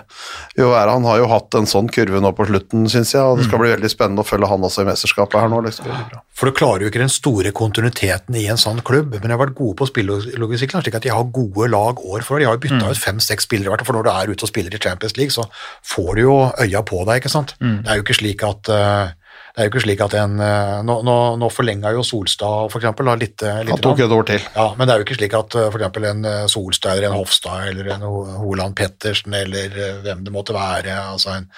[0.57, 3.21] vil jo være Han har jo hatt en sånn kurve nå på slutten, syns jeg,
[3.21, 5.61] og det skal bli veldig spennende å følge han også i mesterskapet her nå.
[5.67, 5.93] liksom.
[6.33, 9.43] For du klarer jo ikke den store kontinuiteten i en sånn klubb, men de har
[9.43, 12.43] vært gode på spillelogistikken, slik at de har gode lag år for år.
[12.43, 14.73] De har jo bytta ut fem-seks spillere, hvert for når du er ute og spiller
[14.73, 15.45] i Champions League, så
[15.93, 17.53] får du jo øya på deg, ikke sant.
[17.85, 19.13] Det er jo ikke slik at eh,
[19.53, 22.81] det er jo ikke slik at en eh, Nå, nå, nå forlenga jo Solstad for
[22.81, 24.47] eksempel, da, litt, eh, litt Han tok et år til.
[24.57, 25.73] Ja, men det er jo ikke slik at f.eks.
[25.75, 28.07] for eksempel en eh, Solstad eller en Hofstad eller en
[28.41, 31.51] Holand Pettersen eller eh, hvem det måtte være, altså en,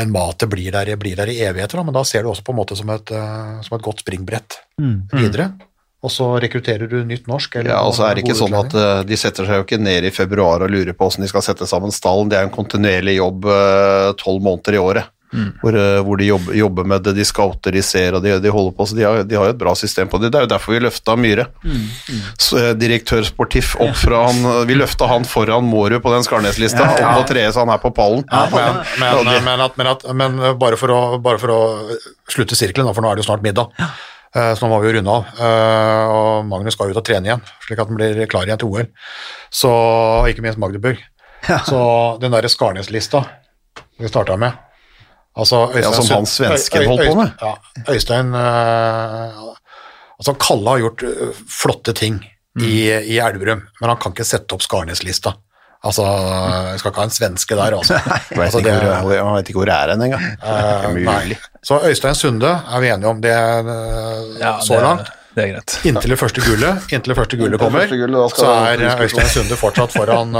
[0.00, 2.56] en Mate blir der, blir der i evigheter, da, men da ser du også på
[2.56, 4.62] en måte som et, eh, som et godt springbrett
[5.12, 5.52] videre.
[6.02, 7.60] Og så rekrutterer du nytt norsk.
[7.60, 9.78] Eller Ja, og så er det ikke sånn at eh, de setter seg jo ikke
[9.78, 12.32] ned i februar og lurer på hvordan de skal sette sammen stallen.
[12.32, 13.46] Det er en kontinuerlig jobb
[14.24, 15.11] tolv måneder i året.
[15.62, 18.50] Hvor, eh, hvor de jobber, jobber med det, de scouter, de ser og de, de
[18.52, 18.86] holder på.
[18.90, 20.28] Så de har, de har jo et bra system på det.
[20.34, 21.46] Det er jo derfor vi løfta Myhre.
[22.36, 26.84] Så, eh, direktør Sportif opp fra han Vi løfta han foran Mårud på den Skarnes-lista,
[26.84, 28.24] opp på treet så han er på pallen.
[29.00, 31.60] men, men, men, at, men, at, men bare, for å, bare for å
[32.28, 33.72] slutte sirkelen, for nå er det jo snart middag,
[34.36, 35.32] eh, så nå må vi jo runde av.
[35.40, 38.68] eh, Og Magnus skal ut og trene igjen, slik at han blir klar igjen til
[38.68, 38.88] OL.
[39.52, 39.72] Så,
[40.28, 41.00] ikke minst Magdeburg.
[41.66, 41.80] Så
[42.22, 43.24] den derre Skarnes-lista
[43.98, 44.52] vi starta med
[45.36, 47.30] altså Øystein, Ja, som han svensken holdt på med.
[47.40, 47.54] Ja,
[47.94, 49.48] Øystein uh,
[50.22, 52.20] Altså, Kalle har gjort eh, flotte ting
[52.60, 55.32] i, i Elverum, men han kan ikke sette opp Skarnes-lista.
[55.82, 57.96] Altså, jeg skal ikke ha en svenske der, altså.
[58.30, 60.28] Jeg vet altså ikke det- hvor- jeg vet ikke hvor det er hen engang.
[60.38, 61.38] Ikke mulig.
[61.66, 65.10] Så Øystein Sunde er vi enige om det uh, Ja, så det, langt.
[65.34, 65.78] Det er greit.
[65.90, 69.56] Inntil det første gullet, inntil det første gullet kommer, første gullet, så er Øystein Sunde
[69.58, 70.36] fortsatt foran,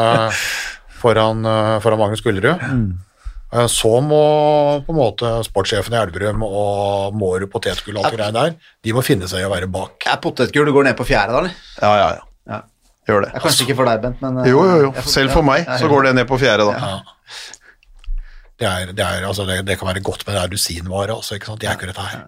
[1.02, 1.42] foran,
[1.82, 2.54] foran Magnus Gullerud.
[2.54, 2.76] Eh,
[3.68, 4.18] Så må
[4.86, 8.54] på en måte sportssjefen i Elverum og Mårud potetgull og alt det der,
[8.86, 10.06] de må finne seg i å være bak.
[10.08, 11.58] Er potetgull du går ned på fjerde, da, eller?
[11.82, 12.22] Ja, ja, ja.
[12.54, 12.60] Ja.
[13.10, 13.42] Gjør Det det.
[13.44, 14.92] kanskje ikke for deg, Bent, men eh, Jo, jo, jo.
[14.96, 16.72] får- Selv for meg ja, så går det ned på fjerde, da.
[16.80, 17.36] Ja.
[18.62, 21.34] Det, er, det, er, altså det, det kan være godt, men det er dusinvare også,
[21.36, 21.60] ikke sant?
[21.60, 22.24] De er ikke dette her.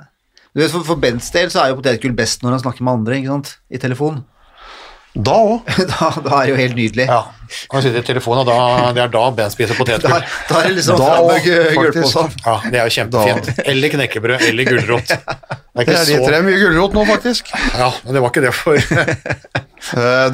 [0.55, 2.99] Du vet, for, for Bents del så er jo potetgull best når han snakker med
[3.01, 3.53] andre, ikke sant?
[3.71, 4.25] I telefon.
[5.15, 5.69] Da òg.
[5.95, 7.05] Da, da er det jo helt nydelig.
[7.07, 7.21] Ja,
[7.71, 10.25] Kan sitte i telefonen, og da, det er da Ben spiser potetgull.
[10.49, 12.41] da er det liksom Da eh, faktisk.
[12.47, 13.53] Ja, det er jo kjempefint.
[13.65, 15.15] Eller knekkebrød, eller gulrot.
[15.75, 17.49] Det er Det er de så tre mye gulrot nå, faktisk.
[17.75, 18.79] Ja, men det var ikke det for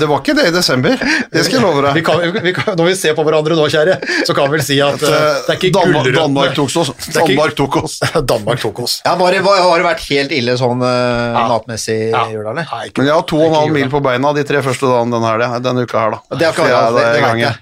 [0.00, 0.94] Det var ikke det i desember,
[1.32, 3.96] det skal jeg love vi kan, vi kan, Når vi ser på hverandre nå, kjære,
[4.28, 6.90] så kan vi vel si at eh, det er ikke Danmark, gulrøttene Danmark tok oss.
[7.16, 7.96] Danmark tok oss.
[8.32, 8.94] Danmark tok oss.
[9.06, 12.26] Ja, bare, det, har det vært helt ille sånn uh, matmessig i Ja.
[12.30, 12.68] jula, eller?
[12.70, 14.86] Nei, ikke- Men jeg har to og en halv mil på beina de tre første
[14.92, 16.36] dagene denne, helga- denne uka her, da.
[16.36, 17.58] Det har ikke Ja, det, det, er det i jeg.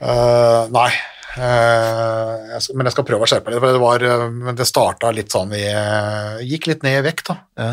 [0.00, 0.90] Eh, nei.
[1.30, 3.62] Uh, jeg skal, men jeg skal prøve å skjerpe meg litt.
[3.62, 7.30] for Det, var, uh, det starta litt sånn vi eh, Gikk litt ned i vekt,
[7.30, 7.36] da.
[7.60, 7.70] Ja.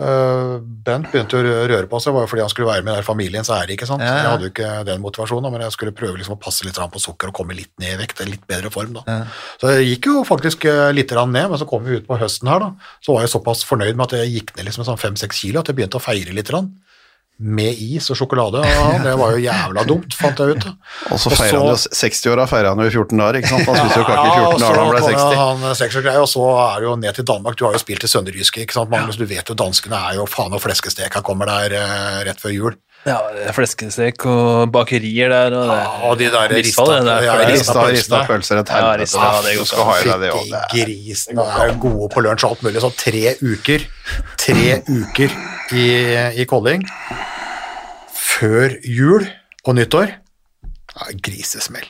[0.00, 0.54] Eh,
[0.86, 3.44] Bent begynte å røre på seg, var jo fordi han skulle være med i familien,
[3.44, 4.00] så er det ikke sant?
[4.04, 4.20] Ja, ja.
[4.22, 7.02] Jeg hadde jo ikke den motivasjonen, men jeg skulle prøve liksom å passe litt på
[7.02, 8.94] sukker og komme litt ned i vekt, litt bedre form.
[8.96, 9.04] da.
[9.06, 9.18] Ja.
[9.60, 12.48] Så jeg gikk jo faktisk eh, litt ned, men så kom vi ut på høsten
[12.48, 12.94] her, da.
[13.04, 15.68] Så var jeg såpass fornøyd med at jeg gikk ned liksom sånn fem-seks kilo at
[15.68, 16.48] jeg begynte å feire litt.
[16.50, 16.72] grann.
[17.40, 18.60] Med is og sjokolade.
[18.60, 20.66] og det var jo jævla dumt, fant jeg ut.
[21.08, 23.64] Og så feira han jo 60-åra feirer han jo i 14 dager, ikke sant?
[23.70, 25.14] Han spiste jo kake i 14 dager da han ble 60.
[25.14, 27.56] Ja, og så han seksårsgreie, og så er det jo ned til Danmark.
[27.56, 29.16] Du har jo spilt i Sønderjyske, ikke sant, Magnus?
[29.16, 31.16] Du vet jo danskene er jo faen og fleskestek.
[31.16, 32.76] Han kommer der eh, rett før jul.
[33.08, 37.14] Ja, det fleskestek og bakerier der, og det Ja, og de der Rista, det, det
[37.14, 39.94] er ja, rista Rista, rista pølser, et Ja, rista, ja, det er går skal ha
[39.96, 40.44] i deg det også.
[40.50, 42.84] Fytti grisen, og er jo gode på lunsj og alt mulig.
[42.84, 43.88] Så tre uker,
[44.44, 45.38] tre uker
[45.80, 45.86] i,
[46.44, 46.84] i Kolding
[48.40, 49.28] før jul
[49.68, 50.16] og nyttår.
[50.96, 51.86] Ja, grisesmell.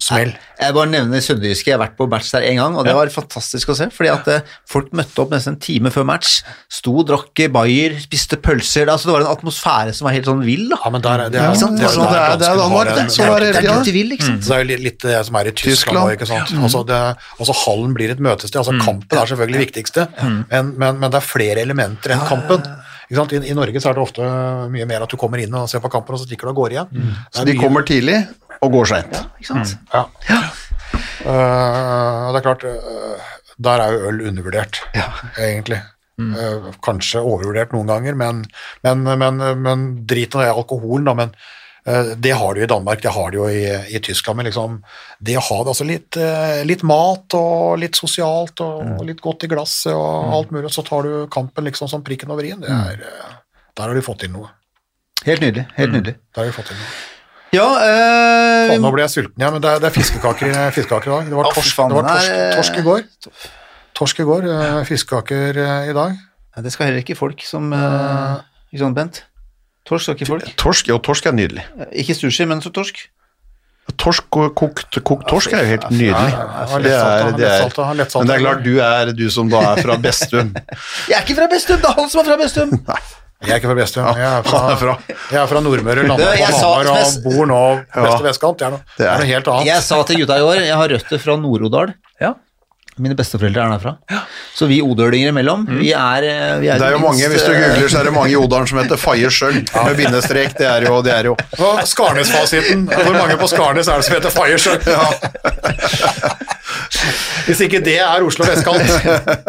[0.00, 0.30] Smell.
[0.58, 3.10] Jeg bare nevner Sønderjyske, jeg har vært på match der en gang, og det var
[3.12, 6.38] fantastisk å se, fordi at eh, folk møtte opp nesten en time før match,
[6.72, 10.64] sto, drakk bayer, spiste pølser, altså det var en atmosfære som var helt sånn vill
[10.72, 10.80] da.
[10.82, 12.90] Ja, men der, er- det er, ja, det er, Sånn, det er- det er Danmark,
[12.96, 13.06] det.
[13.14, 13.52] Sånn er det.
[13.52, 14.42] Er ikke sant?
[14.48, 16.02] Det er jo litt, det som er i Tyskland.
[16.02, 16.54] òg, Ikke sant?
[16.58, 17.00] Altså, det,
[17.38, 18.58] altså Hallen blir et møtested.
[18.64, 20.08] altså Kampen er selvfølgelig det viktigste,
[20.50, 22.66] men, men, men det er flere elementer enn kampen.
[23.10, 23.32] Ikke sant?
[23.34, 24.26] I, I Norge så er det ofte
[24.70, 26.60] mye mer at du kommer inn og ser på kampen, og så stikker du og
[26.62, 26.90] går igjen.
[26.94, 27.14] Mm.
[27.34, 28.18] Så de mye- kommer tidlig
[28.62, 29.16] og går seint.
[29.40, 29.74] Ikke sant?
[29.90, 30.04] Ja.
[30.30, 30.40] ja.
[31.26, 34.78] Uh, det er klart, uh, der er jo øl undervurdert,
[35.36, 35.82] egentlig.
[36.20, 38.42] Eh, kanskje overvurdert noen ganger, men,
[38.84, 41.14] men, men, men drit nå i alkoholen, da.
[41.16, 41.30] Men
[41.84, 43.64] det har du i Danmark, det har du jo i,
[43.96, 44.36] i Tyskland.
[44.36, 44.78] Men liksom,
[45.18, 49.22] det å ha det altså litt, eh, litt mat og litt sosialt og, og litt
[49.24, 52.60] godt i glasset og alt mulig, så tar du kampen liksom som prikken over i-en.
[52.64, 53.38] Det er, eh,
[53.78, 54.50] Der har du fått inn noe.
[55.24, 56.18] Helt nydelig, helt nydelig.
[56.34, 56.92] Der har du fått inn noe.
[57.50, 58.68] Ja, øh...
[58.70, 61.32] Faen, nå ble jeg sulten igjen, men det er, det er fiskekaker, fiskekaker i dag.
[61.32, 63.08] Det var torsk, det var torsk, torsk i går.
[64.00, 66.14] Torsk i går, eh, fiskekaker eh, i dag.
[66.60, 68.38] Det skal heller ikke folk som, øh,
[68.70, 69.24] ikke sant, Bent?
[69.88, 70.50] Torsk skal ikke folk.
[70.60, 71.64] Torsk, jo, torsk er nydelig.
[72.02, 73.00] Ikke sushi, men så torsk.
[73.98, 76.12] Torsk og kokt, kokt torsk er jo helt nydelig.
[76.12, 77.64] Ja, ja, Det er, det er,
[78.20, 80.52] men det er klart, du er du som da er fra Bestum.
[81.10, 82.76] Jeg er ikke fra Bestum, det er han som er fra Bestum!
[83.40, 84.04] Jeg er ikke fra Bestum.
[84.20, 84.94] Jeg er fra,
[85.32, 88.04] jeg er fra Nordmøre, landet på Hamar og bor nå på Ja.
[88.04, 88.60] beste vestkant.
[88.98, 89.66] Det er noe helt annet.
[89.72, 91.94] Jeg sa til gutta i år, jeg har røtter fra Nord-Odal.
[92.20, 92.34] Ja.
[93.00, 93.92] Mine besteforeldre er derfra.
[94.54, 97.46] Så vi odølinger imellom, vi er, eh, vi er Det er jo mange, minst, hvis
[97.46, 100.52] du eh, googler, så er det mange i Odalen som heter Faye Skjøll, med bindestrek.
[100.58, 102.84] Det er jo, det er jo Og Skarnes-fasiten.
[102.92, 104.76] Hvor mange på Skarnes er det som heter Fireshow?
[107.46, 108.84] Hvis ikke det er Oslo vestkant,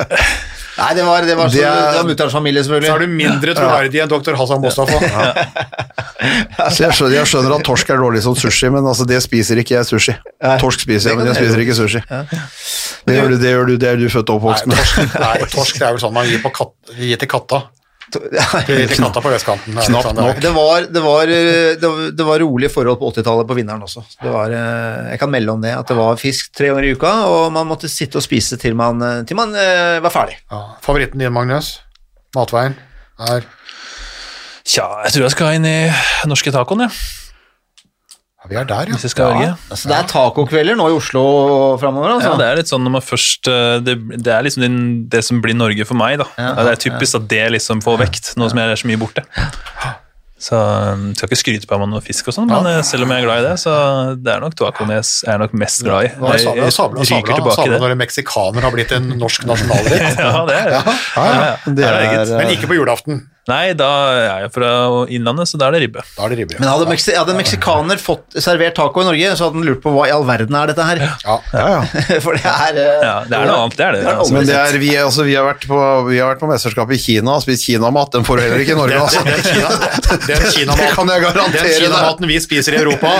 [0.81, 3.07] Nei, det var, det var, så, Det er- det var mutterens familie, så er du
[3.11, 4.97] mindre troverdig enn doktor Hassan Mustafa.
[6.71, 9.57] Så jeg skjønner, jeg skjønner at torsk er dårlig som sushi, men altså det spiser
[9.61, 10.13] ikke jeg sushi.
[10.61, 12.01] Torsk spiser jeg, men jeg spiser ikke sushi.
[13.09, 14.83] Det gjør du, det gjør du, det er du født og oppvokst Nei, med.
[14.85, 17.63] torsk, nei, torsk det er vel sånn man gir, på katt, gir til katta.
[18.19, 19.75] Gir på vestkanten.
[19.75, 20.41] Det er Knapt nok.
[20.43, 24.03] Det var, det, var, eh, det, var, rolige forhold på 80-tallet på vinneren også.
[24.21, 26.93] Det var, eh, jeg kan melde om det, at det var fisk tre ganger i
[26.97, 30.37] uka, og man måtte sitte og spise til man, eh, til man eh, var ferdig.
[30.51, 30.63] Ja.
[30.83, 31.79] Favoritten din, Magnus?
[32.35, 32.77] Matveien?
[33.29, 33.47] Er
[34.61, 35.77] Tja, jeg tror jeg skal inn i
[36.29, 36.93] norske tacoen, jeg.
[36.93, 37.20] ja,
[38.51, 39.07] Vi er der, Hvis ja.
[39.07, 39.53] jeg skal velge.
[39.71, 41.23] Altså, det er tacokvelder nå i Oslo
[41.79, 42.33] framover, altså.
[42.33, 44.77] Ja, det er litt sånn når man først eh, Det, det er liksom din,
[45.13, 46.27] det som blir Norge for meg, da.
[46.35, 48.99] Ja, det er typisk at det liksom får vekt, nå som jeg er så mye
[49.01, 49.23] borte.
[50.41, 52.79] Så jeg Skal ikke skryte på meg noe fisk og sånn, men ja.
[52.85, 53.73] selv om jeg er glad i det, så
[54.17, 56.09] det er nok tacoen jeg er nok mest glad i.
[56.09, 57.81] Jeg, Sabla, jeg ryker Sabla, tilbake i Sabla det.
[57.83, 60.17] når en meksikaner har blitt en norsk nasjonalrett.
[60.25, 60.81] Ja, det er det.
[60.81, 61.51] Ja, ja.
[61.77, 62.33] Det Ja, er.
[62.41, 63.21] Men ikke på julaften.
[63.51, 64.71] Nei, da er jeg fra
[65.11, 66.03] Innlandet, så da er det ribbe.
[66.15, 66.59] Da er det ribbe.
[66.61, 69.81] Men hadde, Meksi hadde en meksikaner fått servert taco i Norge, så hadde han lurt
[69.83, 71.01] på hva i all verden er dette her.
[71.03, 71.37] Ja.
[71.53, 71.81] ja, ja.
[72.25, 74.03] For det er eh, Ja, det er noe annet, det er det.
[74.05, 74.35] Det er Altså.
[74.35, 76.99] Men det er, vi, altså, vi, har vært på, vi har vært på mesterskap i
[77.01, 78.11] Kina og spist kinamat.
[78.13, 79.23] Den får du heller ikke i Norge, altså.
[79.25, 81.85] Den, den, Kina, den, Det kinamaten, kan jeg garantere den deg.
[81.85, 83.13] kinamaten vi spiser i Europa,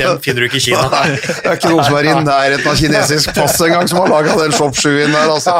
[0.00, 0.86] den finner du ikke i Kina.
[0.90, 4.36] Det er ikke noen som er i nærheten av kinesisk pass engang, som har laga
[4.42, 5.58] den shop-shoeien der, altså.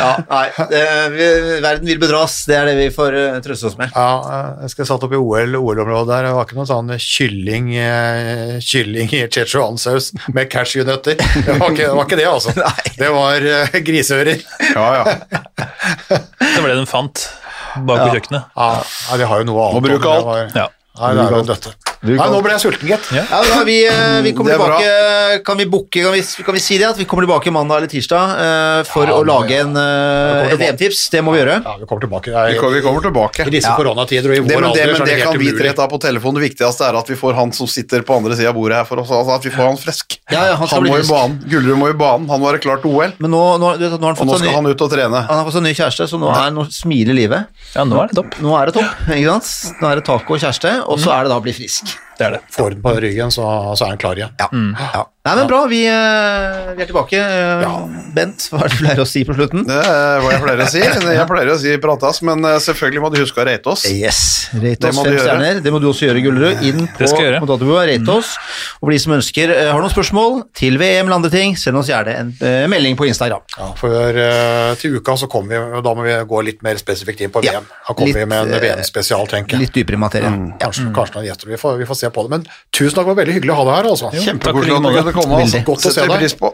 [0.00, 0.46] Ja, nei.
[0.70, 0.82] Det,
[1.14, 1.28] vi,
[1.64, 3.92] verden vil bedras, det er det vi får eh, trøste oss med.
[3.94, 7.70] Ja, jeg skal satt opp i OL, OL-området der, det var ikke noe sånn kylling,
[7.76, 11.16] eh, kylling i Chechuan-saus med cashewnøtter.
[11.20, 12.54] Det var ikke det, var ikke det altså.
[13.04, 14.44] Det var eh, griseører.
[14.74, 15.04] Ja, ja.
[16.08, 17.26] Det var det de fant
[17.84, 18.50] bak på kjøkkenet.
[18.54, 18.70] Ja,
[19.10, 19.80] ja, vi har jo noe annet.
[19.80, 20.26] Må bruke alt.
[20.30, 20.68] var- Ja.
[20.94, 23.06] Nei, det er jo Nei, nå ble jeg sulten, gitt.
[23.16, 23.24] Ja.
[23.30, 26.12] Ja, da, vi, eh, vi kommer er tilbake Kan vi booke, kan
[26.44, 26.88] kan vi si det?
[26.90, 30.58] At vi kommer tilbake mandag eller tirsdag uh, for Ja, å lage en, uh, et
[30.60, 31.06] VM-tips.
[31.14, 31.56] Det må vi gjøre.
[31.64, 32.34] Ja, vi kommer tilbake.
[32.34, 33.46] Vi kommer, vi kommer tilbake.
[33.48, 35.26] I disse koronatider og i vår Det, men det, alder men så er det det
[35.28, 36.38] kan vi tre ta på telefon.
[36.38, 38.88] Det viktigste er at vi får han som sitter på andre sida av bordet her
[38.88, 40.18] for oss, altså at vi får han frisk.
[40.32, 41.40] Ja, ja, han skal må i banen.
[41.48, 42.28] Gullrud må i banen.
[42.32, 43.16] Han må være klar til OL.
[43.24, 45.24] Men nå, nå, du nå har han Og nå skal ny, han ut og trene.
[45.30, 47.64] han har fått seg ny kjæreste, så nå, er, nå smiler livet.
[47.72, 48.40] Ja, nå er det topp.
[48.44, 49.04] Nå er det topp.
[49.08, 49.80] ikke sant?
[49.80, 51.93] Nå er det taco og kjæreste, og så er det da å bli frisk.
[52.18, 52.44] Det er det.
[52.54, 54.36] Får den på ryggen, så, så er den klar igjen.
[54.40, 54.48] Ja.
[54.94, 55.08] ja.
[55.24, 55.62] Nei, men bra.
[55.64, 57.16] Vi, eh, vi er tilbake.
[57.16, 57.70] Ja.
[58.12, 59.62] Bent, hva er det du pleier å si på slutten?
[59.64, 60.82] Det er hva jeg pleier å si.
[61.14, 63.86] Jeg pleier å si pratas, men eh, selvfølgelig må du huske å rate oss.
[63.88, 64.18] Yes.
[64.52, 65.62] Rate oss fem du stjerner.
[65.64, 66.60] Det må du også gjøre, Gullerud.
[66.68, 67.40] Inn på gjøre.
[67.40, 68.34] rate oss.
[68.82, 71.80] Og for de som ønsker, eh, har noen spørsmål til VM eller andre ting, send
[71.80, 73.48] oss gjerne en melding på Instagram.
[73.56, 74.20] Ja, for
[74.82, 77.40] til uka så kommer vi, og da må vi gå litt mer spesifikt inn på
[77.46, 77.64] VM.
[77.64, 79.70] Da kommer vi med en VM-spesial, tenker jeg.
[79.70, 80.38] Litt dypere i materien.
[80.60, 81.54] Kanskje, kanskje noen gjester.
[81.54, 82.34] Vi får, vi får se se på det.
[82.36, 83.90] Men tusen takk, det var veldig hyggelig å ha deg her.
[83.94, 84.12] altså.
[84.26, 85.40] Kjempekoselig at du kunne komme.
[85.44, 85.62] Altså.
[85.70, 86.18] Godt å se deg.
[86.20, 86.52] pris på.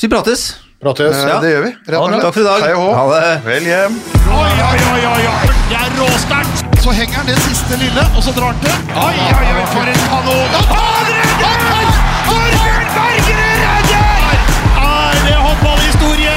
[0.00, 0.42] Så vi prates.
[0.80, 1.16] prates.
[1.28, 1.40] Ja.
[1.44, 1.72] Det gjør vi.
[1.92, 2.22] Rett og slett.
[2.24, 2.60] Takk for i dag.
[2.64, 2.90] Hei og hå.
[2.96, 3.04] Ha.
[3.44, 4.00] Vel hjem.
[4.30, 5.24] Oi, oi, oi, oi.
[5.70, 6.56] Det er råsterkt.
[6.80, 8.72] Så henger han det siste lille, og så drar han til.
[8.96, 10.46] Oi, oi, oi, for en kanon!
[10.54, 11.84] Da tar han redder!
[12.30, 14.32] Torbjørn Bergerud redder!
[14.80, 16.36] Er det håndballhistorie?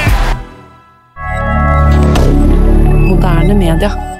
[3.08, 4.13] Moderne media.